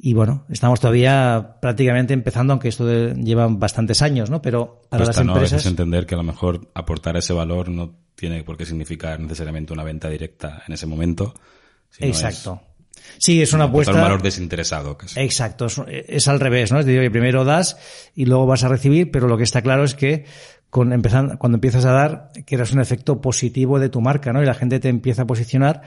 Y 0.00 0.14
bueno, 0.14 0.44
estamos 0.48 0.78
todavía 0.78 1.56
prácticamente 1.60 2.14
empezando, 2.14 2.52
aunque 2.52 2.68
esto 2.68 2.86
de, 2.86 3.14
lleva 3.14 3.48
bastantes 3.48 4.00
años, 4.00 4.30
¿no? 4.30 4.40
Pero 4.40 4.82
para 4.88 5.04
Cuesta, 5.04 5.22
las 5.22 5.28
empresas... 5.28 5.52
¿no? 5.52 5.56
A 5.56 5.56
veces 5.56 5.66
entender 5.66 6.06
que 6.06 6.14
a 6.14 6.18
lo 6.18 6.24
mejor 6.24 6.70
aportar 6.72 7.16
ese 7.16 7.32
valor 7.32 7.68
no 7.68 7.94
tiene 8.14 8.44
por 8.44 8.56
qué 8.56 8.64
significar 8.64 9.18
necesariamente 9.18 9.72
una 9.72 9.82
venta 9.82 10.08
directa 10.08 10.62
en 10.68 10.74
ese 10.74 10.86
momento. 10.86 11.34
Exacto. 11.98 12.60
Es 12.62 12.68
Sí, 13.18 13.40
es 13.42 13.52
una 13.52 13.64
apuesta. 13.64 13.92
Un 13.92 14.00
valor 14.00 14.22
desinteresado. 14.22 14.96
Casi. 14.96 15.18
Exacto, 15.18 15.66
es, 15.66 15.80
es, 15.88 16.28
al 16.28 16.40
revés, 16.40 16.70
¿no? 16.72 16.80
Es 16.80 16.86
decir, 16.86 17.10
primero 17.10 17.44
das 17.44 17.78
y 18.14 18.26
luego 18.26 18.46
vas 18.46 18.64
a 18.64 18.68
recibir, 18.68 19.10
pero 19.10 19.28
lo 19.28 19.36
que 19.36 19.44
está 19.44 19.62
claro 19.62 19.84
es 19.84 19.94
que 19.94 20.26
con 20.70 20.92
empezando, 20.92 21.38
cuando 21.38 21.56
empiezas 21.56 21.84
a 21.86 21.92
dar, 21.92 22.30
creas 22.46 22.72
un 22.72 22.80
efecto 22.80 23.20
positivo 23.20 23.78
de 23.78 23.88
tu 23.88 24.00
marca, 24.00 24.32
¿no? 24.32 24.42
Y 24.42 24.46
la 24.46 24.54
gente 24.54 24.80
te 24.80 24.88
empieza 24.88 25.22
a 25.22 25.26
posicionar 25.26 25.82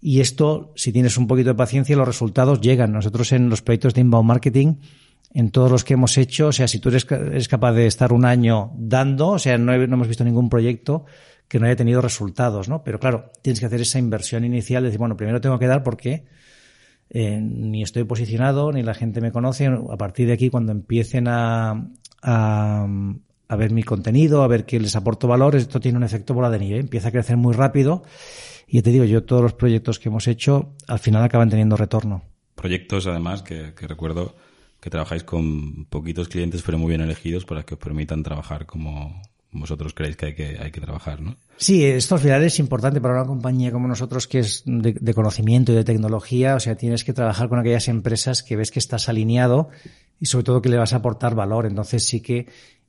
y 0.00 0.20
esto, 0.20 0.72
si 0.76 0.92
tienes 0.92 1.16
un 1.16 1.26
poquito 1.26 1.50
de 1.50 1.54
paciencia, 1.54 1.96
los 1.96 2.06
resultados 2.06 2.60
llegan. 2.60 2.92
Nosotros 2.92 3.32
en 3.32 3.48
los 3.48 3.62
proyectos 3.62 3.94
de 3.94 4.02
inbound 4.02 4.28
marketing, 4.28 4.74
en 5.32 5.50
todos 5.50 5.70
los 5.70 5.84
que 5.84 5.94
hemos 5.94 6.16
hecho, 6.18 6.48
o 6.48 6.52
sea, 6.52 6.68
si 6.68 6.78
tú 6.78 6.88
eres, 6.90 7.06
eres 7.10 7.48
capaz 7.48 7.72
de 7.72 7.86
estar 7.86 8.12
un 8.12 8.24
año 8.24 8.72
dando, 8.76 9.28
o 9.28 9.38
sea, 9.38 9.58
no, 9.58 9.76
no 9.76 9.94
hemos 9.94 10.08
visto 10.08 10.24
ningún 10.24 10.48
proyecto 10.48 11.04
que 11.48 11.60
no 11.60 11.66
haya 11.66 11.76
tenido 11.76 12.00
resultados, 12.00 12.68
¿no? 12.68 12.82
Pero 12.82 12.98
claro, 12.98 13.30
tienes 13.42 13.60
que 13.60 13.66
hacer 13.66 13.80
esa 13.80 13.98
inversión 13.98 14.44
inicial, 14.44 14.82
de 14.82 14.88
decir, 14.88 14.98
bueno, 14.98 15.16
primero 15.16 15.40
tengo 15.40 15.58
que 15.58 15.66
dar 15.66 15.82
porque 15.82 16.24
eh, 17.10 17.40
ni 17.40 17.82
estoy 17.82 18.04
posicionado, 18.04 18.72
ni 18.72 18.82
la 18.82 18.94
gente 18.94 19.20
me 19.20 19.32
conoce. 19.32 19.66
A 19.66 19.96
partir 19.96 20.26
de 20.26 20.32
aquí, 20.32 20.50
cuando 20.50 20.72
empiecen 20.72 21.28
a, 21.28 21.88
a, 22.22 22.86
a 23.48 23.56
ver 23.56 23.70
mi 23.70 23.82
contenido, 23.82 24.42
a 24.42 24.48
ver 24.48 24.64
que 24.64 24.80
les 24.80 24.96
aporto 24.96 25.28
valor, 25.28 25.54
esto 25.54 25.80
tiene 25.80 25.98
un 25.98 26.04
efecto 26.04 26.34
bola 26.34 26.50
de 26.50 26.58
nieve. 26.58 26.80
Empieza 26.80 27.08
a 27.08 27.12
crecer 27.12 27.36
muy 27.36 27.54
rápido. 27.54 28.02
Y 28.66 28.82
te 28.82 28.90
digo, 28.90 29.04
yo 29.04 29.24
todos 29.24 29.42
los 29.42 29.54
proyectos 29.54 29.98
que 29.98 30.08
hemos 30.08 30.26
hecho, 30.26 30.74
al 30.88 30.98
final 30.98 31.22
acaban 31.22 31.50
teniendo 31.50 31.76
retorno. 31.76 32.22
Proyectos, 32.54 33.06
además, 33.06 33.42
que, 33.42 33.74
que 33.74 33.86
recuerdo 33.86 34.34
que 34.80 34.90
trabajáis 34.90 35.24
con 35.24 35.84
poquitos 35.86 36.28
clientes, 36.28 36.62
pero 36.62 36.78
muy 36.78 36.88
bien 36.88 37.00
elegidos 37.00 37.44
para 37.44 37.62
que 37.64 37.74
os 37.74 37.80
permitan 37.80 38.22
trabajar 38.22 38.66
como, 38.66 39.20
vosotros 39.52 39.94
creéis 39.94 40.16
que 40.16 40.26
hay 40.26 40.34
que, 40.34 40.58
hay 40.60 40.70
que 40.70 40.80
trabajar, 40.80 41.20
¿no? 41.20 41.36
Sí, 41.56 41.84
esto 41.84 42.14
al 42.16 42.20
final 42.20 42.44
es 42.44 42.58
importante 42.58 43.00
para 43.00 43.14
una 43.14 43.26
compañía 43.26 43.72
como 43.72 43.88
nosotros 43.88 44.26
que 44.26 44.40
es 44.40 44.62
de, 44.66 44.92
de, 44.92 45.14
conocimiento 45.14 45.72
y 45.72 45.74
de 45.74 45.84
tecnología. 45.84 46.54
O 46.54 46.60
sea, 46.60 46.76
tienes 46.76 47.04
que 47.04 47.12
trabajar 47.12 47.48
con 47.48 47.58
aquellas 47.58 47.88
empresas 47.88 48.42
que 48.42 48.56
ves 48.56 48.70
que 48.70 48.78
estás 48.78 49.08
alineado 49.08 49.70
y 50.20 50.26
sobre 50.26 50.44
todo 50.44 50.62
que 50.62 50.68
le 50.68 50.76
vas 50.76 50.92
a 50.92 50.96
aportar 50.96 51.34
valor. 51.34 51.66
Entonces 51.66 52.04
sí 52.04 52.20
que 52.20 52.46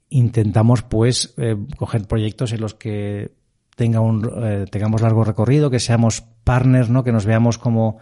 intentamos 0.10 0.84
pues 0.84 1.34
eh, 1.38 1.56
coger 1.78 2.08
proyectos 2.08 2.52
en 2.52 2.62
los 2.62 2.74
que 2.74 3.32
tenga 3.78 4.00
un, 4.00 4.28
eh, 4.44 4.66
tengamos 4.72 5.02
largo 5.02 5.24
recorrido, 5.24 5.70
que 5.70 5.80
seamos 5.80 6.22
partners, 6.44 6.90
¿no? 6.90 7.04
Que 7.04 7.12
nos 7.12 7.26
veamos 7.28 7.60
como, 7.60 8.00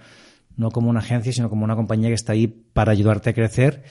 no 0.56 0.72
como 0.72 0.90
una 0.90 1.02
agencia, 1.02 1.34
sino 1.34 1.50
como 1.50 1.66
una 1.66 1.76
compañía 1.76 2.08
que 2.08 2.16
está 2.16 2.32
ahí 2.32 2.48
para 2.48 2.94
ayudarte 2.94 3.32
a 3.32 3.34
crecer 3.34 3.84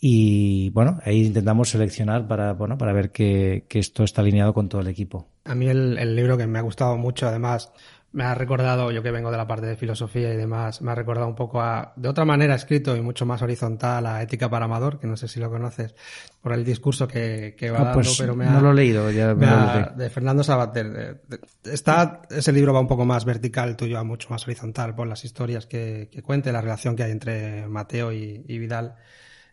y 0.00 0.70
bueno, 0.70 1.00
ahí 1.04 1.26
intentamos 1.26 1.70
seleccionar 1.70 2.28
para, 2.28 2.52
bueno, 2.52 2.78
para 2.78 2.92
ver 2.92 3.10
que, 3.10 3.66
que 3.68 3.80
esto 3.80 4.04
está 4.04 4.20
alineado 4.20 4.54
con 4.54 4.68
todo 4.68 4.80
el 4.80 4.86
equipo. 4.86 5.26
A 5.44 5.56
mí 5.56 5.66
el, 5.66 5.98
el, 5.98 6.14
libro 6.14 6.38
que 6.38 6.46
me 6.46 6.60
ha 6.60 6.62
gustado 6.62 6.96
mucho, 6.96 7.26
además, 7.26 7.72
me 8.14 8.22
ha 8.22 8.32
recordado, 8.34 8.92
yo 8.92 9.02
que 9.02 9.10
vengo 9.10 9.30
de 9.32 9.36
la 9.36 9.46
parte 9.48 9.66
de 9.66 9.74
filosofía 9.76 10.32
y 10.32 10.36
demás, 10.36 10.80
me 10.80 10.92
ha 10.92 10.94
recordado 10.94 11.26
un 11.26 11.34
poco 11.34 11.60
a, 11.60 11.92
de 11.96 12.08
otra 12.08 12.24
manera 12.24 12.54
escrito 12.54 12.96
y 12.96 13.00
mucho 13.00 13.26
más 13.26 13.42
horizontal 13.42 14.06
a 14.06 14.22
Ética 14.22 14.48
para 14.48 14.66
Amador, 14.66 15.00
que 15.00 15.08
no 15.08 15.16
sé 15.16 15.26
si 15.26 15.40
lo 15.40 15.50
conoces, 15.50 15.96
por 16.40 16.52
el 16.52 16.64
discurso 16.64 17.08
que, 17.08 17.56
que 17.58 17.72
va 17.72 17.78
Ah, 17.80 17.84
dando, 17.86 17.94
pues 18.02 18.16
pero 18.16 18.36
me 18.36 18.44
no 18.46 18.58
ha, 18.58 18.60
lo 18.60 18.70
he 18.70 18.74
leído, 18.74 19.10
ya 19.10 19.34
me 19.34 19.46
lo 19.46 19.52
ha- 19.52 19.74
leeré. 19.74 19.90
de 19.96 20.10
Fernando 20.10 20.44
Sabater. 20.44 20.90
de- 20.92 21.14
de- 21.26 21.72
está, 21.72 22.22
ese 22.30 22.52
libro 22.52 22.72
va 22.72 22.78
un 22.78 22.86
poco 22.86 23.04
más 23.04 23.24
vertical, 23.24 23.76
tuyo 23.76 23.96
va 23.96 24.04
mucho 24.04 24.28
más 24.30 24.44
horizontal 24.44 24.94
por 24.94 25.08
las 25.08 25.24
historias 25.24 25.66
que, 25.66 26.08
que 26.12 26.22
cuente, 26.22 26.52
la 26.52 26.60
relación 26.60 26.94
que 26.94 27.02
hay 27.02 27.10
entre 27.10 27.66
Mateo 27.66 28.12
y, 28.12 28.44
y 28.46 28.58
Vidal. 28.58 28.94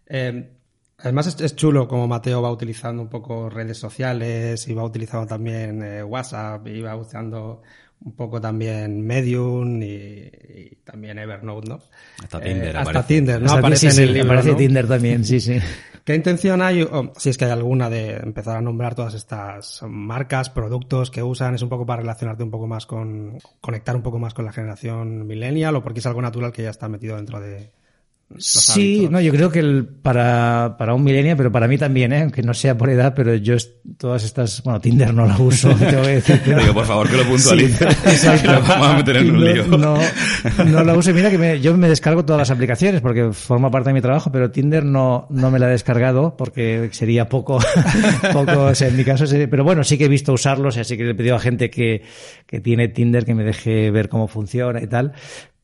Eh, 0.05 0.51
además 0.99 1.25
es, 1.27 1.41
es 1.41 1.55
chulo 1.55 1.87
como 1.87 2.07
Mateo 2.07 2.43
va 2.43 2.51
utilizando 2.51 3.01
un 3.01 3.09
poco 3.09 3.49
redes 3.49 3.79
sociales 3.79 4.67
y 4.67 4.73
va 4.75 4.83
utilizando 4.83 5.25
también 5.25 5.81
eh, 5.81 6.03
WhatsApp 6.03 6.67
y 6.67 6.81
va 6.81 6.95
usando 6.95 7.63
un 8.03 8.15
poco 8.15 8.41
también 8.41 9.05
Medium 9.05 9.81
y, 9.81 9.85
y 9.85 10.77
también 10.83 11.19
Evernote, 11.19 11.69
¿no? 11.69 11.79
Hasta 12.23 12.39
Eh, 12.39 12.41
Tinder 12.41 12.77
hasta 12.77 12.89
aparece. 12.89 13.07
Tinder, 13.15 13.39
¿no? 13.41 13.45
Hasta 13.45 13.59
aparece 13.59 13.91
sí, 13.91 14.01
en 14.01 14.07
el 14.07 14.13
libro, 14.13 14.29
aparece 14.29 14.51
¿no? 14.51 14.57
Tinder 14.57 14.87
también, 14.87 15.25
sí, 15.25 15.39
sí. 15.39 15.59
¿Qué 16.03 16.15
intención 16.15 16.63
hay, 16.63 16.87
si 17.17 17.29
es 17.29 17.37
que 17.37 17.45
hay 17.45 17.51
alguna, 17.51 17.89
de 17.89 18.15
empezar 18.15 18.57
a 18.57 18.61
nombrar 18.61 18.95
todas 18.95 19.13
estas 19.13 19.83
marcas, 19.87 20.49
productos 20.49 21.11
que 21.11 21.21
usan? 21.21 21.53
¿Es 21.53 21.61
un 21.61 21.69
poco 21.69 21.85
para 21.85 22.01
relacionarte 22.01 22.41
un 22.43 22.49
poco 22.49 22.65
más 22.65 22.87
con, 22.87 23.37
conectar 23.59 23.95
un 23.95 24.01
poco 24.01 24.17
más 24.17 24.33
con 24.33 24.45
la 24.45 24.51
generación 24.51 25.27
millennial 25.27 25.75
o 25.75 25.83
porque 25.83 25.99
es 25.99 26.05
algo 26.07 26.21
natural 26.21 26.51
que 26.51 26.63
ya 26.63 26.71
está 26.71 26.89
metido 26.89 27.17
dentro 27.17 27.39
de 27.39 27.71
Sí, 28.37 29.07
no, 29.09 29.19
yo 29.21 29.31
creo 29.31 29.51
que 29.51 29.59
el, 29.59 29.85
para, 29.85 30.75
para 30.77 30.93
un 30.93 31.03
millennial, 31.03 31.37
pero 31.37 31.51
para 31.51 31.67
mí 31.67 31.77
también, 31.77 32.13
¿eh? 32.13 32.21
aunque 32.21 32.41
no 32.43 32.53
sea 32.53 32.77
por 32.77 32.89
edad, 32.89 33.13
pero 33.15 33.35
yo 33.35 33.55
es- 33.55 33.71
todas 33.97 34.23
estas, 34.23 34.63
bueno, 34.63 34.79
Tinder 34.79 35.13
no 35.13 35.25
la 35.25 35.37
uso, 35.37 35.69
tengo 35.79 36.01
que 36.03 36.09
decir. 36.15 36.41
pero- 36.43 36.59
Digo, 36.61 36.73
por 36.73 36.85
favor, 36.85 37.09
que 37.09 37.17
lo 37.17 37.23
puntualice. 37.25 37.83
Exacto. 37.85 38.41
que 38.47 38.47
lo 38.47 38.61
vamos 38.61 38.87
a 38.87 38.93
meter 38.97 39.17
en 39.17 39.31
un 39.31 39.39
No- 39.39 39.53
lío. 39.53 39.67
No, 39.77 39.97
no 40.65 40.83
la 40.83 40.93
uso. 40.95 41.11
Y 41.11 41.13
Mira 41.13 41.29
que 41.29 41.37
me- 41.37 41.59
yo 41.59 41.75
me 41.77 41.89
descargo 41.89 42.25
todas 42.25 42.39
las 42.39 42.51
aplicaciones 42.51 43.01
porque 43.01 43.31
forma 43.33 43.69
parte 43.69 43.89
de 43.89 43.93
mi 43.93 44.01
trabajo, 44.01 44.31
pero 44.31 44.51
Tinder 44.51 44.83
no, 44.85 45.27
no 45.29 45.51
me 45.51 45.59
la 45.59 45.67
he 45.67 45.71
descargado 45.71 46.35
porque 46.37 46.89
sería 46.91 47.27
poco, 47.29 47.59
poco, 48.33 48.63
o 48.65 48.75
sea, 48.75 48.87
en 48.87 48.97
mi 48.97 49.03
caso, 49.03 49.27
sería- 49.27 49.49
pero 49.49 49.63
bueno, 49.63 49.83
sí 49.83 49.97
que 49.97 50.05
he 50.05 50.09
visto 50.09 50.33
usarlos, 50.33 50.77
así 50.77 50.97
que 50.97 51.03
le 51.03 51.11
he 51.11 51.15
pedido 51.15 51.35
a 51.35 51.39
gente 51.39 51.69
que, 51.69 52.03
que 52.47 52.59
tiene 52.61 52.87
Tinder 52.87 53.25
que 53.25 53.35
me 53.35 53.43
deje 53.43 53.91
ver 53.91 54.09
cómo 54.09 54.27
funciona 54.27 54.81
y 54.81 54.87
tal. 54.87 55.13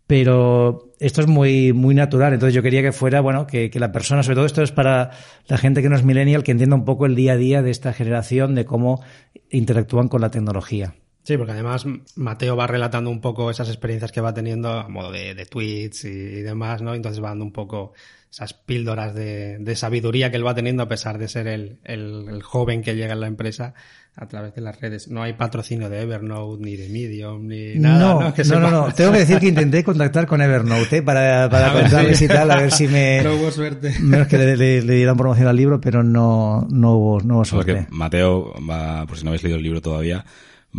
Pero 0.07 0.93
esto 0.99 1.21
es 1.21 1.27
muy, 1.27 1.73
muy 1.73 1.93
natural. 1.93 2.33
Entonces 2.33 2.53
yo 2.55 2.63
quería 2.63 2.81
que 2.81 2.93
fuera, 2.93 3.19
bueno, 3.19 3.45
que, 3.45 3.69
que 3.69 3.79
la 3.79 3.91
persona, 3.91 4.23
sobre 4.23 4.35
todo 4.37 4.45
esto 4.45 4.61
es 4.63 4.71
para 4.71 5.11
la 5.47 5.57
gente 5.57 5.81
que 5.81 5.89
no 5.89 5.95
es 5.97 6.03
millennial, 6.03 6.43
que 6.43 6.51
entienda 6.51 6.75
un 6.77 6.85
poco 6.85 7.05
el 7.05 7.15
día 7.15 7.33
a 7.33 7.37
día 7.37 7.61
de 7.61 7.71
esta 7.71 7.91
generación, 7.93 8.55
de 8.55 8.65
cómo 8.65 9.03
interactúan 9.49 10.07
con 10.07 10.21
la 10.21 10.31
tecnología. 10.31 10.95
Sí, 11.23 11.35
porque 11.35 11.51
además 11.51 11.85
Mateo 12.15 12.55
va 12.55 12.67
relatando 12.67 13.09
un 13.09 13.19
poco 13.19 13.51
esas 13.51 13.67
experiencias 13.67 14.13
que 14.13 14.21
va 14.21 14.33
teniendo 14.33 14.69
a 14.71 14.87
modo 14.87 15.11
de, 15.11 15.35
de 15.35 15.45
tweets 15.45 16.05
y 16.05 16.41
demás, 16.41 16.81
¿no? 16.81 16.95
Entonces 16.95 17.21
va 17.21 17.27
dando 17.29 17.43
un 17.43 17.51
poco 17.51 17.91
esas 18.31 18.53
píldoras 18.53 19.13
de, 19.13 19.57
de 19.59 19.75
sabiduría 19.75 20.31
que 20.31 20.37
él 20.37 20.47
va 20.47 20.55
teniendo 20.55 20.83
a 20.83 20.87
pesar 20.87 21.17
de 21.17 21.27
ser 21.27 21.47
el, 21.47 21.79
el- 21.83 22.27
el 22.29 22.43
joven 22.43 22.81
que 22.81 22.95
llega 22.95 23.11
en 23.11 23.19
la 23.19 23.27
empresa 23.27 23.73
a 24.19 24.27
través 24.27 24.53
de 24.55 24.61
las 24.61 24.81
redes. 24.81 25.07
No 25.09 25.21
hay 25.21 25.33
patrocinio 25.33 25.89
de 25.89 26.01
Evernote, 26.01 26.63
ni 26.63 26.75
de 26.75 26.89
Medium, 26.89 27.47
ni 27.47 27.75
nada, 27.75 27.99
¿no? 27.99 28.21
no, 28.21 28.33
Que 28.33 28.43
no, 28.45 28.59
no, 28.59 28.67
sepa- 28.67 28.71
no. 28.87 28.93
Tengo 28.93 29.11
que 29.11 29.19
decir 29.19 29.37
que 29.39 29.47
intenté 29.47 29.83
contactar 29.83 30.25
con 30.25 30.41
Evernote 30.41 30.97
¿eh? 30.97 31.01
para, 31.03 31.47
para 31.49 31.71
contarles 31.71 32.19
y 32.21 32.27
tal, 32.27 32.49
a 32.49 32.55
ver 32.57 32.71
si 32.71 32.87
me... 32.87 33.21
No 33.23 33.35
hubo 33.35 33.51
suerte. 33.51 33.93
Menos 34.01 34.27
que 34.27 34.37
le, 34.39 34.57
le- 34.57 34.81
le 34.81 34.93
dieran 34.95 35.15
promoción 35.17 35.47
al 35.47 35.55
libro, 35.55 35.79
pero 35.79 36.01
no, 36.03 36.67
no 36.71 36.93
hubo, 36.95 37.21
no 37.21 37.35
hubo 37.35 37.43
Porque 37.51 37.71
suerte. 37.73 37.87
Mateo 37.91 38.53
va, 38.69 39.05
por 39.05 39.17
si 39.17 39.23
no 39.23 39.29
habéis 39.29 39.43
leído 39.43 39.57
el 39.57 39.63
libro 39.63 39.81
todavía, 39.81 40.25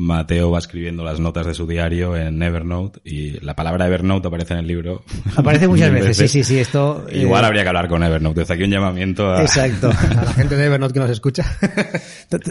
Mateo 0.00 0.52
va 0.52 0.60
escribiendo 0.60 1.02
las 1.02 1.18
notas 1.18 1.44
de 1.44 1.54
su 1.54 1.66
diario 1.66 2.16
en 2.16 2.40
Evernote 2.40 3.00
y 3.02 3.40
la 3.44 3.56
palabra 3.56 3.88
Evernote 3.88 4.28
aparece 4.28 4.52
en 4.54 4.60
el 4.60 4.66
libro. 4.68 5.02
Aparece 5.34 5.66
muchas 5.66 5.90
veces, 5.92 6.16
sí, 6.16 6.28
sí, 6.28 6.44
sí, 6.44 6.58
esto... 6.60 7.04
eh, 7.10 7.18
Igual 7.22 7.44
habría 7.44 7.62
que 7.62 7.68
hablar 7.68 7.88
con 7.88 8.04
Evernote. 8.04 8.40
Desde 8.40 8.54
aquí 8.54 8.62
un 8.62 8.70
llamamiento 8.70 9.28
a... 9.28 9.42
Exacto. 9.42 9.90
A 10.10 10.24
la 10.24 10.32
gente 10.34 10.56
de 10.56 10.66
Evernote 10.66 10.94
que 10.94 11.00
nos 11.00 11.10
escucha. 11.10 11.44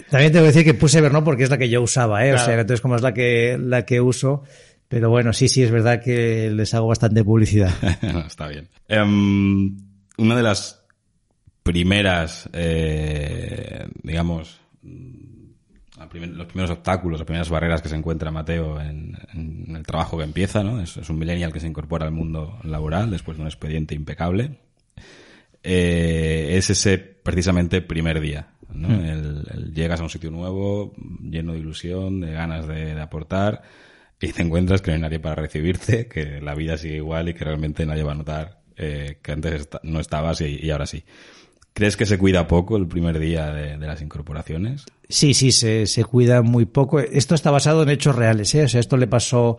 También 0.10 0.34
tengo 0.34 0.43
que 0.43 0.52
decir 0.52 0.66
que 0.66 0.74
puse 0.74 0.98
Evernote 1.00 1.24
porque 1.24 1.43
es 1.43 1.50
la 1.50 1.58
que 1.58 1.70
yo 1.70 1.82
usaba, 1.82 2.26
¿eh? 2.26 2.34
O 2.34 2.38
sea, 2.38 2.54
entonces 2.60 2.82
como 2.82 2.98
es 2.98 3.02
la 3.02 3.14
que, 3.14 3.58
la 3.58 3.86
que 3.86 4.02
uso, 4.02 4.43
pero 4.89 5.10
bueno, 5.10 5.32
sí, 5.32 5.48
sí, 5.48 5.64
es 5.64 5.72
verdad 5.72 6.02
que 6.04 6.52
les 6.52 6.74
hago 6.74 6.88
bastante 6.88 7.24
publicidad. 7.24 7.72
Está 8.28 8.50
bien. 8.50 8.68
Em, 8.89 9.78
una 10.18 10.36
de 10.36 10.43
las 10.43 10.84
primeras, 11.64 12.50
eh, 12.54 13.88
digamos, 14.04 14.60
primer- 16.10 16.30
los 16.30 16.47
primeros 16.47 16.72
obstáculos, 16.72 17.20
las 17.20 17.26
primeras 17.26 17.49
barreras 17.49 17.82
que 17.82 17.89
se 17.89 17.95
encuentra 17.95 18.32
Mateo 18.32 18.80
en, 18.82 19.18
en 19.34 19.76
el 19.76 19.84
trabajo 19.86 20.18
que 20.18 20.24
empieza, 20.24 20.64
¿no? 20.64 20.82
Es, 20.82 20.97
es 20.97 21.10
un 21.10 21.20
millennial 21.20 21.51
que 21.53 21.60
se 21.60 21.68
incorpora 21.68 22.05
al 22.05 22.12
mundo 22.12 22.60
laboral 22.64 23.10
después 23.12 23.38
de 23.38 23.41
un 23.43 23.47
expediente 23.47 23.95
impecable. 23.95 24.58
Eh, 25.64 26.55
es 26.58 26.70
ese 26.70 26.97
precisamente 26.97 27.82
primer 27.82 28.20
día, 28.22 28.49
¿no? 28.74 28.89
El- 29.03 29.43
el 29.53 29.74
llegas 29.74 29.99
a 29.99 30.03
un 30.03 30.10
sitio 30.10 30.32
nuevo, 30.32 30.93
lleno 31.22 31.53
de 31.53 31.60
ilusión, 31.60 32.22
de 32.22 32.32
ganas 32.32 32.68
de, 32.68 32.95
de 32.95 33.01
aportar, 33.01 33.64
y 34.22 34.32
te 34.32 34.41
encuentras 34.41 34.82
que 34.82 34.91
no 34.91 34.95
hay 34.95 35.01
nadie 35.01 35.20
para 35.20 35.36
recibirte, 35.36 36.08
que 36.08 36.41
la 36.41 36.55
vida 36.55 36.78
sigue 36.78 36.95
igual 36.97 37.30
y 37.30 37.34
que 37.34 37.43
realmente 37.43 37.86
nadie 37.86 38.03
va 38.03 38.14
a 38.14 38.16
notar 38.16 38.62
eh, 38.78 39.20
que 39.22 39.32
antes 39.32 39.68
no 39.84 39.99
estabas 39.99 40.41
y, 40.41 40.60
y 40.64 40.72
ahora 40.72 40.86
sí. 40.86 41.03
¿Crees 41.78 41.96
que 41.96 42.08
se 42.08 42.18
cuida 42.18 42.48
poco 42.48 42.76
el 42.76 42.88
primer 42.88 43.20
día 43.20 43.52
de, 43.52 43.78
las 43.78 44.02
incorporaciones? 44.02 44.86
Sí, 45.10 45.36
sí, 45.36 45.52
se, 45.52 45.86
se 45.86 46.04
cuida 46.06 46.42
muy 46.42 46.66
poco. 46.66 47.00
Esto 47.00 47.36
está 47.36 47.52
basado 47.52 47.84
en 47.84 47.90
hechos 47.90 48.16
reales, 48.16 48.56
¿eh? 48.56 48.64
O 48.64 48.68
sea, 48.68 48.80
esto 48.80 48.98
le 48.98 49.06
pasó 49.06 49.58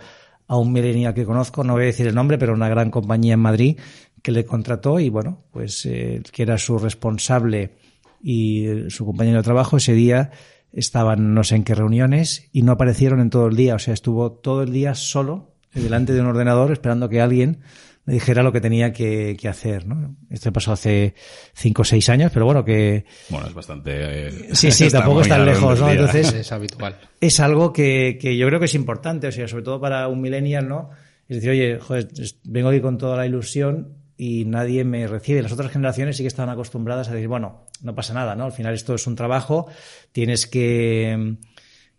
a 0.49 0.57
un 0.57 0.73
millennial 0.73 1.15
que 1.15 1.25
conozco, 1.25 1.63
no 1.63 1.75
voy 1.75 1.85
a 1.85 1.87
decir 1.87 2.09
el 2.09 2.17
nombre, 2.17 2.37
pero 2.37 2.55
una 2.55 2.69
gran 2.69 2.91
compañía 2.91 3.35
en 3.35 3.39
Madrid 3.39 3.79
que 4.21 4.33
le 4.33 4.45
contrató 4.45 4.99
y 4.99 5.11
bueno, 5.11 5.45
pues 5.53 5.87
eh, 5.87 6.21
que 6.33 6.43
era 6.43 6.59
su 6.59 6.77
responsable 6.77 7.77
y 8.21 8.67
eh, 8.67 8.91
su 8.91 9.07
compañero 9.07 9.37
de 9.37 9.45
trabajo 9.45 9.77
ese 9.77 9.93
día 9.93 10.33
estaban 10.73 11.35
no 11.35 11.45
sé 11.45 11.55
en 11.55 11.63
qué 11.63 11.77
reuniones 11.77 12.49
y 12.53 12.63
no 12.63 12.73
aparecieron 12.73 13.21
en 13.21 13.31
todo 13.31 13.47
el 13.47 13.55
día, 13.55 13.77
o 13.77 13.79
sea, 13.79 13.95
estuvo 13.95 14.33
todo 14.33 14.65
el 14.65 14.73
día 14.73 14.97
solo 14.97 15.55
delante 15.73 16.13
de 16.15 16.21
un 16.21 16.27
ordenador 16.27 16.73
esperando 16.73 17.09
que 17.09 17.21
alguien 17.21 17.61
le 18.09 18.15
dijera 18.15 18.43
lo 18.43 18.51
que 18.53 18.61
tenía 18.63 18.91
que, 18.93 19.37
que 19.39 19.49
hacer, 19.49 19.87
¿no? 19.87 20.17
Esto 20.31 20.51
pasó 20.53 20.73
hace 20.73 21.15
cinco 21.55 21.83
o 21.83 21.85
seis 21.85 22.09
años, 22.09 22.31
pero 22.33 22.47
bueno, 22.47 22.65
que 22.65 23.05
Bueno, 23.29 23.47
es 23.49 23.55
bastante... 23.55 23.91
eh, 24.29 24.31
Sí, 24.55 24.71
sí, 24.73 24.89
tampoco 24.89 25.21
es 25.21 25.29
tan 25.29 25.45
lejos, 25.45 25.79
¿no? 25.79 25.91
Entonces- 25.91 26.33
es 26.41 26.51
habitual. 26.53 26.97
es 27.21 27.39
algo 27.41 27.73
que, 27.73 28.17
que 28.21 28.37
yo 28.37 28.47
creo 28.47 28.59
que 28.59 28.65
es 28.67 28.75
importante, 28.75 29.27
o 29.29 29.33
sea, 29.33 29.47
sobre 29.47 29.63
todo 29.65 29.79
para 29.81 30.09
un 30.09 30.21
millennial, 30.23 30.67
¿no? 30.69 30.89
Es 31.29 31.37
decir, 31.37 31.51
oye, 31.51 31.79
joder, 31.79 32.09
vengo 32.45 32.71
aquí 32.71 32.81
con 32.81 32.97
toda 32.97 33.17
la 33.19 33.27
ilusión 33.27 33.93
y 34.17 34.47
nadie 34.47 34.83
me 34.85 35.07
recibe. 35.07 35.43
Las 35.43 35.53
otras 35.53 35.71
generaciones 35.71 36.17
sí 36.17 36.23
que 36.25 36.29
estaban 36.29 36.49
acostumbradas 36.51 37.09
a 37.09 37.13
decir, 37.13 37.29
bueno, 37.29 37.67
no 37.83 37.95
pasa 37.95 38.15
nada, 38.15 38.35
¿no? 38.35 38.47
Al 38.47 38.53
final 38.53 38.73
esto 38.75 38.95
es 38.95 39.07
un 39.07 39.15
trabajo, 39.15 39.67
tienes 40.13 40.47
que, 40.47 41.37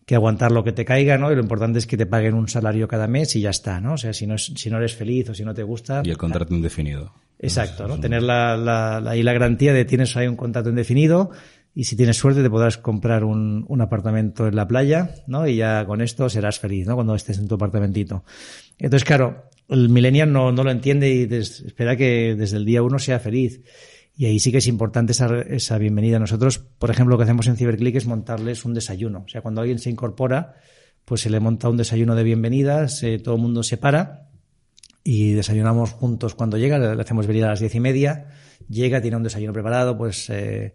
que 0.10 0.16
aguantar 0.16 0.51
lo 0.51 0.64
que 0.64 0.72
te 0.72 0.86
caiga, 0.86 1.20
¿no? 1.20 1.32
Y 1.32 1.36
lo 1.36 1.41
importante 1.43 1.78
es 1.78 1.86
que 1.86 1.95
te 1.95 2.07
paguen 2.07 2.34
un 2.34 2.47
salario 2.47 2.88
cada 2.88 3.05
mes 3.05 3.36
y 3.36 3.41
ya 3.41 3.51
está, 3.51 3.80
¿no? 3.80 3.93
O 3.93 3.97
sea, 3.97 4.12
si 4.12 4.26
no, 4.26 4.34
es- 4.34 4.51
si 4.55 4.68
no 4.72 4.78
eres 4.78 4.95
feliz 4.95 5.30
o 5.30 5.36
si 5.36 5.45
no 5.45 5.53
te 5.53 5.62
gusta. 5.62 6.01
Y 6.03 6.10
el 6.10 6.18
contrato 6.18 6.51
indefinido. 6.55 7.14
Exacto, 7.38 7.88
¿no? 7.88 7.99
Tener 7.99 8.24
la, 8.24 8.57
la, 8.57 8.99
la, 9.01 9.12
ahí 9.12 9.22
la 9.22 9.34
garantía 9.34 9.72
de 9.72 9.86
tienes 9.86 10.18
ahí 10.18 10.28
un 10.28 10.36
contrato 10.36 10.70
indefinido 10.72 11.30
y 11.76 11.84
si 11.84 11.95
tienes 11.95 12.18
suerte 12.18 12.41
te 12.41 12.49
podrás 12.49 12.80
comprar 12.80 13.24
un, 13.24 13.66
un 13.68 13.82
apartamento 13.82 14.47
en 14.47 14.55
la 14.55 14.68
playa, 14.68 15.12
¿no? 15.28 15.47
Y 15.47 15.57
ya 15.57 15.86
con 15.86 16.01
esto 16.01 16.28
serás 16.28 16.57
feliz, 16.60 16.88
¿no? 16.88 16.95
Cuando 16.95 17.14
estés 17.14 17.38
en 17.38 17.47
tu 17.47 17.53
apartamentito. 17.53 18.24
Entonces, 18.80 19.05
claro, 19.05 19.43
el 19.70 19.89
millennial 19.89 20.34
no, 20.34 20.51
no 20.51 20.64
lo 20.64 20.72
entiende 20.72 21.07
y 21.07 21.28
des- 21.28 21.62
espera 21.62 21.95
que 21.95 22.34
desde 22.36 22.57
el 22.57 22.66
día 22.66 22.82
uno 22.82 22.97
sea 22.97 23.20
feliz. 23.20 23.62
Y 24.20 24.26
ahí 24.26 24.38
sí 24.38 24.52
que 24.52 24.58
es 24.58 24.68
importante 24.68 25.14
esa, 25.14 25.40
esa 25.44 25.78
bienvenida. 25.78 26.20
Nosotros, 26.20 26.58
por 26.60 26.92
ejemplo, 26.92 27.14
lo 27.14 27.18
que 27.18 27.24
hacemos 27.24 27.48
en 27.48 27.56
Ciberclick 27.56 27.96
es 27.96 28.06
montarles 28.06 28.66
un 28.66 28.74
desayuno. 28.74 29.24
O 29.26 29.30
sea, 29.30 29.40
cuando 29.40 29.62
alguien 29.62 29.80
se 29.80 29.90
incorpora, 29.90 30.56
pues 31.06 31.22
se 31.22 31.30
le 31.30 31.40
monta 31.40 31.70
un 31.70 31.78
desayuno 31.78 32.16
de 32.16 32.24
bienvenidas, 32.24 33.02
eh, 33.04 33.20
todo 33.20 33.36
el 33.36 33.42
mundo 33.42 33.64
se 33.64 33.78
para 33.78 34.28
y 35.06 35.32
desayunamos 35.32 35.92
juntos 35.92 36.36
cuando 36.36 36.58
llega, 36.58 36.78
le 36.78 37.02
hacemos 37.02 37.28
venir 37.28 37.46
a 37.46 37.52
las 37.52 37.62
diez 37.62 37.74
y 37.76 37.80
media, 37.80 38.28
llega, 38.68 39.02
tiene 39.02 39.16
un 39.16 39.24
desayuno 39.24 39.54
preparado, 39.54 39.98
pues 39.98 40.30
eh, 40.30 40.74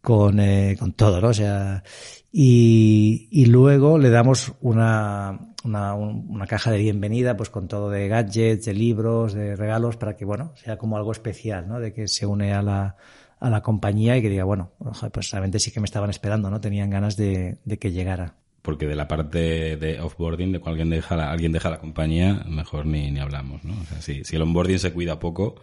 con, 0.00 0.40
eh, 0.40 0.74
con 0.76 0.92
todo, 0.94 1.20
¿no? 1.20 1.28
O 1.28 1.34
sea, 1.34 1.84
y, 2.38 3.46
luego 3.46 3.96
le 3.96 4.10
damos 4.10 4.52
una, 4.60 5.38
una, 5.64 5.94
un- 5.94 6.26
una 6.28 6.46
caja 6.46 6.70
de 6.70 6.76
bienvenida, 6.78 7.34
pues 7.36 7.48
con 7.48 7.66
todo 7.66 7.88
de 7.88 8.08
gadgets, 8.08 8.66
de 8.66 8.74
libros, 8.74 9.32
de 9.32 9.56
regalos, 9.56 9.96
para 9.96 10.16
que, 10.16 10.26
bueno, 10.26 10.52
sea 10.56 10.76
como 10.76 10.98
algo 10.98 11.12
especial, 11.12 11.66
¿no? 11.66 11.80
De 11.80 11.94
que 11.94 12.08
se 12.08 12.26
une 12.26 12.52
a 12.52 12.60
la, 12.60 12.96
a 13.40 13.48
la 13.48 13.62
compañía 13.62 14.18
y 14.18 14.22
que 14.22 14.28
diga, 14.28 14.44
bueno, 14.44 14.72
pues 15.12 15.30
realmente 15.30 15.58
sí 15.58 15.70
que 15.70 15.80
me 15.80 15.86
estaban 15.86 16.10
esperando, 16.10 16.50
¿no? 16.50 16.60
Tenían 16.60 16.90
ganas 16.90 17.16
de, 17.16 17.56
de 17.64 17.78
que 17.78 17.90
llegara. 17.92 18.34
Porque 18.60 18.86
de 18.86 18.96
la 18.96 19.08
parte 19.08 19.76
de 19.78 20.00
offboarding, 20.00 20.52
de 20.52 20.58
cuando 20.58 20.82
alguien 20.82 20.90
deja 20.90 21.16
la, 21.16 21.30
alguien 21.30 21.52
deja 21.52 21.70
la 21.70 21.78
compañía, 21.78 22.44
mejor 22.48 22.84
ni, 22.84 23.10
ni 23.12 23.20
hablamos, 23.20 23.64
¿no? 23.64 23.72
O 23.80 23.84
sea, 23.84 24.02
si, 24.02 24.24
si 24.24 24.36
el 24.36 24.42
onboarding 24.42 24.78
se 24.78 24.92
cuida 24.92 25.18
poco, 25.18 25.54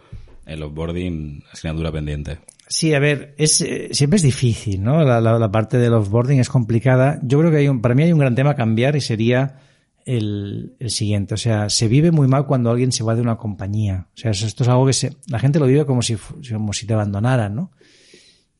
el 0.46 0.62
offboarding 0.62 1.42
asignatura 1.52 1.92
pendiente. 1.92 2.38
Sí, 2.66 2.94
a 2.94 2.98
ver, 2.98 3.34
es, 3.36 3.60
eh, 3.60 3.88
siempre 3.92 4.16
es 4.16 4.22
difícil, 4.22 4.82
¿no? 4.82 5.04
La, 5.04 5.52
parte 5.52 5.78
del 5.78 5.92
offboarding 5.92 6.40
es 6.40 6.48
complicada. 6.48 7.18
Yo 7.22 7.38
creo 7.38 7.50
que 7.50 7.58
hay 7.58 7.68
un, 7.68 7.80
para 7.80 7.94
mí 7.94 8.02
hay 8.02 8.12
un 8.12 8.18
gran 8.18 8.34
tema 8.34 8.50
a 8.50 8.54
cambiar 8.54 8.96
y 8.96 9.00
sería 9.00 9.60
el, 10.06 10.74
siguiente. 10.86 11.34
O 11.34 11.36
sea, 11.36 11.68
se 11.68 11.88
vive 11.88 12.10
muy 12.10 12.26
mal 12.26 12.46
cuando 12.46 12.70
alguien 12.70 12.90
se 12.90 13.04
va 13.04 13.14
de 13.14 13.20
una 13.20 13.36
compañía. 13.36 14.06
O 14.14 14.16
sea, 14.16 14.30
esto 14.30 14.62
es 14.62 14.68
algo 14.68 14.86
que 14.86 14.94
se, 14.94 15.16
la 15.28 15.38
gente 15.38 15.58
lo 15.58 15.66
vive 15.66 15.84
como 15.84 16.00
si, 16.00 16.16
como 16.50 16.72
si 16.72 16.86
te 16.86 16.94
abandonaran, 16.94 17.54
¿no? 17.54 17.70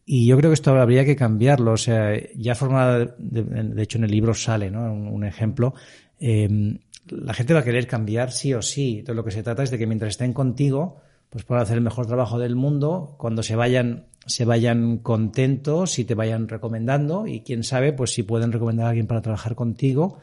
Y 0.07 0.27
yo 0.27 0.37
creo 0.37 0.51
que 0.51 0.55
esto 0.55 0.79
habría 0.79 1.07
que 1.07 1.17
cambiarlo. 1.17 1.73
O 1.73 1.79
sea, 1.79 2.13
ya 2.37 2.55
forma, 2.55 2.99
de, 2.99 3.43
de 3.43 3.83
hecho 3.83 3.97
en 3.97 4.05
el 4.05 4.11
libro 4.11 4.35
sale, 4.35 4.71
¿no? 4.71 4.93
Un, 4.93 5.09
un 5.09 5.25
ejemplo. 5.25 5.75
Eh, 6.21 6.79
la 7.09 7.35
gente 7.35 7.55
va 7.55 7.61
a 7.61 7.65
querer 7.65 7.87
cambiar 7.87 8.33
sí 8.33 8.53
o 8.53 8.61
sí. 8.61 8.99
Entonces 8.99 9.17
lo 9.17 9.25
que 9.25 9.31
se 9.31 9.43
trata 9.43 9.63
es 9.63 9.71
de 9.71 9.79
que 9.79 9.87
mientras 9.87 10.11
estén 10.11 10.35
contigo, 10.35 11.01
pues 11.35 11.43
puedan 11.45 11.65
hacer 11.65 11.77
el 11.79 11.83
mejor 11.83 12.07
trabajo 12.07 12.39
del 12.39 12.55
mundo. 12.55 13.17
Cuando 13.19 13.43
se 13.43 13.57
vayan, 13.57 14.07
se 14.25 14.45
vayan 14.45 14.99
contentos 14.99 15.99
y 15.99 16.05
te 16.05 16.15
vayan 16.15 16.47
recomendando. 16.49 17.27
Y 17.27 17.41
quién 17.41 17.65
sabe, 17.65 17.93
pues 17.93 18.13
si 18.13 18.23
pueden 18.23 18.53
recomendar 18.53 18.87
a 18.87 18.91
alguien 18.91 19.09
para 19.09 19.21
trabajar 19.21 19.57
contigo 19.57 20.21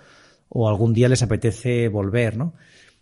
o 0.47 0.69
algún 0.69 0.93
día 0.93 1.09
les 1.09 1.21
apetece 1.21 1.89
volver, 1.89 2.37
¿no? 2.37 2.53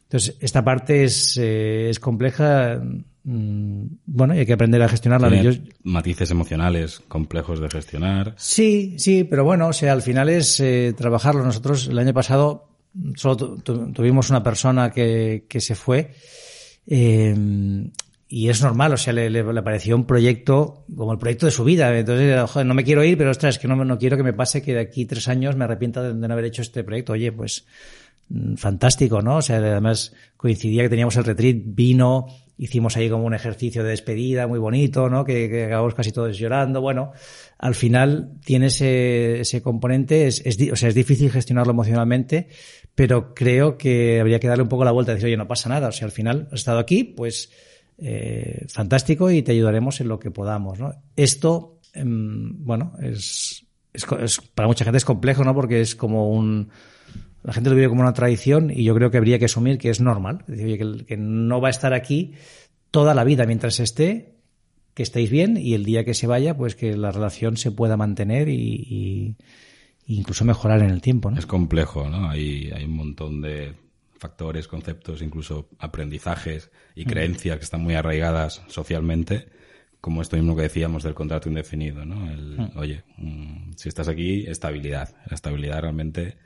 Entonces, 0.06 0.38
esta 0.40 0.64
parte 0.64 1.04
es, 1.04 1.38
eh, 1.38 1.92
es 1.92 2.00
compleja. 2.00 2.82
mm, 3.24 3.84
Bueno, 4.08 4.34
y 4.34 4.40
hay 4.40 4.46
que 4.48 4.54
aprender 4.54 4.82
a 4.82 4.90
gestionarla. 4.90 5.30
Tiene 5.30 5.44
Yo- 5.54 5.62
matices 5.84 6.32
emocionales 6.32 7.02
complejos 7.08 7.60
de 7.60 7.70
gestionar. 7.70 8.34
Sí, 8.38 8.96
sí, 8.98 9.24
pero 9.24 9.44
bueno, 9.44 9.68
o 9.68 9.74
sea, 9.74 9.94
al 9.94 10.02
final 10.02 10.30
es 10.30 10.60
eh, 10.62 10.96
trabajarlo. 10.98 11.44
Nosotros 11.46 11.86
el 11.90 12.00
año 12.00 12.12
pasado 12.16 12.70
solo 13.16 13.38
tu- 13.38 13.58
tu- 13.60 13.92
tuvimos 13.94 14.32
una 14.32 14.42
persona 14.42 14.90
que, 14.90 15.46
que 15.48 15.62
se 15.62 15.76
fue 15.76 16.12
eh, 16.92 17.36
y 18.32 18.50
es 18.50 18.62
normal, 18.62 18.94
o 18.94 18.98
sea, 18.98 19.14
le, 19.14 19.44
pareció 19.64 19.96
un 19.96 20.06
proyecto 20.06 20.86
como 20.96 21.14
el 21.14 21.20
proyecto 21.20 21.46
de 21.46 21.52
su 21.52 21.64
vida. 21.64 21.98
Entonces, 21.98 22.66
no 22.66 22.74
me 22.74 22.84
quiero 22.84 23.04
ir, 23.04 23.18
pero 23.18 23.32
ostras, 23.32 23.58
que 23.58 23.68
no, 23.68 23.76
no 23.84 23.98
quiero 23.98 24.18
que 24.18 24.24
me 24.24 24.34
pase 24.34 24.62
que 24.62 24.74
de 24.74 24.82
aquí 24.82 25.06
tres 25.06 25.28
años 25.28 25.56
me 25.56 25.64
arrepienta 25.64 26.02
de, 26.02 26.14
de 26.14 26.28
no 26.28 26.34
haber 26.34 26.46
hecho 26.46 26.62
este 26.62 26.84
proyecto. 26.84 27.14
Oye, 27.14 27.32
pues 27.32 27.66
mm, 28.30 28.56
fantástico, 28.56 29.22
¿no? 29.22 29.38
O 29.38 29.42
sea, 29.42 29.58
además 29.58 30.14
coincidía 30.36 30.84
que 30.84 30.90
teníamos 30.90 31.16
el 31.16 31.24
retreat, 31.24 31.58
vino, 31.64 32.28
hicimos 32.60 32.96
ahí 32.98 33.10
como 33.10 33.24
un 33.24 33.34
ejercicio 33.34 33.84
de 33.84 33.92
despedida 33.92 34.46
muy 34.46 34.60
bonito, 34.60 35.10
¿no? 35.10 35.24
Que, 35.26 35.50
que 35.50 35.66
acabamos 35.66 35.96
casi 35.96 36.12
todos 36.12 36.38
llorando. 36.38 36.82
Bueno, 36.82 37.14
al 37.58 37.74
final 37.74 38.34
tiene 38.46 38.68
ese, 38.68 39.40
ese 39.40 39.62
componente, 39.62 40.28
es, 40.28 40.42
es, 40.46 40.58
o 40.72 40.76
sea, 40.76 40.90
es 40.90 40.96
difícil 40.96 41.32
gestionarlo 41.32 41.72
emocionalmente, 41.72 42.50
pero 42.94 43.34
creo 43.34 43.78
que 43.78 44.20
habría 44.20 44.40
que 44.40 44.48
darle 44.50 44.64
un 44.64 44.70
poco 44.70 44.84
la 44.84 44.92
vuelta 44.92 45.14
y 45.14 45.16
decir, 45.16 45.28
oye, 45.28 45.38
no 45.38 45.48
pasa 45.48 45.70
nada, 45.70 45.88
o 45.88 45.92
sea, 45.94 46.06
al 46.06 46.12
final 46.12 46.48
has 46.52 46.60
estado 46.60 46.80
aquí, 46.80 47.04
pues 47.06 47.50
eh, 47.98 48.66
fantástico 48.68 49.32
y 49.32 49.42
te 49.42 49.54
ayudaremos 49.54 50.02
en 50.02 50.10
lo 50.10 50.20
que 50.20 50.30
podamos, 50.32 50.80
¿no? 50.80 50.94
Esto, 51.16 51.80
em, 51.94 52.54
bueno, 52.66 52.94
es, 53.02 53.66
es, 53.94 54.06
es- 54.22 54.42
para 54.54 54.68
mucha 54.68 54.84
gente 54.84 54.98
es 54.98 55.06
complejo, 55.06 55.44
¿no? 55.46 55.54
Porque 55.56 55.82
es 55.82 55.96
como 55.96 56.30
un, 56.30 56.70
la 57.50 57.54
gente 57.54 57.72
lo 57.72 57.76
vive 57.76 57.90
como 57.90 58.02
una 58.02 58.14
tradición 58.14 58.70
y 58.70 58.84
yo 58.84 58.94
creo 58.94 59.10
que 59.10 59.18
habría 59.18 59.40
que 59.40 59.46
asumir 59.46 59.80
que 59.80 59.90
es 59.90 60.00
normal. 60.00 60.46
Es 60.48 60.58
decir, 60.58 61.06
que, 61.08 61.18
no 61.18 61.60
va 61.60 61.70
a 61.70 61.72
estar 61.72 61.94
aquí 61.96 62.34
toda 62.92 63.16
la 63.16 63.24
vida 63.24 63.48
mientras 63.48 63.80
esté, 63.80 64.36
que 64.94 65.02
estéis 65.02 65.32
bien 65.32 65.58
y 65.58 65.74
el 65.74 65.84
día 65.84 66.06
que 66.06 66.14
se 66.14 66.28
vaya, 66.28 66.56
pues 66.56 66.76
que 66.76 66.96
la 66.96 67.12
relación 67.12 67.58
se 67.58 67.72
pueda 67.72 67.98
mantener 67.98 68.50
y, 68.50 68.56
y- 68.56 69.36
incluso 70.06 70.46
mejorar 70.46 70.84
en 70.84 70.92
el 70.92 71.02
tiempo, 71.02 71.32
¿no? 71.32 71.40
Es 71.40 71.48
complejo, 71.48 72.08
¿no? 72.08 72.30
Hay, 72.30 72.70
hay 72.72 72.84
un 72.86 72.96
montón 72.96 73.42
de 73.42 73.74
factores, 74.20 74.68
conceptos, 74.68 75.24
incluso 75.24 75.70
aprendizajes 75.80 76.70
y 76.94 77.06
creencias 77.06 77.58
que 77.58 77.64
están 77.64 77.82
muy 77.82 77.96
arraigadas 77.96 78.62
socialmente, 78.68 79.48
como 80.02 80.22
esto 80.22 80.36
mismo 80.38 80.56
que 80.56 80.62
decíamos 80.62 81.02
del 81.02 81.16
contrato 81.16 81.50
indefinido, 81.50 82.06
¿no? 82.06 82.30
El, 82.30 82.72
Oye, 82.76 83.04
mm, 83.18 83.72
si 83.76 83.90
estás 83.90 84.08
aquí, 84.08 84.46
estabilidad. 84.46 85.16
La 85.28 85.34
estabilidad 85.34 85.82
realmente, 85.82 86.38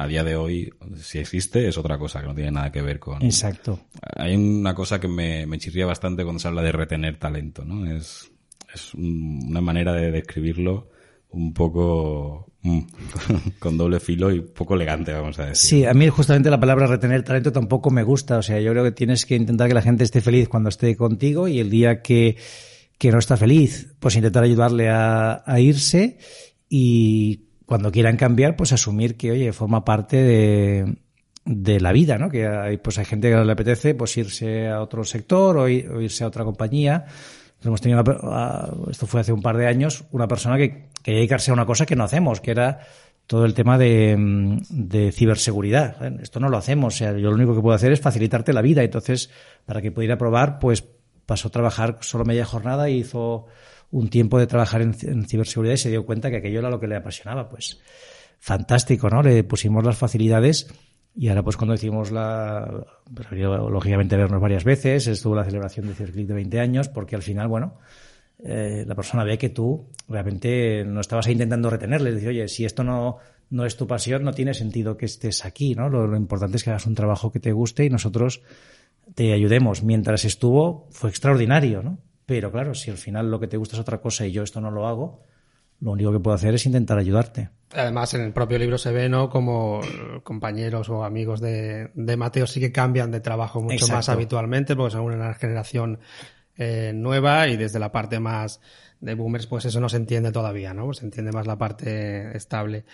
a 0.00 0.06
día 0.06 0.22
de 0.22 0.36
hoy, 0.36 0.72
si 0.96 1.18
existe, 1.18 1.66
es 1.66 1.76
otra 1.76 1.98
cosa 1.98 2.20
que 2.20 2.28
no 2.28 2.34
tiene 2.34 2.52
nada 2.52 2.70
que 2.70 2.82
ver 2.82 3.00
con... 3.00 3.20
Exacto. 3.22 3.80
Hay 4.16 4.36
una 4.36 4.72
cosa 4.72 5.00
que 5.00 5.08
me, 5.08 5.44
me 5.46 5.58
chirría 5.58 5.86
bastante 5.86 6.22
cuando 6.22 6.38
se 6.38 6.46
habla 6.46 6.62
de 6.62 6.70
retener 6.70 7.18
talento, 7.18 7.64
¿no? 7.64 7.84
Es, 7.90 8.30
es 8.72 8.94
un- 8.94 9.46
una 9.48 9.60
manera 9.60 9.92
de 9.94 10.12
describirlo 10.12 10.88
un 11.30 11.52
poco 11.52 12.52
mm, 12.62 12.80
con 13.58 13.76
doble 13.76 13.98
filo 13.98 14.30
y 14.32 14.40
poco 14.40 14.74
elegante, 14.76 15.12
vamos 15.12 15.36
a 15.40 15.46
decir. 15.46 15.68
Sí, 15.68 15.84
a 15.84 15.92
mí 15.94 16.08
justamente 16.08 16.48
la 16.48 16.60
palabra 16.60 16.86
retener 16.86 17.24
talento 17.24 17.50
tampoco 17.50 17.90
me 17.90 18.04
gusta. 18.04 18.38
O 18.38 18.42
sea, 18.42 18.60
yo 18.60 18.70
creo 18.70 18.84
que 18.84 18.92
tienes 18.92 19.26
que 19.26 19.34
intentar 19.34 19.66
que 19.66 19.74
la 19.74 19.82
gente 19.82 20.04
esté 20.04 20.20
feliz 20.20 20.48
cuando 20.48 20.68
esté 20.68 20.96
contigo 20.96 21.48
y 21.48 21.58
el 21.58 21.70
día 21.70 22.02
que, 22.02 22.36
que 22.98 23.10
no 23.10 23.18
está 23.18 23.36
feliz, 23.36 23.94
pues 23.98 24.14
intentar 24.14 24.44
ayudarle 24.44 24.88
a, 24.90 25.42
a 25.44 25.58
irse 25.60 26.18
y 26.68 27.47
cuando 27.68 27.92
quieran 27.92 28.16
cambiar, 28.16 28.56
pues 28.56 28.72
asumir 28.72 29.18
que, 29.18 29.30
oye, 29.30 29.52
forma 29.52 29.84
parte 29.84 30.96
de, 31.44 31.80
la 31.80 31.92
vida, 31.92 32.16
¿no? 32.16 32.30
Que 32.30 32.46
hay, 32.46 32.78
pues 32.78 32.96
hay 32.96 33.04
gente 33.04 33.28
que 33.28 33.34
no 33.34 33.44
le 33.44 33.52
apetece 33.52 33.94
pues 33.94 34.16
irse 34.16 34.68
a 34.68 34.80
otro 34.80 35.04
sector 35.04 35.58
o, 35.58 35.68
irse 35.68 36.24
a 36.24 36.28
otra 36.28 36.44
compañía. 36.44 37.04
Hemos 37.62 37.82
tenido, 37.82 38.02
una 38.22 38.70
esto 38.90 39.06
fue 39.06 39.20
hace 39.20 39.34
un 39.34 39.42
par 39.42 39.58
de 39.58 39.66
años, 39.66 40.06
una 40.12 40.26
persona 40.26 40.56
que 40.56 40.88
quería 41.02 41.18
dedicarse 41.18 41.50
a 41.50 41.54
una 41.54 41.66
cosa 41.66 41.84
que 41.84 41.94
no 41.94 42.04
hacemos, 42.04 42.40
que 42.40 42.52
era 42.52 42.80
todo 43.26 43.44
el 43.44 43.52
tema 43.52 43.76
de, 43.76 45.12
ciberseguridad. 45.12 46.22
Esto 46.22 46.40
no 46.40 46.48
lo 46.48 46.56
hacemos. 46.56 46.94
O 46.94 46.96
sea, 46.96 47.12
yo 47.12 47.28
lo 47.28 47.34
único 47.34 47.54
que 47.54 47.60
puedo 47.60 47.76
hacer 47.76 47.92
es 47.92 48.00
facilitarte 48.00 48.54
la 48.54 48.62
vida. 48.62 48.82
Entonces, 48.82 49.28
para 49.66 49.82
que 49.82 49.92
pudiera 49.92 50.16
probar, 50.16 50.58
pues 50.58 50.88
pasó 51.26 51.48
a 51.48 51.50
trabajar 51.50 51.98
solo 52.00 52.24
media 52.24 52.46
jornada 52.46 52.88
y 52.88 53.00
hizo 53.00 53.44
un 53.90 54.08
tiempo 54.08 54.38
de 54.38 54.46
trabajar 54.46 54.82
en, 54.82 54.94
ciberseguridad 54.94 55.74
y 55.74 55.78
se 55.78 55.90
dio 55.90 56.04
cuenta 56.04 56.30
que 56.30 56.36
aquello 56.36 56.58
era 56.58 56.70
lo 56.70 56.80
que 56.80 56.86
le 56.86 56.96
apasionaba. 56.96 57.48
Pues 57.48 57.80
fantástico, 58.38 59.08
¿no? 59.08 59.22
Le 59.22 59.44
pusimos 59.44 59.84
las 59.84 59.96
facilidades 59.96 60.68
y 61.16 61.28
ahora 61.28 61.42
pues 61.42 61.56
cuando 61.56 61.74
hicimos 61.74 62.10
la... 62.10 62.86
Pues, 63.12 63.26
habría, 63.26 63.48
lógicamente 63.48 64.16
vernos 64.16 64.40
varias 64.40 64.64
veces, 64.64 65.06
estuvo 65.06 65.34
la 65.34 65.44
celebración 65.44 65.88
de 65.88 65.94
Ciberclick 65.94 66.28
de 66.28 66.34
20 66.34 66.60
años, 66.60 66.88
porque 66.88 67.16
al 67.16 67.22
final, 67.22 67.48
bueno, 67.48 67.78
eh, 68.44 68.84
la 68.86 68.94
persona 68.94 69.24
ve 69.24 69.38
que 69.38 69.48
tú 69.48 69.88
realmente 70.08 70.84
no 70.84 71.00
estabas 71.00 71.26
ahí 71.26 71.32
intentando 71.32 71.70
retenerle, 71.70 72.12
decir, 72.12 72.28
oye, 72.28 72.46
si 72.46 72.64
esto 72.64 72.84
no, 72.84 73.16
no 73.50 73.64
es 73.64 73.76
tu 73.76 73.86
pasión, 73.86 74.22
no 74.22 74.32
tiene 74.32 74.54
sentido 74.54 74.96
que 74.96 75.06
estés 75.06 75.44
aquí, 75.44 75.74
¿no? 75.74 75.88
Lo, 75.88 76.06
lo 76.06 76.16
importante 76.16 76.58
es 76.58 76.64
que 76.64 76.70
hagas 76.70 76.86
un 76.86 76.94
trabajo 76.94 77.32
que 77.32 77.40
te 77.40 77.52
guste 77.52 77.84
y 77.84 77.90
nosotros 77.90 78.42
te 79.14 79.32
ayudemos. 79.32 79.82
Mientras 79.82 80.24
estuvo, 80.24 80.86
fue 80.90 81.10
extraordinario, 81.10 81.82
¿no? 81.82 81.98
Pero 82.28 82.52
claro, 82.52 82.74
si 82.74 82.90
al 82.90 82.98
final 82.98 83.30
lo 83.30 83.40
que 83.40 83.46
te 83.46 83.56
gusta 83.56 83.74
es 83.74 83.80
otra 83.80 84.02
cosa 84.02 84.26
y 84.26 84.32
yo 84.32 84.42
esto 84.42 84.60
no 84.60 84.70
lo 84.70 84.86
hago, 84.86 85.24
lo 85.80 85.92
único 85.92 86.12
que 86.12 86.20
puedo 86.20 86.34
hacer 86.34 86.54
es 86.54 86.66
intentar 86.66 86.98
ayudarte. 86.98 87.48
Además, 87.72 88.12
en 88.12 88.20
el 88.20 88.34
propio 88.34 88.58
libro 88.58 88.76
se 88.76 88.92
ve, 88.92 89.08
¿no? 89.08 89.30
Como 89.30 89.80
eh, 89.82 90.20
compañeros 90.22 90.90
o 90.90 91.04
amigos 91.04 91.40
de, 91.40 91.90
de 91.94 92.16
Mateo 92.18 92.46
sí 92.46 92.60
que 92.60 92.70
cambian 92.70 93.10
de 93.10 93.20
trabajo 93.20 93.62
mucho 93.62 93.76
Exacto. 93.76 93.94
más 93.94 94.08
habitualmente, 94.10 94.76
porque 94.76 94.92
son 94.92 95.04
una 95.04 95.32
generación 95.32 96.00
eh, 96.58 96.92
nueva 96.94 97.48
y 97.48 97.56
desde 97.56 97.78
la 97.78 97.92
parte 97.92 98.20
más 98.20 98.60
de 99.00 99.14
boomers, 99.14 99.46
pues 99.46 99.64
eso 99.64 99.80
no 99.80 99.88
se 99.88 99.96
entiende 99.96 100.32
todavía, 100.32 100.74
¿no? 100.74 100.86
Pues 100.86 100.98
se 100.98 101.04
entiende 101.04 101.32
más 101.32 101.46
la 101.46 101.56
parte 101.56 102.36
estable. 102.36 102.84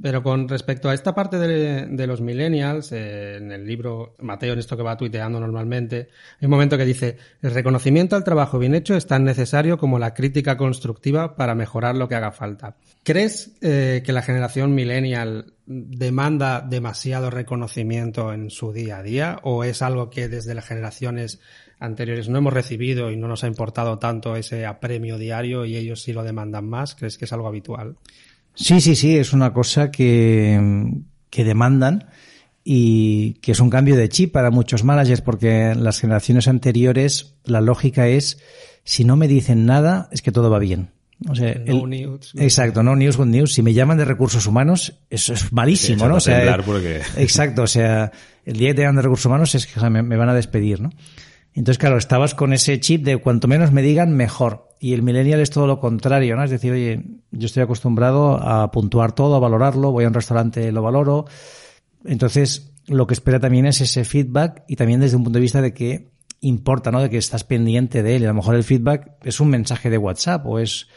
Pero 0.00 0.22
con 0.22 0.48
respecto 0.48 0.88
a 0.88 0.94
esta 0.94 1.14
parte 1.14 1.36
de, 1.38 2.06
los 2.06 2.22
millennials, 2.22 2.92
eh, 2.92 3.36
en 3.36 3.52
el 3.52 3.66
libro, 3.66 4.14
Mateo, 4.20 4.54
en 4.54 4.58
esto 4.58 4.74
que 4.74 4.82
va 4.82 4.96
tuiteando 4.96 5.38
normalmente, 5.38 6.08
hay 6.40 6.46
un 6.46 6.50
momento 6.50 6.78
que 6.78 6.86
dice, 6.86 7.18
el 7.42 7.50
reconocimiento 7.50 8.16
al 8.16 8.24
trabajo 8.24 8.58
bien 8.58 8.74
hecho 8.74 8.96
es 8.96 9.06
tan 9.06 9.24
necesario 9.24 9.76
como 9.76 9.98
la 9.98 10.14
crítica 10.14 10.56
constructiva 10.56 11.36
para 11.36 11.54
mejorar 11.54 11.94
lo 11.94 12.08
que 12.08 12.14
haga 12.14 12.32
falta. 12.32 12.76
¿Crees 13.02 13.52
eh, 13.60 14.02
que 14.02 14.12
la 14.14 14.22
generación 14.22 14.74
millennial 14.74 15.52
demanda 15.66 16.62
demasiado 16.62 17.28
reconocimiento 17.28 18.32
en 18.32 18.48
su 18.48 18.72
día 18.72 18.98
a 18.98 19.02
día 19.02 19.40
o 19.42 19.62
es 19.62 19.82
algo 19.82 20.08
que 20.08 20.28
desde 20.28 20.54
las 20.54 20.66
generaciones 20.66 21.40
anteriores 21.82 22.28
no 22.28 22.38
hemos 22.38 22.52
recibido 22.52 23.10
y 23.10 23.16
no 23.16 23.28
nos 23.28 23.44
ha 23.44 23.48
importado 23.48 23.98
tanto 23.98 24.36
ese 24.36 24.64
apremio 24.66 25.18
diario 25.18 25.64
y 25.64 25.76
ellos 25.76 26.02
sí 26.02 26.12
lo 26.12 26.22
demandan 26.22 26.68
más? 26.68 26.94
¿Crees 26.94 27.18
que 27.18 27.24
es 27.26 27.32
algo 27.32 27.48
habitual? 27.48 27.96
Sí, 28.54 28.80
sí, 28.80 28.94
sí, 28.96 29.16
es 29.16 29.32
una 29.32 29.52
cosa 29.52 29.90
que, 29.90 30.90
que 31.30 31.44
demandan 31.44 32.06
y 32.64 33.34
que 33.42 33.52
es 33.52 33.60
un 33.60 33.70
cambio 33.70 33.96
de 33.96 34.08
chip 34.08 34.32
para 34.32 34.50
muchos 34.50 34.84
managers 34.84 35.20
porque 35.20 35.70
en 35.70 35.82
las 35.84 35.98
generaciones 36.00 36.46
anteriores 36.48 37.34
la 37.44 37.60
lógica 37.60 38.06
es 38.08 38.38
si 38.84 39.04
no 39.04 39.16
me 39.16 39.26
dicen 39.28 39.66
nada 39.66 40.08
es 40.12 40.22
que 40.22 40.32
todo 40.32 40.50
va 40.50 40.58
bien. 40.58 40.90
O 41.28 41.34
sea, 41.36 41.54
No 41.54 41.84
el- 41.84 41.90
news. 41.90 42.32
exacto, 42.36 42.82
no 42.82 42.96
news, 42.96 43.16
good 43.16 43.26
news. 43.26 43.52
Si 43.54 43.62
me 43.62 43.72
llaman 43.72 43.96
de 43.96 44.04
recursos 44.04 44.44
humanos, 44.46 44.98
eso 45.08 45.32
es 45.34 45.52
malísimo, 45.52 46.04
Sí, 46.04 46.08
¿no? 46.08 46.16
O 46.16 46.20
sea, 46.20 46.56
porque- 46.64 47.00
exacto, 47.16 47.62
o 47.62 47.66
sea, 47.68 48.10
el 48.44 48.56
día 48.56 48.68
que 48.70 48.74
te 48.74 48.80
llaman 48.82 48.96
de 48.96 49.02
recursos 49.02 49.26
humanos 49.26 49.54
es 49.54 49.66
que 49.66 49.78
o 49.78 49.80
sea, 49.80 49.88
me, 49.90 50.02
me 50.02 50.16
van 50.16 50.28
a 50.28 50.34
despedir, 50.34 50.80
¿no? 50.80 50.90
Entonces, 51.54 51.78
claro, 51.78 51.98
estabas 51.98 52.34
con 52.34 52.52
ese 52.52 52.80
chip 52.80 53.04
de 53.04 53.18
cuanto 53.18 53.46
menos 53.46 53.72
me 53.72 53.82
digan, 53.82 54.14
mejor. 54.14 54.68
Y 54.80 54.94
el 54.94 55.02
millennial 55.02 55.40
es 55.40 55.50
todo 55.50 55.66
lo 55.66 55.78
contrario, 55.78 56.34
¿no? 56.34 56.44
Es 56.44 56.50
decir, 56.50 56.72
oye, 56.72 57.04
yo 57.30 57.46
estoy 57.46 57.62
acostumbrado 57.62 58.36
a 58.36 58.70
puntuar 58.70 59.12
todo, 59.12 59.36
a 59.36 59.38
valorarlo, 59.38 59.92
voy 59.92 60.04
a 60.04 60.08
un 60.08 60.14
restaurante, 60.14 60.72
lo 60.72 60.82
valoro. 60.82 61.26
Entonces, 62.04 62.72
lo 62.86 63.06
que 63.06 63.14
espera 63.14 63.38
también 63.38 63.66
es 63.66 63.80
ese 63.80 64.04
feedback 64.04 64.64
y 64.66 64.76
también 64.76 65.00
desde 65.00 65.16
un 65.16 65.24
punto 65.24 65.38
de 65.38 65.42
vista 65.42 65.60
de 65.60 65.74
que 65.74 66.10
importa, 66.40 66.90
¿no? 66.90 67.00
De 67.00 67.10
que 67.10 67.18
estás 67.18 67.44
pendiente 67.44 68.02
de 68.02 68.16
él. 68.16 68.22
Y 68.22 68.24
a 68.24 68.28
lo 68.28 68.34
mejor 68.34 68.54
el 68.54 68.64
feedback 68.64 69.16
es 69.22 69.38
un 69.38 69.48
mensaje 69.48 69.90
de 69.90 69.98
WhatsApp 69.98 70.46
o 70.46 70.58
es 70.58 70.88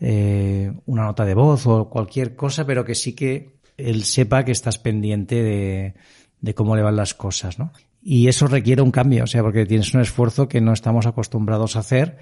eh, 0.00 0.72
una 0.86 1.04
nota 1.04 1.24
de 1.24 1.34
voz 1.34 1.66
o 1.66 1.90
cualquier 1.90 2.36
cosa, 2.36 2.64
pero 2.64 2.84
que 2.84 2.94
sí 2.94 3.14
que 3.14 3.58
él 3.76 4.04
sepa 4.04 4.44
que 4.44 4.52
estás 4.52 4.78
pendiente 4.78 5.42
de, 5.42 5.94
de 6.40 6.54
cómo 6.54 6.76
le 6.76 6.82
van 6.82 6.96
las 6.96 7.14
cosas, 7.14 7.58
¿no? 7.58 7.72
Y 8.10 8.28
eso 8.28 8.46
requiere 8.46 8.80
un 8.80 8.90
cambio, 8.90 9.24
o 9.24 9.26
sea, 9.26 9.42
porque 9.42 9.66
tienes 9.66 9.92
un 9.92 10.00
esfuerzo 10.00 10.48
que 10.48 10.62
no 10.62 10.72
estamos 10.72 11.04
acostumbrados 11.04 11.76
a 11.76 11.80
hacer 11.80 12.16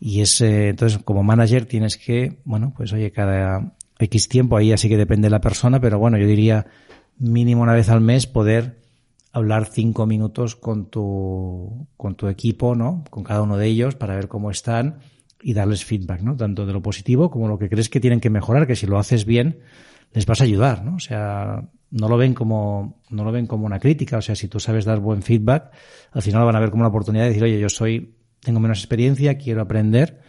y 0.00 0.20
es, 0.20 0.40
eh, 0.40 0.70
entonces, 0.70 0.98
como 1.04 1.22
manager 1.22 1.64
tienes 1.64 1.96
que, 1.96 2.40
bueno, 2.44 2.74
pues 2.76 2.92
oye, 2.92 3.12
cada 3.12 3.76
X 4.00 4.28
tiempo, 4.28 4.56
ahí 4.56 4.72
así 4.72 4.88
que 4.88 4.96
depende 4.96 5.26
de 5.26 5.30
la 5.30 5.40
persona, 5.40 5.80
pero 5.80 6.00
bueno, 6.00 6.18
yo 6.18 6.26
diría 6.26 6.66
mínimo 7.18 7.62
una 7.62 7.72
vez 7.72 7.88
al 7.88 8.00
mes 8.00 8.26
poder 8.26 8.80
hablar 9.30 9.66
cinco 9.66 10.06
minutos 10.06 10.56
con 10.56 10.86
tu, 10.86 11.86
con 11.96 12.16
tu 12.16 12.26
equipo, 12.26 12.74
¿no? 12.74 13.04
Con 13.08 13.22
cada 13.22 13.40
uno 13.40 13.56
de 13.56 13.68
ellos 13.68 13.94
para 13.94 14.16
ver 14.16 14.26
cómo 14.26 14.50
están 14.50 14.98
y 15.40 15.54
darles 15.54 15.84
feedback, 15.84 16.20
¿no? 16.20 16.36
Tanto 16.36 16.66
de 16.66 16.72
lo 16.72 16.82
positivo 16.82 17.30
como 17.30 17.46
lo 17.46 17.60
que 17.60 17.68
crees 17.68 17.88
que 17.88 18.00
tienen 18.00 18.18
que 18.18 18.28
mejorar, 18.28 18.66
que 18.66 18.74
si 18.74 18.88
lo 18.88 18.98
haces 18.98 19.24
bien, 19.24 19.60
les 20.12 20.26
vas 20.26 20.40
a 20.40 20.44
ayudar, 20.44 20.84
¿no? 20.84 20.96
O 20.96 21.00
sea, 21.00 21.62
no 21.90 22.08
lo 22.08 22.16
ven 22.16 22.34
como, 22.34 23.00
no 23.10 23.24
lo 23.24 23.32
ven 23.32 23.46
como 23.46 23.66
una 23.66 23.78
crítica. 23.78 24.18
O 24.18 24.22
sea, 24.22 24.34
si 24.34 24.48
tú 24.48 24.60
sabes 24.60 24.84
dar 24.84 25.00
buen 25.00 25.22
feedback, 25.22 25.72
al 26.12 26.22
final 26.22 26.40
lo 26.40 26.46
van 26.46 26.56
a 26.56 26.60
ver 26.60 26.70
como 26.70 26.82
una 26.82 26.88
oportunidad 26.88 27.24
de 27.24 27.30
decir, 27.30 27.44
oye, 27.44 27.60
yo 27.60 27.68
soy, 27.68 28.14
tengo 28.40 28.60
menos 28.60 28.78
experiencia, 28.78 29.38
quiero 29.38 29.62
aprender, 29.62 30.20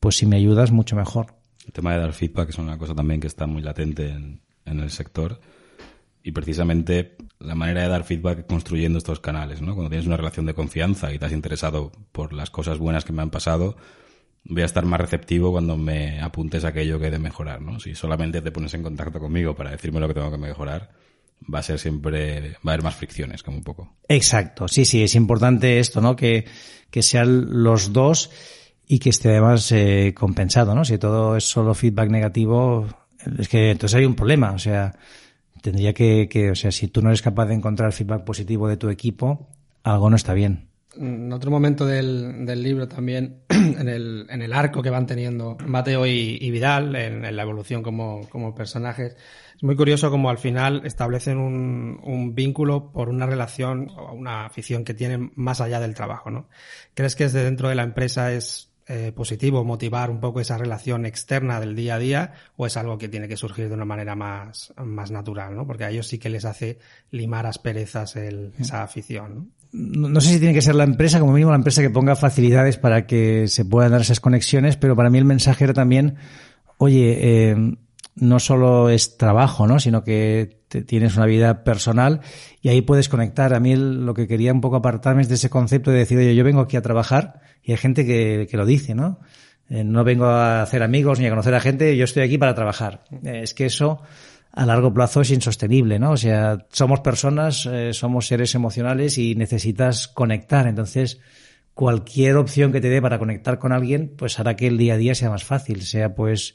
pues 0.00 0.16
si 0.16 0.26
me 0.26 0.36
ayudas, 0.36 0.70
mucho 0.70 0.96
mejor. 0.96 1.34
El 1.66 1.72
tema 1.72 1.92
de 1.92 2.00
dar 2.00 2.12
feedback 2.12 2.50
es 2.50 2.58
una 2.58 2.78
cosa 2.78 2.94
también 2.94 3.20
que 3.20 3.26
está 3.26 3.46
muy 3.46 3.62
latente 3.62 4.10
en, 4.10 4.40
en 4.64 4.80
el 4.80 4.90
sector. 4.90 5.40
Y 6.22 6.32
precisamente 6.32 7.16
la 7.38 7.54
manera 7.54 7.82
de 7.82 7.88
dar 7.88 8.04
feedback 8.04 8.46
construyendo 8.46 8.98
estos 8.98 9.20
canales, 9.20 9.62
¿no? 9.62 9.74
Cuando 9.74 9.90
tienes 9.90 10.06
una 10.06 10.16
relación 10.16 10.46
de 10.46 10.54
confianza 10.54 11.12
y 11.12 11.18
te 11.18 11.24
has 11.24 11.32
interesado 11.32 11.92
por 12.12 12.32
las 12.32 12.50
cosas 12.50 12.78
buenas 12.78 13.04
que 13.04 13.12
me 13.12 13.22
han 13.22 13.30
pasado, 13.30 13.76
voy 14.44 14.62
a 14.62 14.66
estar 14.66 14.84
más 14.84 15.00
receptivo 15.00 15.52
cuando 15.52 15.76
me 15.76 16.20
apuntes 16.20 16.64
aquello 16.64 16.98
que 16.98 17.06
he 17.06 17.10
de 17.10 17.18
mejorar, 17.18 17.60
¿no? 17.60 17.78
Si 17.80 17.94
solamente 17.94 18.42
te 18.42 18.50
pones 18.50 18.74
en 18.74 18.82
contacto 18.82 19.20
conmigo 19.20 19.54
para 19.54 19.70
decirme 19.70 20.00
lo 20.00 20.08
que 20.08 20.14
tengo 20.14 20.30
que 20.30 20.38
mejorar, 20.38 20.90
va 21.52 21.60
a 21.60 21.62
ser 21.62 21.78
siempre, 21.78 22.56
va 22.66 22.72
a 22.72 22.74
haber 22.74 22.82
más 22.82 22.94
fricciones, 22.94 23.42
como 23.42 23.58
un 23.58 23.64
poco. 23.64 23.96
Exacto, 24.08 24.68
sí, 24.68 24.84
sí, 24.84 25.02
es 25.02 25.14
importante 25.14 25.78
esto, 25.78 26.00
¿no? 26.00 26.16
Que, 26.16 26.44
que 26.90 27.02
sean 27.02 27.62
los 27.62 27.92
dos 27.92 28.30
y 28.86 28.98
que 28.98 29.10
esté 29.10 29.30
además 29.30 29.70
eh, 29.72 30.14
compensado, 30.16 30.74
¿no? 30.74 30.84
Si 30.84 30.98
todo 30.98 31.36
es 31.36 31.44
solo 31.44 31.74
feedback 31.74 32.10
negativo, 32.10 32.86
es 33.38 33.48
que 33.48 33.70
entonces 33.70 33.96
hay 33.96 34.04
un 34.04 34.14
problema, 34.14 34.52
o 34.52 34.58
sea, 34.58 34.94
tendría 35.62 35.92
que, 35.92 36.28
que, 36.28 36.50
o 36.50 36.54
sea, 36.54 36.72
si 36.72 36.88
tú 36.88 37.02
no 37.02 37.08
eres 37.08 37.22
capaz 37.22 37.46
de 37.46 37.54
encontrar 37.54 37.92
feedback 37.92 38.24
positivo 38.24 38.68
de 38.68 38.76
tu 38.76 38.88
equipo, 38.88 39.48
algo 39.82 40.10
no 40.10 40.16
está 40.16 40.34
bien. 40.34 40.67
En 40.96 41.32
otro 41.32 41.50
momento 41.50 41.84
del, 41.84 42.46
del 42.46 42.62
libro 42.62 42.88
también, 42.88 43.42
en 43.48 43.88
el, 43.88 44.26
en 44.30 44.42
el 44.42 44.52
arco 44.52 44.82
que 44.82 44.90
van 44.90 45.06
teniendo 45.06 45.56
Mateo 45.66 46.06
y, 46.06 46.38
y 46.40 46.50
Vidal, 46.50 46.96
en, 46.96 47.24
en, 47.24 47.36
la 47.36 47.42
evolución 47.42 47.82
como, 47.82 48.26
como 48.30 48.54
personajes, 48.54 49.14
es 49.54 49.62
muy 49.62 49.76
curioso 49.76 50.10
como 50.10 50.30
al 50.30 50.38
final 50.38 50.82
establecen 50.84 51.38
un, 51.38 52.00
un 52.02 52.34
vínculo 52.34 52.90
por 52.90 53.08
una 53.10 53.26
relación 53.26 53.90
o 53.96 54.12
una 54.12 54.46
afición 54.46 54.84
que 54.84 54.94
tienen 54.94 55.32
más 55.36 55.60
allá 55.60 55.78
del 55.78 55.94
trabajo, 55.94 56.30
¿no? 56.30 56.48
¿Crees 56.94 57.14
que 57.16 57.24
desde 57.24 57.44
dentro 57.44 57.68
de 57.68 57.74
la 57.74 57.82
empresa 57.82 58.32
es 58.32 58.68
eh, 58.90 59.12
positivo 59.12 59.64
motivar 59.64 60.10
un 60.10 60.18
poco 60.18 60.40
esa 60.40 60.56
relación 60.56 61.04
externa 61.04 61.60
del 61.60 61.76
día 61.76 61.96
a 61.96 61.98
día 61.98 62.32
o 62.56 62.64
es 62.64 62.74
algo 62.78 62.96
que 62.96 63.06
tiene 63.06 63.28
que 63.28 63.36
surgir 63.36 63.68
de 63.68 63.74
una 63.74 63.84
manera 63.84 64.14
más, 64.14 64.72
más 64.82 65.10
natural, 65.10 65.54
¿no? 65.54 65.66
Porque 65.66 65.84
a 65.84 65.90
ellos 65.90 66.06
sí 66.06 66.18
que 66.18 66.30
les 66.30 66.46
hace 66.46 66.78
limar 67.10 67.44
asperezas 67.44 68.16
el, 68.16 68.54
esa 68.58 68.82
afición, 68.82 69.34
¿no? 69.34 69.46
No 69.72 70.20
sé 70.20 70.32
si 70.32 70.38
tiene 70.38 70.54
que 70.54 70.62
ser 70.62 70.74
la 70.74 70.84
empresa, 70.84 71.20
como 71.20 71.32
mínimo 71.32 71.50
la 71.50 71.56
empresa 71.56 71.82
que 71.82 71.90
ponga 71.90 72.16
facilidades 72.16 72.76
para 72.76 73.06
que 73.06 73.48
se 73.48 73.64
puedan 73.64 73.92
dar 73.92 74.00
esas 74.00 74.20
conexiones, 74.20 74.76
pero 74.76 74.96
para 74.96 75.10
mí 75.10 75.18
el 75.18 75.24
mensaje 75.24 75.64
era 75.64 75.74
también, 75.74 76.16
oye, 76.78 77.18
eh, 77.20 77.76
no 78.16 78.40
solo 78.40 78.88
es 78.88 79.16
trabajo, 79.16 79.66
¿no? 79.66 79.78
Sino 79.78 80.04
que 80.04 80.62
te, 80.68 80.82
tienes 80.82 81.16
una 81.16 81.26
vida 81.26 81.64
personal 81.64 82.20
y 82.62 82.68
ahí 82.68 82.82
puedes 82.82 83.08
conectar. 83.08 83.54
A 83.54 83.60
mí 83.60 83.76
lo 83.76 84.14
que 84.14 84.26
quería 84.26 84.52
un 84.52 84.60
poco 84.60 84.76
apartarme 84.76 85.22
es 85.22 85.28
de 85.28 85.36
ese 85.36 85.50
concepto 85.50 85.90
de 85.90 85.98
decir, 85.98 86.18
oye, 86.18 86.34
yo 86.34 86.44
vengo 86.44 86.60
aquí 86.60 86.76
a 86.76 86.82
trabajar 86.82 87.40
y 87.62 87.72
hay 87.72 87.78
gente 87.78 88.04
que, 88.06 88.46
que 88.50 88.56
lo 88.56 88.66
dice, 88.66 88.94
¿no? 88.94 89.20
Eh, 89.68 89.84
no 89.84 90.02
vengo 90.02 90.26
a 90.26 90.62
hacer 90.62 90.82
amigos 90.82 91.20
ni 91.20 91.26
a 91.26 91.30
conocer 91.30 91.54
a 91.54 91.60
gente, 91.60 91.96
yo 91.96 92.04
estoy 92.04 92.22
aquí 92.22 92.38
para 92.38 92.54
trabajar. 92.54 93.04
Eh, 93.24 93.40
es 93.42 93.54
que 93.54 93.66
eso 93.66 94.00
a 94.52 94.66
largo 94.66 94.92
plazo 94.92 95.20
es 95.20 95.30
insostenible, 95.30 95.98
¿no? 95.98 96.12
O 96.12 96.16
sea, 96.16 96.66
somos 96.70 97.00
personas, 97.00 97.66
eh, 97.66 97.92
somos 97.92 98.26
seres 98.26 98.54
emocionales 98.54 99.18
y 99.18 99.34
necesitas 99.34 100.08
conectar. 100.08 100.66
Entonces, 100.66 101.20
cualquier 101.74 102.36
opción 102.36 102.72
que 102.72 102.80
te 102.80 102.88
dé 102.88 103.00
para 103.00 103.18
conectar 103.18 103.58
con 103.58 103.72
alguien, 103.72 104.14
pues 104.16 104.38
hará 104.40 104.56
que 104.56 104.66
el 104.66 104.78
día 104.78 104.94
a 104.94 104.96
día 104.96 105.14
sea 105.14 105.30
más 105.30 105.44
fácil, 105.44 105.82
sea 105.82 106.14
pues 106.14 106.54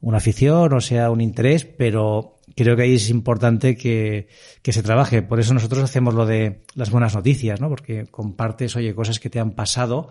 una 0.00 0.18
afición 0.18 0.72
o 0.72 0.80
sea 0.80 1.10
un 1.10 1.20
interés, 1.20 1.64
pero 1.64 2.36
creo 2.54 2.76
que 2.76 2.82
ahí 2.82 2.94
es 2.94 3.10
importante 3.10 3.76
que, 3.76 4.28
que, 4.62 4.72
se 4.72 4.82
trabaje. 4.82 5.22
Por 5.22 5.40
eso 5.40 5.54
nosotros 5.54 5.82
hacemos 5.82 6.14
lo 6.14 6.26
de 6.26 6.62
las 6.74 6.90
buenas 6.90 7.14
noticias, 7.14 7.60
¿no? 7.60 7.68
Porque 7.68 8.06
compartes, 8.06 8.76
oye, 8.76 8.94
cosas 8.94 9.20
que 9.20 9.30
te 9.30 9.38
han 9.38 9.52
pasado. 9.52 10.08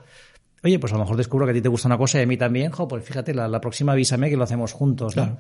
Oye, 0.64 0.80
pues 0.80 0.94
a 0.94 0.96
lo 0.96 1.04
mejor 1.04 1.18
descubro 1.18 1.46
que 1.46 1.52
a 1.52 1.54
ti 1.54 1.62
te 1.62 1.70
gusta 1.70 1.88
una 1.88 1.98
cosa 1.98 2.20
y 2.20 2.24
a 2.24 2.26
mí 2.26 2.38
también. 2.38 2.72
Jo, 2.72 2.88
pues 2.88 3.04
fíjate, 3.04 3.34
la, 3.34 3.48
la 3.48 3.62
próxima 3.62 3.92
avísame 3.92 4.30
que 4.30 4.38
lo 4.38 4.44
hacemos 4.44 4.74
juntos. 4.74 5.16
¿no? 5.16 5.38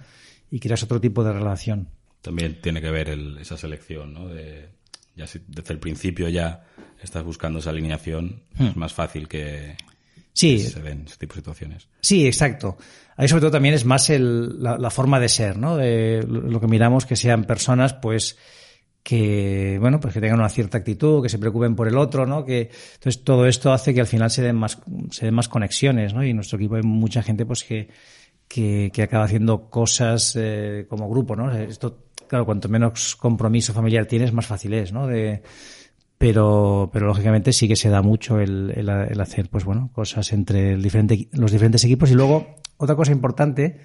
Y 0.51 0.59
creas 0.59 0.83
otro 0.83 1.01
tipo 1.01 1.23
de 1.23 1.33
relación. 1.33 1.89
También 2.21 2.59
tiene 2.61 2.81
que 2.81 2.91
ver 2.91 3.09
el, 3.09 3.37
esa 3.37 3.57
selección, 3.57 4.13
¿no? 4.13 4.27
De, 4.27 4.69
ya 5.15 5.27
si 5.27 5.39
desde 5.47 5.73
el 5.73 5.79
principio 5.79 6.29
ya 6.29 6.65
estás 7.01 7.23
buscando 7.23 7.59
esa 7.59 7.69
alineación, 7.69 8.43
hmm. 8.57 8.65
es 8.67 8.75
más 8.75 8.93
fácil 8.93 9.27
que, 9.27 9.75
sí. 10.33 10.57
que 10.57 10.63
se 10.63 10.81
den 10.81 11.05
ese 11.07 11.17
tipo 11.17 11.33
de 11.33 11.41
situaciones. 11.41 11.87
Sí, 12.01 12.25
exacto. 12.25 12.77
Ahí 13.17 13.27
sobre 13.27 13.41
todo 13.41 13.51
también 13.51 13.75
es 13.75 13.85
más 13.85 14.09
el, 14.09 14.61
la, 14.61 14.77
la, 14.77 14.89
forma 14.89 15.19
de 15.19 15.29
ser, 15.29 15.57
¿no? 15.57 15.77
De 15.77 16.23
lo 16.27 16.59
que 16.59 16.67
miramos 16.67 17.05
que 17.05 17.15
sean 17.15 17.45
personas, 17.45 17.93
pues, 17.93 18.37
que, 19.03 19.77
bueno, 19.79 19.99
pues 19.99 20.13
que 20.13 20.19
tengan 20.19 20.39
una 20.39 20.49
cierta 20.49 20.79
actitud, 20.79 21.21
que 21.21 21.29
se 21.29 21.37
preocupen 21.37 21.75
por 21.75 21.87
el 21.87 21.97
otro, 21.97 22.25
¿no? 22.25 22.43
Que, 22.43 22.71
entonces 22.95 23.23
todo 23.23 23.45
esto 23.45 23.71
hace 23.71 23.93
que 23.93 24.01
al 24.01 24.07
final 24.07 24.31
se 24.31 24.41
den 24.41 24.55
más, 24.55 24.79
se 25.11 25.25
den 25.25 25.33
más 25.35 25.47
conexiones, 25.47 26.13
¿no? 26.13 26.25
Y 26.25 26.31
en 26.31 26.35
nuestro 26.35 26.57
equipo 26.57 26.75
hay 26.75 26.81
mucha 26.81 27.23
gente, 27.23 27.45
pues, 27.45 27.63
que, 27.63 27.87
que, 28.47 28.91
acaba 29.01 29.25
haciendo 29.25 29.69
cosas 29.69 30.35
eh, 30.35 30.85
como 30.89 31.09
grupo, 31.09 31.35
¿no? 31.35 31.51
Esto, 31.51 32.05
claro, 32.27 32.45
cuanto 32.45 32.69
menos 32.69 33.15
compromiso 33.15 33.73
familiar 33.73 34.05
tienes, 34.05 34.33
más 34.33 34.45
fácil 34.45 34.73
es, 34.73 34.91
¿no? 34.91 35.07
De, 35.07 35.43
pero, 36.17 36.89
pero 36.93 37.07
lógicamente 37.07 37.51
sí 37.53 37.67
que 37.67 37.75
se 37.75 37.89
da 37.89 38.01
mucho 38.01 38.39
el, 38.39 38.71
el, 38.75 39.21
hacer, 39.21 39.49
pues 39.49 39.65
bueno, 39.65 39.89
cosas 39.93 40.31
entre 40.33 40.73
el 40.73 40.81
diferente, 40.81 41.27
los 41.33 41.51
diferentes 41.51 41.83
equipos. 41.83 42.09
Y 42.11 42.15
luego, 42.15 42.55
otra 42.77 42.95
cosa 42.95 43.11
importante, 43.11 43.81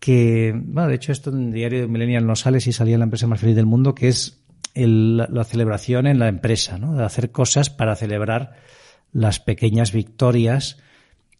que, 0.00 0.52
bueno, 0.54 0.88
de 0.88 0.96
hecho 0.96 1.12
esto 1.12 1.30
en 1.30 1.52
diario 1.52 1.82
de 1.82 1.88
Millennial 1.88 2.26
no 2.26 2.36
sale 2.36 2.60
si 2.60 2.72
salía 2.72 2.98
la 2.98 3.04
empresa 3.04 3.26
más 3.26 3.40
feliz 3.40 3.56
del 3.56 3.66
mundo, 3.66 3.94
que 3.94 4.08
es 4.08 4.44
el, 4.74 5.16
la 5.16 5.44
celebración 5.44 6.06
en 6.06 6.18
la 6.18 6.28
empresa, 6.28 6.78
¿no? 6.78 6.94
De 6.94 7.04
hacer 7.04 7.30
cosas 7.30 7.70
para 7.70 7.96
celebrar 7.96 8.54
las 9.12 9.40
pequeñas 9.40 9.92
victorias. 9.92 10.78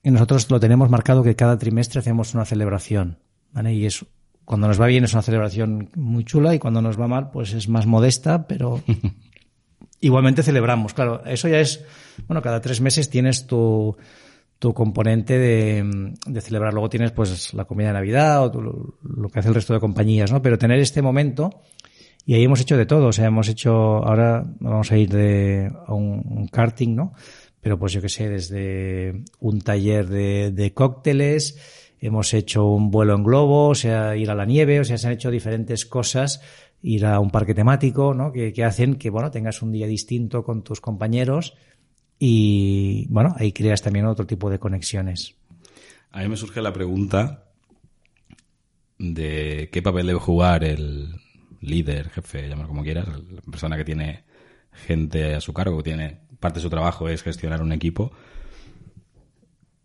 Y 0.06 0.10
nosotros 0.12 0.48
lo 0.52 0.60
tenemos 0.60 0.88
marcado 0.88 1.24
que 1.24 1.34
cada 1.34 1.58
trimestre 1.58 1.98
hacemos 1.98 2.32
una 2.32 2.44
celebración, 2.44 3.18
¿vale? 3.50 3.74
Y 3.74 3.86
es, 3.86 4.06
cuando 4.44 4.68
nos 4.68 4.80
va 4.80 4.86
bien 4.86 5.02
es 5.02 5.14
una 5.14 5.22
celebración 5.22 5.90
muy 5.96 6.22
chula 6.22 6.54
y 6.54 6.60
cuando 6.60 6.80
nos 6.80 6.96
va 6.96 7.08
mal, 7.08 7.32
pues 7.32 7.52
es 7.54 7.68
más 7.68 7.86
modesta, 7.86 8.46
pero 8.46 8.80
igualmente 10.00 10.44
celebramos. 10.44 10.94
Claro, 10.94 11.24
eso 11.24 11.48
ya 11.48 11.58
es, 11.58 11.84
bueno, 12.28 12.40
cada 12.40 12.60
tres 12.60 12.80
meses 12.80 13.10
tienes 13.10 13.48
tu, 13.48 13.96
tu 14.60 14.72
componente 14.72 15.40
de, 15.40 16.14
de 16.24 16.40
celebrar. 16.40 16.72
Luego 16.72 16.88
tienes 16.88 17.10
pues 17.10 17.52
la 17.52 17.64
comida 17.64 17.88
de 17.88 17.94
Navidad 17.94 18.44
o 18.44 18.50
tu, 18.52 18.60
lo 19.02 19.28
que 19.28 19.40
hace 19.40 19.48
el 19.48 19.56
resto 19.56 19.74
de 19.74 19.80
compañías, 19.80 20.30
¿no? 20.30 20.40
Pero 20.40 20.56
tener 20.56 20.78
este 20.78 21.02
momento, 21.02 21.62
y 22.24 22.34
ahí 22.34 22.44
hemos 22.44 22.60
hecho 22.60 22.76
de 22.76 22.86
todo, 22.86 23.08
o 23.08 23.12
sea, 23.12 23.26
hemos 23.26 23.48
hecho, 23.48 23.72
ahora 23.72 24.44
vamos 24.60 24.92
a 24.92 24.98
ir 24.98 25.08
de, 25.08 25.68
a 25.84 25.92
un, 25.94 26.22
un 26.24 26.46
karting, 26.46 26.94
¿no? 26.94 27.12
Pero 27.66 27.80
pues 27.80 27.92
yo 27.92 28.00
que 28.00 28.08
sé, 28.08 28.28
desde 28.28 29.24
un 29.40 29.60
taller 29.60 30.06
de, 30.06 30.72
cócteles, 30.72 31.58
hemos 32.00 32.32
hecho 32.32 32.64
un 32.64 32.92
vuelo 32.92 33.16
en 33.16 33.24
globo, 33.24 33.70
o 33.70 33.74
sea, 33.74 34.14
ir 34.14 34.30
a 34.30 34.36
la 34.36 34.44
nieve, 34.44 34.78
o 34.78 34.84
sea, 34.84 34.96
se 34.98 35.08
han 35.08 35.14
hecho 35.14 35.32
diferentes 35.32 35.84
cosas 35.84 36.40
ir 36.80 37.04
a 37.04 37.18
un 37.18 37.32
parque 37.32 37.54
temático, 37.54 38.14
¿no? 38.14 38.30
Que, 38.30 38.52
que, 38.52 38.62
hacen 38.62 38.94
que, 38.94 39.10
bueno, 39.10 39.32
tengas 39.32 39.62
un 39.62 39.72
día 39.72 39.88
distinto 39.88 40.44
con 40.44 40.62
tus 40.62 40.80
compañeros 40.80 41.54
y, 42.20 43.08
bueno, 43.08 43.34
ahí 43.36 43.50
creas 43.50 43.82
también 43.82 44.06
otro 44.06 44.28
tipo 44.28 44.48
de 44.48 44.60
conexiones. 44.60 45.34
A 46.12 46.20
mí 46.20 46.28
me 46.28 46.36
surge 46.36 46.62
la 46.62 46.72
pregunta 46.72 47.48
de 48.96 49.70
qué 49.72 49.82
papel 49.82 50.06
debe 50.06 50.20
jugar 50.20 50.62
el 50.62 51.16
líder, 51.60 52.10
jefe, 52.10 52.48
llámalo 52.48 52.68
como 52.68 52.84
quieras, 52.84 53.08
la 53.08 53.40
persona 53.40 53.76
que 53.76 53.84
tiene 53.84 54.22
gente 54.70 55.34
a 55.34 55.40
su 55.40 55.52
cargo, 55.52 55.78
que 55.78 55.90
tiene 55.90 56.25
parte 56.40 56.58
de 56.58 56.62
su 56.62 56.70
trabajo 56.70 57.08
es 57.08 57.22
gestionar 57.22 57.62
un 57.62 57.72
equipo. 57.72 58.12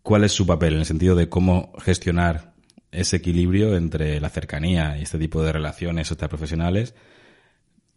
¿Cuál 0.02 0.24
es 0.24 0.32
su 0.32 0.46
papel 0.46 0.74
en 0.74 0.80
el 0.80 0.86
sentido 0.86 1.14
de 1.14 1.28
cómo 1.28 1.72
gestionar 1.78 2.52
ese 2.90 3.16
equilibrio 3.16 3.76
entre 3.76 4.20
la 4.20 4.28
cercanía 4.28 4.98
y 4.98 5.02
este 5.02 5.18
tipo 5.18 5.42
de 5.42 5.52
relaciones 5.52 6.14
profesionales 6.14 6.94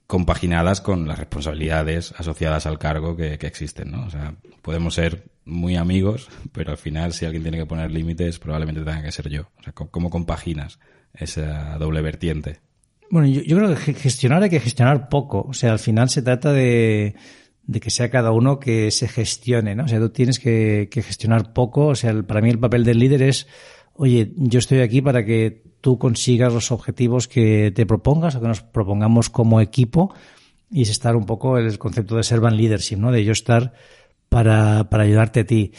compaginadas 0.08 0.82
con 0.82 1.08
las 1.08 1.18
responsabilidades 1.18 2.14
asociadas 2.18 2.66
al 2.66 2.78
cargo 2.78 3.18
que, 3.18 3.38
que, 3.38 3.48
existen, 3.48 3.92
¿no? 3.92 4.06
O 4.06 4.10
sea, 4.10 4.36
podemos 4.62 4.94
ser 4.94 5.26
muy 5.46 5.76
amigos, 5.76 6.30
pero 6.52 6.72
al 6.72 6.78
final 6.78 7.14
si 7.14 7.26
alguien 7.26 7.44
tiene 7.44 7.58
que 7.58 7.66
poner 7.66 7.92
límites 7.92 8.40
probablemente 8.40 8.82
tenga 8.82 9.04
que 9.04 9.12
ser 9.12 9.30
yo. 9.30 9.50
O 9.60 9.64
sea, 9.64 9.74
¿cómo 9.74 10.10
compaginas 10.10 10.80
esa 11.14 11.78
doble 11.78 12.02
vertiente? 12.02 12.60
Bueno, 13.10 13.28
yo, 13.28 13.42
yo, 13.42 13.58
creo 13.58 13.76
que 13.76 13.94
gestionar 13.94 14.44
hay 14.44 14.50
que 14.50 14.60
gestionar 14.60 15.10
poco. 15.10 15.46
O 15.48 15.54
sea, 15.54 15.72
al 15.72 15.80
final 15.80 16.10
se 16.10 16.22
trata 16.22 16.52
de, 16.52 17.16
de 17.68 17.80
que 17.80 17.90
sea 17.90 18.10
cada 18.10 18.32
uno 18.32 18.60
que 18.60 18.92
se 18.92 19.08
gestione, 19.08 19.76
¿no? 19.76 19.86
O 19.86 19.88
sea, 19.88 20.00
tú 20.00 20.10
tienes 20.10 20.40
que, 20.40 20.88
que 20.92 21.02
gestionar 21.02 21.54
poco. 21.54 21.88
O 21.88 21.96
sea, 21.96 22.14
para 22.24 22.42
mí 22.42 22.50
el 22.50 22.60
papel 22.60 22.84
del 22.84 23.00
líder 23.00 23.24
es, 23.24 23.48
oye, 23.94 24.32
yo 24.36 24.60
estoy 24.60 24.82
aquí 24.82 25.02
para 25.02 25.26
que 25.26 25.64
tú 25.82 25.98
consigas 25.98 26.54
los 26.54 26.72
objetivos 26.72 27.28
que 27.28 27.72
te 27.76 27.86
propongas 27.86 28.36
o 28.36 28.42
que 28.42 28.48
nos 28.48 28.62
propongamos 28.62 29.30
como 29.30 29.62
equipo 29.62 30.14
y 30.72 30.82
es 30.82 30.90
estar 30.90 31.16
un 31.16 31.26
poco 31.26 31.58
el 31.58 31.78
concepto 31.78 32.16
de 32.16 32.24
servant 32.24 32.58
leadership, 32.58 32.98
¿no? 32.98 33.12
De 33.12 33.24
yo 33.24 33.32
estar 33.32 33.74
para, 34.30 34.90
para 34.90 35.04
ayudarte 35.04 35.42
a 35.42 35.46
ti. 35.46 35.74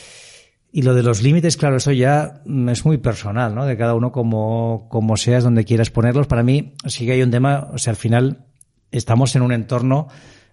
Y 0.72 0.82
lo 0.82 0.94
de 0.94 1.02
los 1.02 1.22
límites, 1.22 1.56
claro, 1.56 1.76
eso 1.76 1.92
ya 1.92 2.42
es 2.68 2.84
muy 2.84 2.98
personal, 2.98 3.54
¿no? 3.54 3.64
De 3.64 3.76
cada 3.76 3.94
uno 3.94 4.12
como, 4.12 4.88
como 4.90 5.16
seas, 5.16 5.42
donde 5.42 5.64
quieras 5.64 5.90
ponerlos. 5.90 6.26
Para 6.26 6.42
mí 6.42 6.74
sí 6.86 7.06
que 7.06 7.12
hay 7.12 7.22
un 7.22 7.30
tema, 7.30 7.70
o 7.72 7.78
sea, 7.78 7.92
al 7.92 7.96
final 7.96 8.46
estamos 8.90 9.34
en 9.36 9.42
un 9.42 9.52
entorno 9.52 10.08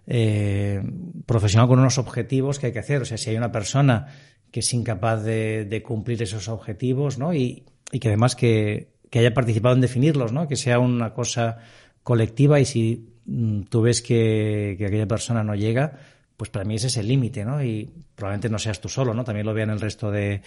eh, 0.08 0.82
profesional 1.26 1.68
con 1.68 1.80
unos 1.80 1.98
objetivos 1.98 2.60
que 2.60 2.68
hay 2.68 2.74
que 2.74 2.80
hacer. 2.80 3.02
O 3.02 3.06
sea, 3.06 3.18
si 3.18 3.30
hay 3.30 3.38
una 3.38 3.52
persona 3.52 4.08
que 4.52 4.60
es 4.60 4.74
incapaz 4.74 5.24
de, 5.24 5.84
cumplir 5.86 6.22
esos 6.22 6.48
objetivos, 6.48 7.18
¿no? 7.18 7.34
Y, 7.34 7.64
y 7.92 8.00
que 8.00 8.10
además 8.10 8.36
que, 8.36 8.94
haya 9.12 9.34
participado 9.34 9.76
en 9.76 9.82
definirlos, 9.82 10.32
¿no? 10.32 10.48
Que 10.48 10.56
sea 10.56 10.80
una 10.80 11.14
cosa 11.14 11.58
colectiva 12.04 12.60
y 12.60 12.66
si 12.66 13.14
mm, 13.26 13.64
tú 13.64 13.82
ves 13.82 14.02
que, 14.02 14.76
que 14.78 14.86
aquella 14.86 15.08
persona 15.08 15.44
no 15.44 15.56
llega, 15.56 16.00
pues 16.38 16.50
para 16.50 16.66
mí 16.66 16.76
ese 16.76 16.88
es 16.88 16.98
el 16.98 17.08
límite, 17.08 17.46
¿no? 17.46 17.64
Y 17.64 17.90
probablemente 18.16 18.50
no 18.50 18.60
seas 18.60 18.82
tú 18.82 18.90
solo, 18.90 19.14
¿no? 19.14 19.24
También 19.24 19.46
lo 19.46 19.54
vean 19.54 19.70
el 19.70 19.80
resto 19.80 20.12
de, 20.12 20.42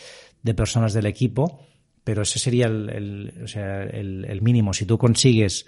personas 0.56 0.92
del 0.92 1.06
equipo, 1.06 1.66
pero 2.04 2.22
ese 2.22 2.38
sería 2.38 2.66
el, 2.66 3.32
o 3.42 3.48
sea, 3.48 3.82
el, 3.82 4.40
mínimo. 4.42 4.74
Si 4.74 4.84
tú 4.84 4.98
consigues 4.98 5.66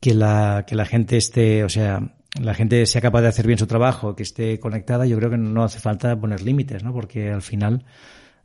que 0.00 0.14
la, 0.14 0.64
que 0.66 0.74
la 0.74 0.84
gente 0.84 1.16
esté, 1.16 1.64
o 1.64 1.68
sea, 1.68 2.17
la 2.40 2.54
gente 2.54 2.84
sea 2.86 3.00
capaz 3.00 3.22
de 3.22 3.28
hacer 3.28 3.46
bien 3.46 3.58
su 3.58 3.66
trabajo, 3.66 4.14
que 4.14 4.22
esté 4.22 4.60
conectada, 4.60 5.06
yo 5.06 5.16
creo 5.16 5.30
que 5.30 5.38
no 5.38 5.64
hace 5.64 5.80
falta 5.80 6.18
poner 6.20 6.42
límites, 6.42 6.82
¿no? 6.84 6.92
Porque 6.92 7.30
al 7.30 7.42
final 7.42 7.84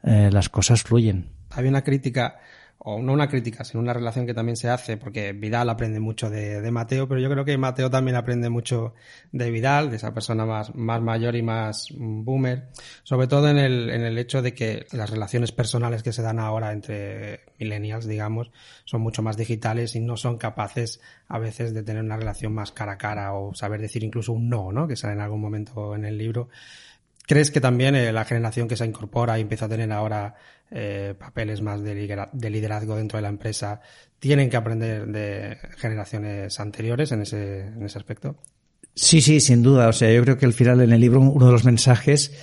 eh, 0.03 0.29
las 0.31 0.49
cosas 0.49 0.83
fluyen. 0.83 1.29
Había 1.49 1.69
una 1.69 1.83
crítica 1.83 2.39
o 2.85 3.01
no 3.01 3.13
una 3.13 3.29
crítica, 3.29 3.63
sino 3.63 3.81
una 3.81 3.93
relación 3.93 4.25
que 4.25 4.33
también 4.33 4.57
se 4.57 4.69
hace, 4.69 4.97
porque 4.97 5.31
Vidal 5.31 5.69
aprende 5.69 6.01
mucho 6.01 6.29
de, 6.29 6.69
Mateo, 6.69 7.07
pero 7.07 7.21
yo 7.21 7.29
creo 7.29 7.45
que 7.45 7.57
Mateo 7.57 7.89
también 7.89 8.17
aprende 8.17 8.49
mucho 8.49 8.93
de 9.31 9.49
Vidal, 9.51 9.89
de 9.89 9.95
esa 9.95 10.13
persona 10.13 10.45
más, 10.45 10.75
más 10.75 11.01
mayor 11.01 11.35
y 11.37 11.43
más 11.43 11.87
boomer, 11.95 12.67
sobre 13.03 13.27
todo 13.27 13.47
en 13.47 13.57
el, 13.57 13.89
en 13.89 14.01
el 14.01 14.17
hecho 14.17 14.41
de 14.41 14.53
que 14.53 14.85
las 14.91 15.09
relaciones 15.09 15.53
personales 15.53 16.03
que 16.03 16.11
se 16.11 16.21
dan 16.21 16.39
ahora 16.39 16.73
entre 16.73 17.45
millennials, 17.57 18.05
digamos, 18.05 18.51
son 18.83 19.01
mucho 19.01 19.21
más 19.21 19.37
digitales 19.37 19.95
y 19.95 20.01
no 20.01 20.17
son 20.17 20.37
capaces 20.37 20.99
a 21.29 21.39
veces 21.39 21.73
de 21.73 21.83
tener 21.83 22.03
una 22.03 22.17
relación 22.17 22.53
más 22.53 22.73
cara 22.73 22.93
a 22.93 22.97
cara 22.97 23.33
o 23.33 23.53
saber 23.53 23.79
decir 23.79 24.03
incluso 24.03 24.33
un 24.33 24.49
no, 24.49 24.73
¿no? 24.73 24.89
Que 24.89 24.97
sale 24.97 25.13
en 25.13 25.21
algún 25.21 25.39
momento 25.39 25.95
en 25.95 26.03
el 26.03 26.17
libro. 26.17 26.49
¿Crees 27.25 27.49
que 27.49 27.61
también 27.61 27.95
eh, 27.95 28.11
la 28.11 28.25
generación 28.25 28.67
que 28.67 28.75
se 28.75 28.85
incorpora 28.85 29.37
y 29.37 29.41
empieza 29.41 29.65
a 29.65 29.69
tener 29.69 29.89
ahora 29.93 30.35
eh, 30.75 31.13
papeles 31.17 31.61
más 31.61 31.83
de, 31.83 31.93
de, 32.33 32.49
liderazgo 32.49 32.95
dentro 32.95 33.17
de 33.17 33.21
la 33.21 33.29
empresa 33.29 33.79
tienen 34.17 34.49
que 34.49 34.57
aprender 34.57 35.05
de 35.05 35.57
generaciones 35.77 36.59
anteriores 36.59 37.11
en 37.11 37.21
ese, 37.21 37.67
en 37.67 37.83
ese 37.83 37.99
aspecto? 37.99 38.37
Sí, 38.95 39.21
sí, 39.21 39.39
sin 39.39 39.61
duda. 39.61 39.87
O 39.87 39.93
sea, 39.93 40.11
yo 40.11 40.23
creo 40.23 40.37
que 40.39 40.47
al 40.47 40.53
final 40.53 40.81
en 40.81 40.91
el 40.91 40.99
libro 40.99 41.19
uno 41.19 41.45
de 41.45 41.51
los 41.51 41.63
mensajes 41.63 42.33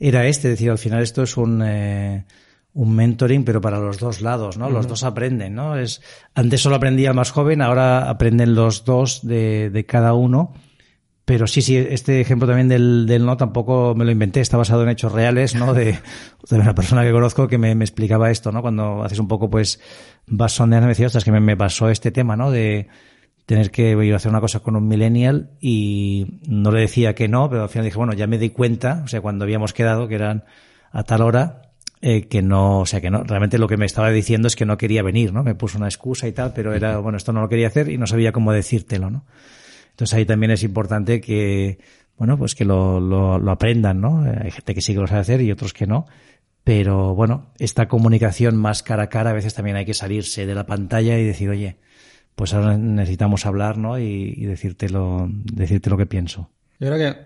era 0.00 0.26
este, 0.26 0.48
es 0.48 0.54
decir, 0.54 0.70
al 0.70 0.78
final 0.78 1.00
esto 1.00 1.22
es 1.22 1.36
un, 1.36 1.62
eh, 1.64 2.24
un 2.74 2.92
mentoring, 2.92 3.44
pero 3.44 3.60
para 3.60 3.78
los 3.78 4.00
dos 4.00 4.20
lados, 4.20 4.58
¿no? 4.58 4.66
Uh 4.66 4.70
-huh. 4.70 4.72
Los 4.72 4.88
dos 4.88 5.04
aprenden, 5.04 5.54
¿no? 5.54 5.78
Es, 5.78 6.02
antes 6.34 6.60
solo 6.60 6.74
aprendía 6.74 7.10
el 7.10 7.14
más 7.14 7.30
joven, 7.30 7.62
ahora 7.62 8.10
aprenden 8.10 8.56
los 8.56 8.84
dos 8.84 9.24
de, 9.24 9.70
de 9.70 9.86
cada 9.86 10.12
uno 10.14 10.54
pero 11.26 11.48
sí, 11.48 11.60
sí, 11.60 11.76
este 11.76 12.20
ejemplo 12.20 12.46
también 12.46 12.68
del, 12.68 13.04
del, 13.06 13.26
no 13.26 13.36
tampoco 13.36 13.96
me 13.96 14.04
lo 14.04 14.12
inventé, 14.12 14.40
está 14.40 14.56
basado 14.56 14.84
en 14.84 14.90
hechos 14.90 15.10
reales, 15.10 15.56
¿no? 15.56 15.74
De, 15.74 15.98
de 16.48 16.56
una 16.56 16.72
persona 16.72 17.02
que 17.02 17.10
conozco 17.10 17.48
que 17.48 17.58
me, 17.58 17.74
me, 17.74 17.84
explicaba 17.84 18.30
esto, 18.30 18.52
¿no? 18.52 18.62
Cuando 18.62 19.02
haces 19.02 19.18
un 19.18 19.26
poco, 19.26 19.50
pues, 19.50 19.80
vas 20.28 20.52
sondeando, 20.52 20.86
me 20.86 20.92
decía, 20.92 21.06
ostras, 21.06 21.24
que 21.24 21.32
me, 21.32 21.40
me, 21.40 21.56
pasó 21.56 21.90
este 21.90 22.12
tema, 22.12 22.36
¿no? 22.36 22.52
De 22.52 22.86
tener 23.44 23.72
que 23.72 23.90
ir 24.04 24.12
a 24.12 24.16
hacer 24.16 24.30
una 24.30 24.40
cosa 24.40 24.60
con 24.60 24.76
un 24.76 24.86
millennial 24.86 25.50
y 25.60 26.38
no 26.46 26.70
le 26.70 26.82
decía 26.82 27.16
que 27.16 27.26
no, 27.26 27.50
pero 27.50 27.64
al 27.64 27.68
final 27.70 27.86
dije, 27.86 27.98
bueno, 27.98 28.12
ya 28.12 28.28
me 28.28 28.38
di 28.38 28.50
cuenta, 28.50 29.02
o 29.04 29.08
sea, 29.08 29.20
cuando 29.20 29.44
habíamos 29.44 29.72
quedado, 29.72 30.06
que 30.06 30.14
eran 30.14 30.44
a 30.92 31.02
tal 31.02 31.22
hora, 31.22 31.72
eh, 32.02 32.28
que 32.28 32.40
no, 32.40 32.80
o 32.80 32.86
sea, 32.86 33.00
que 33.00 33.10
no, 33.10 33.24
realmente 33.24 33.58
lo 33.58 33.66
que 33.66 33.76
me 33.76 33.86
estaba 33.86 34.10
diciendo 34.10 34.46
es 34.46 34.54
que 34.54 34.64
no 34.64 34.78
quería 34.78 35.02
venir, 35.02 35.32
¿no? 35.32 35.42
Me 35.42 35.56
puso 35.56 35.76
una 35.76 35.88
excusa 35.88 36.28
y 36.28 36.32
tal, 36.32 36.52
pero 36.54 36.72
era, 36.72 36.98
bueno, 36.98 37.18
esto 37.18 37.32
no 37.32 37.40
lo 37.40 37.48
quería 37.48 37.66
hacer 37.66 37.88
y 37.88 37.98
no 37.98 38.06
sabía 38.06 38.30
cómo 38.30 38.52
decírtelo, 38.52 39.10
¿no? 39.10 39.24
Entonces 39.96 40.12
ahí 40.12 40.26
también 40.26 40.50
es 40.50 40.62
importante 40.62 41.22
que, 41.22 41.78
bueno, 42.18 42.36
pues 42.36 42.54
que 42.54 42.66
lo, 42.66 43.00
lo, 43.00 43.38
lo, 43.38 43.50
aprendan, 43.50 43.98
¿no? 43.98 44.22
Hay 44.22 44.50
gente 44.50 44.74
que 44.74 44.82
sí 44.82 44.92
que 44.92 45.00
lo 45.00 45.06
sabe 45.06 45.22
hacer 45.22 45.40
y 45.40 45.50
otros 45.50 45.72
que 45.72 45.86
no. 45.86 46.04
Pero 46.64 47.14
bueno, 47.14 47.54
esta 47.58 47.88
comunicación 47.88 48.56
más 48.56 48.82
cara 48.82 49.04
a 49.04 49.08
cara, 49.08 49.30
a 49.30 49.32
veces 49.32 49.54
también 49.54 49.78
hay 49.78 49.86
que 49.86 49.94
salirse 49.94 50.44
de 50.44 50.54
la 50.54 50.66
pantalla 50.66 51.18
y 51.18 51.24
decir, 51.24 51.48
oye, 51.48 51.78
pues 52.34 52.52
ahora 52.52 52.76
necesitamos 52.76 53.46
hablar, 53.46 53.78
¿no? 53.78 53.98
Y, 53.98 54.34
y 54.36 54.44
decirte, 54.44 54.90
lo, 54.90 55.30
decirte 55.30 55.88
lo 55.88 55.96
que 55.96 56.04
pienso. 56.04 56.50
Yo 56.78 56.88
creo 56.88 56.98
que, 56.98 57.18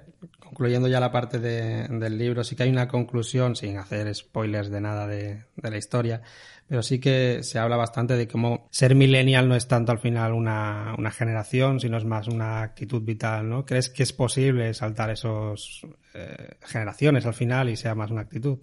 concluyendo 0.50 0.88
ya 0.88 0.98
la 0.98 1.12
parte 1.12 1.38
de, 1.38 1.86
del 1.86 2.18
libro, 2.18 2.42
sí 2.42 2.56
que 2.56 2.64
hay 2.64 2.70
una 2.70 2.88
conclusión, 2.88 3.54
sin 3.54 3.78
hacer 3.78 4.12
spoilers 4.12 4.68
de 4.68 4.80
nada 4.80 5.06
de, 5.06 5.44
de 5.54 5.70
la 5.70 5.78
historia, 5.78 6.22
pero 6.68 6.82
sí 6.82 6.98
que 6.98 7.44
se 7.44 7.60
habla 7.60 7.76
bastante 7.76 8.16
de 8.16 8.26
cómo 8.26 8.68
ser 8.70 8.96
millennial 8.96 9.48
no 9.48 9.54
es 9.54 9.68
tanto 9.68 9.92
al 9.92 10.00
final 10.00 10.32
una, 10.32 10.94
una 10.98 11.12
generación, 11.12 11.78
sino 11.78 11.98
es 11.98 12.04
más 12.04 12.26
una 12.26 12.62
actitud 12.62 13.00
vital, 13.02 13.48
¿no? 13.48 13.64
¿Crees 13.64 13.90
que 13.90 14.02
es 14.02 14.12
posible 14.12 14.74
saltar 14.74 15.10
esos 15.10 15.86
eh, 16.14 16.56
generaciones 16.62 17.26
al 17.26 17.34
final 17.34 17.68
y 17.70 17.76
sea 17.76 17.94
más 17.94 18.10
una 18.10 18.22
actitud? 18.22 18.58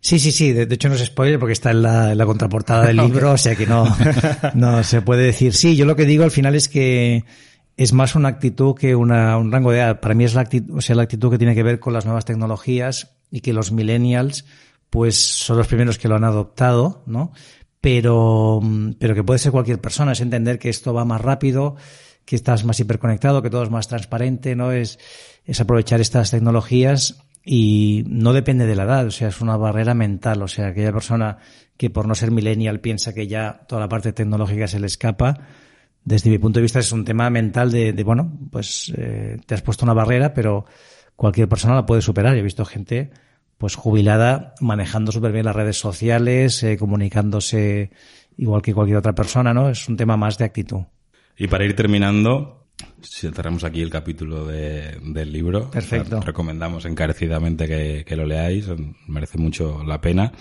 Sí, 0.00 0.20
sí, 0.20 0.30
sí. 0.30 0.52
De, 0.52 0.66
de 0.66 0.74
hecho 0.76 0.88
no 0.88 0.94
es 0.94 1.04
spoiler 1.04 1.40
porque 1.40 1.54
está 1.54 1.72
en 1.72 1.82
la, 1.82 2.12
en 2.12 2.18
la 2.18 2.26
contraportada 2.26 2.86
del 2.86 2.96
libro, 3.06 3.32
o 3.32 3.38
sea 3.38 3.56
que 3.56 3.66
no, 3.66 3.84
no 4.54 4.84
se 4.84 5.02
puede 5.02 5.24
decir. 5.24 5.54
Sí, 5.54 5.74
yo 5.76 5.86
lo 5.86 5.96
que 5.96 6.04
digo 6.04 6.22
al 6.22 6.30
final 6.30 6.54
es 6.54 6.68
que 6.68 7.24
es 7.82 7.92
más 7.92 8.14
una 8.14 8.28
actitud 8.28 8.74
que 8.74 8.94
una, 8.94 9.36
un 9.36 9.50
rango 9.50 9.72
de 9.72 9.78
edad. 9.78 10.00
Para 10.00 10.14
mí 10.14 10.24
es 10.24 10.34
la 10.34 10.42
actitud, 10.42 10.76
o 10.76 10.80
sea, 10.80 10.94
la 10.94 11.02
actitud 11.02 11.30
que 11.30 11.38
tiene 11.38 11.54
que 11.54 11.62
ver 11.62 11.80
con 11.80 11.92
las 11.92 12.04
nuevas 12.04 12.24
tecnologías 12.24 13.16
y 13.30 13.40
que 13.40 13.52
los 13.52 13.72
millennials 13.72 14.44
pues 14.88 15.16
son 15.16 15.56
los 15.56 15.66
primeros 15.66 15.98
que 15.98 16.06
lo 16.06 16.16
han 16.16 16.24
adoptado, 16.24 17.02
¿no? 17.06 17.32
Pero, 17.80 18.60
pero 18.98 19.14
que 19.14 19.24
puede 19.24 19.38
ser 19.38 19.50
cualquier 19.50 19.80
persona, 19.80 20.12
es 20.12 20.20
entender 20.20 20.58
que 20.58 20.68
esto 20.68 20.92
va 20.92 21.04
más 21.04 21.20
rápido, 21.20 21.76
que 22.24 22.36
estás 22.36 22.64
más 22.64 22.78
hiperconectado, 22.78 23.42
que 23.42 23.50
todo 23.50 23.62
es 23.62 23.70
más 23.70 23.88
transparente, 23.88 24.54
¿no? 24.54 24.70
Es, 24.70 24.98
es 25.44 25.60
aprovechar 25.60 26.00
estas 26.00 26.30
tecnologías 26.30 27.24
y 27.44 28.04
no 28.06 28.32
depende 28.32 28.66
de 28.66 28.76
la 28.76 28.84
edad, 28.84 29.06
o 29.06 29.10
sea, 29.10 29.28
es 29.28 29.40
una 29.40 29.56
barrera 29.56 29.94
mental, 29.94 30.42
o 30.42 30.48
sea, 30.48 30.68
aquella 30.68 30.92
persona 30.92 31.38
que 31.76 31.90
por 31.90 32.06
no 32.06 32.14
ser 32.14 32.30
millennial 32.30 32.80
piensa 32.80 33.14
que 33.14 33.26
ya 33.26 33.64
toda 33.66 33.80
la 33.80 33.88
parte 33.88 34.12
tecnológica 34.12 34.68
se 34.68 34.78
le 34.78 34.86
escapa, 34.86 35.40
desde 36.04 36.30
mi 36.30 36.38
punto 36.38 36.58
de 36.58 36.62
vista 36.62 36.78
es 36.78 36.92
un 36.92 37.04
tema 37.04 37.30
mental 37.30 37.70
de, 37.70 37.92
de 37.92 38.04
bueno, 38.04 38.32
pues 38.50 38.92
eh, 38.96 39.38
te 39.46 39.54
has 39.54 39.62
puesto 39.62 39.84
una 39.84 39.94
barrera, 39.94 40.34
pero 40.34 40.64
cualquier 41.16 41.48
persona 41.48 41.74
la 41.74 41.86
puede 41.86 42.02
superar. 42.02 42.36
He 42.36 42.42
visto 42.42 42.64
gente 42.64 43.10
pues 43.58 43.76
jubilada, 43.76 44.54
manejando 44.60 45.12
súper 45.12 45.30
bien 45.30 45.44
las 45.44 45.54
redes 45.54 45.78
sociales, 45.78 46.60
eh, 46.64 46.76
comunicándose 46.76 47.92
igual 48.36 48.60
que 48.60 48.74
cualquier 48.74 48.98
otra 48.98 49.14
persona, 49.14 49.54
¿no? 49.54 49.68
Es 49.68 49.88
un 49.88 49.96
tema 49.96 50.16
más 50.16 50.36
de 50.36 50.44
actitud. 50.46 50.80
Y 51.38 51.46
para 51.46 51.64
ir 51.64 51.76
terminando, 51.76 52.66
si 53.00 53.30
cerramos 53.30 53.62
aquí 53.62 53.80
el 53.80 53.90
capítulo 53.90 54.46
de, 54.46 54.98
del 55.00 55.32
libro, 55.32 55.70
Perfecto. 55.70 56.20
recomendamos 56.20 56.86
encarecidamente 56.86 57.68
que, 57.68 58.04
que, 58.04 58.16
lo 58.16 58.26
leáis, 58.26 58.66
merece 59.06 59.38
mucho 59.38 59.84
la 59.84 60.00
pena. 60.00 60.32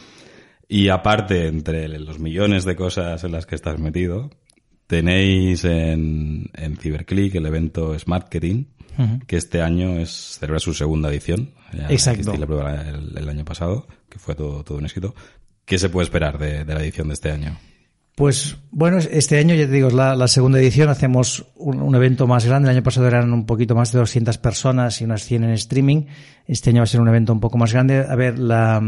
Y 0.67 0.89
aparte, 0.89 1.47
entre 1.47 1.87
los 1.99 2.17
millones 2.17 2.65
de 2.65 2.75
cosas 2.75 3.23
en 3.23 3.33
las 3.33 3.45
que 3.45 3.53
estás 3.53 3.77
metido, 3.77 4.31
tenéis 4.91 5.63
en, 5.63 6.49
en 6.53 6.75
Cyberclick 6.75 7.35
el 7.35 7.45
evento 7.45 7.97
Smartketing, 7.97 8.67
uh 8.97 9.01
-huh. 9.01 9.25
que 9.25 9.37
este 9.37 9.61
año 9.61 9.97
es 9.97 10.37
celebra 10.37 10.59
su 10.59 10.73
segunda 10.73 11.09
edición. 11.09 11.51
Ya 11.71 11.87
Exacto. 11.89 12.35
La 12.35 12.45
prueba 12.45 12.81
el, 12.81 13.17
el, 13.17 13.29
año 13.29 13.45
pasado, 13.45 13.87
que 14.09 14.19
fue 14.19 14.35
todo, 14.35 14.65
todo 14.65 14.79
un 14.79 14.83
éxito. 14.83 15.15
¿Qué 15.63 15.79
se 15.79 15.87
puede 15.87 16.03
esperar 16.03 16.37
de, 16.37 16.65
de, 16.65 16.73
la 16.73 16.81
edición 16.81 17.07
de 17.07 17.13
este 17.13 17.31
año? 17.31 17.57
Pues 18.15 18.57
bueno, 18.69 18.97
este 18.97 19.37
año, 19.37 19.55
ya 19.55 19.65
te 19.65 19.71
digo, 19.71 19.87
es 19.87 19.93
la, 19.93 20.13
la 20.13 20.27
segunda 20.27 20.59
edición, 20.59 20.89
hacemos 20.89 21.45
un, 21.55 21.81
un, 21.81 21.95
evento 21.95 22.27
más 22.27 22.45
grande. 22.45 22.67
El 22.69 22.75
año 22.75 22.83
pasado 22.83 23.07
eran 23.07 23.31
un 23.31 23.45
poquito 23.45 23.75
más 23.75 23.93
de 23.93 23.99
200 23.99 24.37
personas 24.39 24.99
y 24.99 25.05
unas 25.05 25.23
100 25.23 25.45
en 25.45 25.51
streaming. 25.51 26.07
Este 26.47 26.71
año 26.71 26.79
va 26.79 26.83
a 26.83 26.87
ser 26.87 26.99
un 26.99 27.07
evento 27.07 27.31
un 27.31 27.39
poco 27.39 27.57
más 27.57 27.71
grande. 27.71 28.05
A 28.05 28.15
ver, 28.17 28.37
la, 28.37 28.81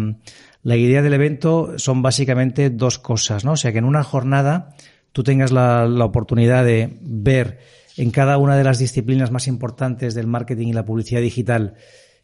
la 0.64 0.76
idea 0.76 1.02
del 1.02 1.14
evento 1.14 1.76
son 1.78 2.02
básicamente 2.02 2.70
dos 2.70 3.00
cosas, 3.00 3.46
¿no? 3.46 3.54
O 3.54 3.58
sea, 3.58 3.72
que 3.72 3.78
en 3.78 3.86
una 3.86 4.04
jornada 4.04 4.76
tú 5.14 5.24
tengas 5.24 5.52
la, 5.52 5.86
oportunidad 6.04 6.66
de 6.66 6.98
ver 7.02 7.60
en 7.96 8.12
cada 8.12 8.38
una 8.38 8.58
de 8.58 8.64
las 8.66 8.80
disciplinas 8.80 9.32
más 9.32 9.48
importantes 9.48 10.16
del 10.16 10.28
marketing 10.28 10.68
y 10.68 10.74
la 10.74 10.86
publicidad 10.86 11.22
digital 11.22 11.76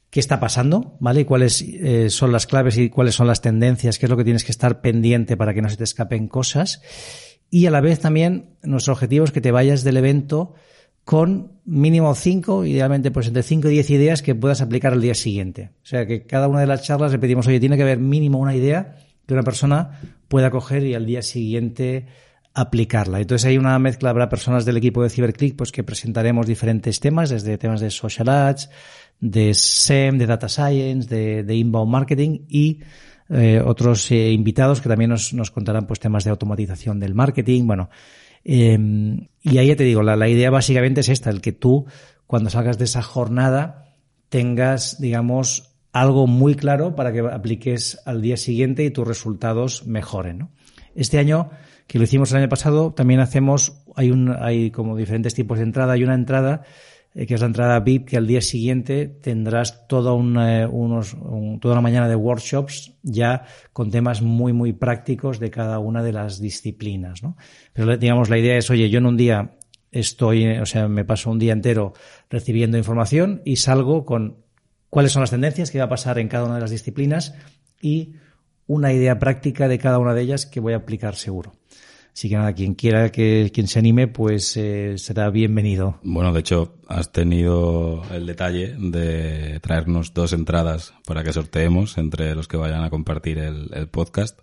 qué 0.10 0.20
está 0.20 0.40
pasando, 0.40 0.98
¿vale? 1.00 1.22
Y 1.22 1.26
cuáles 1.26 1.62
eh, 1.62 2.10
son 2.10 2.32
las 2.32 2.48
claves 2.48 2.78
y 2.78 2.90
cuáles 2.90 3.14
son 3.14 3.28
las 3.28 3.42
tendencias, 3.42 4.00
qué 4.00 4.08
es 4.08 4.10
lo 4.10 4.18
que 4.18 4.24
tienes 4.24 4.44
que 4.44 4.52
estar 4.52 4.82
pendiente 4.82 5.38
para 5.38 5.54
que 5.54 5.62
no 5.62 5.70
se 5.70 5.78
te 5.78 5.84
escapen 5.84 6.28
cosas. 6.28 6.82
y 7.52 7.68
a 7.68 7.72
la 7.72 7.80
vez 7.80 8.00
también 8.00 8.58
nuestro 8.64 8.94
objetivo 8.94 9.24
es 9.24 9.32
que 9.32 9.42
te 9.42 9.52
vayas 9.52 9.84
del 9.84 9.98
evento 9.98 10.56
con 11.10 11.54
mínimo 11.66 12.14
cinco, 12.14 12.66
idealmente 12.66 13.10
pues 13.10 13.28
entre 13.28 13.42
cinco 13.42 13.68
y 13.68 13.72
diez 13.72 13.90
ideas 13.90 14.22
que 14.22 14.36
puedas 14.36 14.62
aplicar 14.62 14.94
al 14.94 15.02
día 15.02 15.16
siguiente. 15.16 15.72
O 15.82 15.86
sea 15.86 16.06
que 16.06 16.26
cada 16.26 16.48
una 16.48 16.60
de 16.60 16.68
las 16.68 16.84
charlas 16.84 17.12
le 17.12 17.18
pedimos, 17.18 17.48
oye, 17.48 17.60
tiene 17.60 17.78
que 17.78 17.82
haber 17.84 18.00
mínimo 18.00 18.38
una 18.38 18.56
idea 18.56 18.96
que 19.26 19.34
una 19.34 19.44
persona 19.44 20.00
pueda 20.28 20.52
coger 20.52 20.84
y 20.84 20.94
al 20.94 21.06
día 21.06 21.22
siguiente 21.22 22.06
aplicarla. 22.54 23.20
Entonces 23.20 23.46
hay 23.46 23.58
una 23.58 23.78
mezcla, 23.80 24.10
habrá 24.10 24.30
personas 24.30 24.66
del 24.66 24.78
equipo 24.78 25.04
de 25.04 25.10
CyberClick 25.10 25.56
pues 25.56 25.72
que 25.72 25.84
presentaremos 25.84 26.48
diferentes 26.48 27.00
temas, 27.00 27.30
desde 27.30 27.58
temas 27.58 27.82
de 27.82 27.92
social 27.92 28.30
ads, 28.30 28.70
de 29.20 29.54
SEM, 29.54 30.18
de 30.18 30.26
data 30.26 30.50
science, 30.50 31.08
de, 31.08 31.56
inbound 31.56 31.92
marketing 31.92 32.40
y 32.48 32.80
eh, 33.30 33.62
otros 33.64 34.10
eh, 34.12 34.32
invitados 34.32 34.82
que 34.82 34.90
también 34.90 35.12
nos, 35.12 35.34
nos, 35.34 35.52
contarán 35.52 35.86
pues 35.86 36.00
temas 36.00 36.24
de 36.24 36.32
automatización 36.32 37.00
del 37.00 37.14
marketing. 37.14 37.68
Bueno, 37.68 37.90
em, 38.44 39.28
y 39.42 39.58
ahí 39.58 39.68
ya 39.68 39.76
te 39.76 39.84
digo, 39.84 40.02
la, 40.02 40.16
la 40.16 40.28
idea 40.28 40.50
básicamente 40.50 41.02
es 41.02 41.10
esta, 41.10 41.30
el 41.30 41.42
que 41.42 41.52
tú 41.52 41.86
cuando 42.26 42.50
salgas 42.50 42.78
de 42.78 42.86
esa 42.86 43.02
jornada 43.02 43.96
tengas, 44.30 45.00
digamos, 45.02 45.76
algo 45.92 46.28
muy 46.28 46.56
claro 46.56 46.96
para 46.96 47.12
que 47.12 47.20
apliques 47.20 48.00
al 48.06 48.22
día 48.22 48.38
siguiente 48.38 48.84
y 48.84 48.92
tus 48.92 49.08
resultados 49.08 49.88
mejoren. 49.88 50.38
¿no? 50.40 50.52
Este 50.96 51.18
año 51.18 51.50
que 51.90 51.98
lo 51.98 52.04
hicimos 52.04 52.32
el 52.32 52.38
año 52.38 52.50
pasado, 52.50 52.94
también 52.94 53.20
hacemos, 53.20 53.82
hay 53.96 54.12
un, 54.12 54.32
hay 54.40 54.70
como 54.70 54.96
diferentes 54.96 55.34
tipos 55.34 55.58
de 55.58 55.64
entrada, 55.64 55.94
hay 55.94 56.04
una 56.04 56.14
entrada 56.14 56.62
eh, 57.16 57.26
que 57.26 57.34
es 57.34 57.42
la 57.42 57.48
entrada 57.48 57.80
VIP, 57.80 58.10
que 58.10 58.18
al 58.18 58.28
día 58.28 58.42
siguiente 58.42 59.08
tendrás 59.08 59.88
toda 59.88 60.14
una, 60.14 60.70
unos, 60.70 61.18
toda 61.60 61.74
una 61.74 61.82
mañana 61.82 62.08
de 62.08 62.16
workshops 62.16 62.94
ya 63.02 63.46
con 63.74 63.90
temas 63.90 64.22
muy, 64.22 64.54
muy 64.54 64.72
prácticos 64.72 65.40
de 65.40 65.50
cada 65.50 65.80
una 65.80 66.04
de 66.04 66.14
las 66.14 66.40
disciplinas, 66.40 67.24
¿no? 67.24 67.36
Pero 67.74 67.98
digamos, 67.98 68.30
la 68.30 68.38
idea 68.38 68.56
es, 68.56 68.70
oye, 68.70 68.92
yo 68.92 69.00
en 69.00 69.08
un 69.08 69.18
día 69.18 69.58
estoy, 69.92 70.46
o 70.60 70.68
sea, 70.68 70.88
me 70.88 71.06
paso 71.06 71.32
un 71.32 71.40
día 71.40 71.54
entero 71.54 71.94
recibiendo 72.30 72.78
información 72.78 73.42
y 73.46 73.56
salgo 73.56 74.06
con 74.06 74.38
cuáles 74.92 75.12
son 75.12 75.22
las 75.22 75.32
tendencias 75.32 75.72
que 75.72 75.80
va 75.80 75.86
a 75.86 75.90
pasar 75.90 76.20
en 76.20 76.28
cada 76.28 76.46
una 76.46 76.54
de 76.54 76.62
las 76.62 76.70
disciplinas 76.70 77.34
y 77.82 78.14
una 78.70 78.94
idea 78.94 79.18
práctica 79.18 79.68
de 79.68 79.80
cada 79.80 79.98
una 79.98 80.14
de 80.14 80.22
ellas 80.22 80.46
que 80.46 80.60
voy 80.60 80.74
a 80.74 80.78
aplicar 80.78 81.16
seguro. 81.16 81.54
Así 82.14 82.30
que 82.30 82.36
nada, 82.36 82.54
quien 82.54 82.76
quiera 82.76 83.12
que 83.12 83.50
quien 83.52 83.68
se 83.68 83.80
anime, 83.80 84.08
pues 84.08 84.56
eh, 84.58 84.98
será 84.98 85.30
bienvenido. 85.32 86.00
Bueno, 86.04 86.32
de 86.34 86.42
hecho, 86.42 86.76
has 86.88 87.12
tenido 87.12 88.04
el 88.14 88.28
detalle 88.28 88.76
de 88.78 89.60
traernos 89.62 90.14
dos 90.14 90.34
entradas 90.34 90.94
para 91.06 91.24
que 91.24 91.34
sorteemos 91.34 91.98
entre 91.98 92.36
los 92.36 92.48
que 92.48 92.58
vayan 92.58 92.84
a 92.84 92.90
compartir 92.92 93.40
el 93.40 93.88
podcast. 93.90 94.40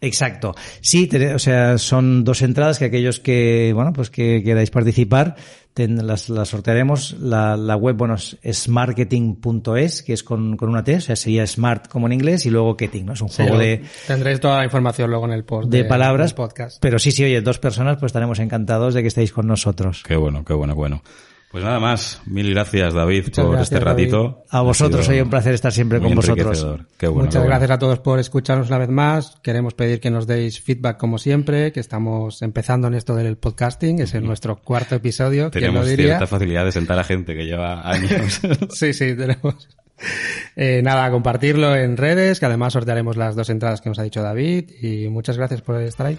Exacto. 0.00 0.54
Sí, 0.80 1.08
o 1.34 1.38
sea, 1.38 1.76
son 1.78 2.24
dos 2.24 2.42
entradas 2.42 2.78
que 2.78 2.86
aquellos 2.86 3.20
que, 3.20 3.72
bueno, 3.74 3.92
pues 3.92 4.10
que 4.10 4.42
queráis 4.42 4.70
participar, 4.70 5.36
las, 5.76 6.22
sortearemos. 6.22 7.16
La, 7.20 7.56
la, 7.56 7.76
web, 7.76 7.96
bueno, 7.96 8.14
es 8.14 8.36
smartketing.es, 8.52 10.02
que 10.02 10.12
es 10.12 10.22
con, 10.22 10.56
con 10.56 10.68
una 10.68 10.84
T, 10.84 10.96
o 10.96 11.00
sea, 11.00 11.16
sería 11.16 11.46
smart 11.46 11.88
como 11.88 12.06
en 12.06 12.12
inglés, 12.12 12.46
y 12.46 12.50
luego 12.50 12.76
ketting, 12.76 13.06
¿no? 13.06 13.12
Es 13.12 13.20
un 13.20 13.28
juego 13.28 13.58
de... 13.58 13.82
Tendréis 14.06 14.40
toda 14.40 14.58
la 14.58 14.64
información 14.64 15.10
luego 15.10 15.26
en 15.26 15.32
el 15.32 15.44
post. 15.44 15.70
De, 15.70 15.84
palabras. 15.84 16.34
Podcast. 16.34 16.78
Pero 16.80 16.98
sí, 16.98 17.12
sí, 17.12 17.24
oye, 17.24 17.40
dos 17.40 17.58
personas, 17.58 17.96
pues 17.98 18.10
estaremos 18.10 18.38
encantados 18.38 18.94
de 18.94 19.02
que 19.02 19.08
estéis 19.08 19.32
con 19.32 19.46
nosotros. 19.46 20.02
Qué 20.06 20.16
bueno, 20.16 20.44
qué 20.44 20.52
bueno, 20.52 20.74
bueno. 20.74 21.02
Pues 21.50 21.64
nada 21.64 21.80
más. 21.80 22.22
Mil 22.26 22.48
gracias, 22.50 22.94
David, 22.94 23.32
por 23.34 23.58
este 23.58 23.80
ratito. 23.80 24.44
A 24.50 24.60
vosotros, 24.60 25.08
hoy 25.08 25.20
un 25.20 25.30
placer 25.30 25.52
estar 25.52 25.72
siempre 25.72 25.98
con 25.98 26.14
vosotros. 26.14 26.64
Muchas 27.12 27.44
gracias 27.44 27.70
a 27.72 27.78
todos 27.78 27.98
por 27.98 28.20
escucharnos 28.20 28.68
una 28.68 28.78
vez 28.78 28.88
más. 28.88 29.36
Queremos 29.42 29.74
pedir 29.74 29.98
que 29.98 30.10
nos 30.10 30.28
deis 30.28 30.60
feedback 30.60 30.96
como 30.96 31.18
siempre, 31.18 31.72
que 31.72 31.80
estamos 31.80 32.42
empezando 32.42 32.86
en 32.86 32.94
esto 32.94 33.16
del 33.16 33.36
podcasting. 33.36 33.98
Es 33.98 34.14
en 34.14 34.24
nuestro 34.24 34.62
cuarto 34.62 34.94
episodio. 34.94 35.50
Tenemos 35.50 35.88
cierta 35.88 36.28
facilidad 36.28 36.64
de 36.64 36.70
sentar 36.70 37.00
a 37.00 37.04
gente 37.04 37.34
que 37.34 37.44
lleva 37.44 37.88
años. 37.88 38.40
sí, 38.70 38.92
sí, 38.92 39.16
tenemos. 39.16 39.68
Eh, 40.54 40.82
nada, 40.84 41.10
compartirlo 41.10 41.74
en 41.74 41.96
redes, 41.96 42.38
que 42.38 42.46
además 42.46 42.74
sortearemos 42.74 43.16
las 43.16 43.34
dos 43.34 43.50
entradas 43.50 43.80
que 43.80 43.88
nos 43.88 43.98
ha 43.98 44.04
dicho 44.04 44.22
David. 44.22 44.70
Y 44.80 45.08
muchas 45.08 45.36
gracias 45.36 45.62
por 45.62 45.80
estar 45.80 46.06
ahí. 46.06 46.18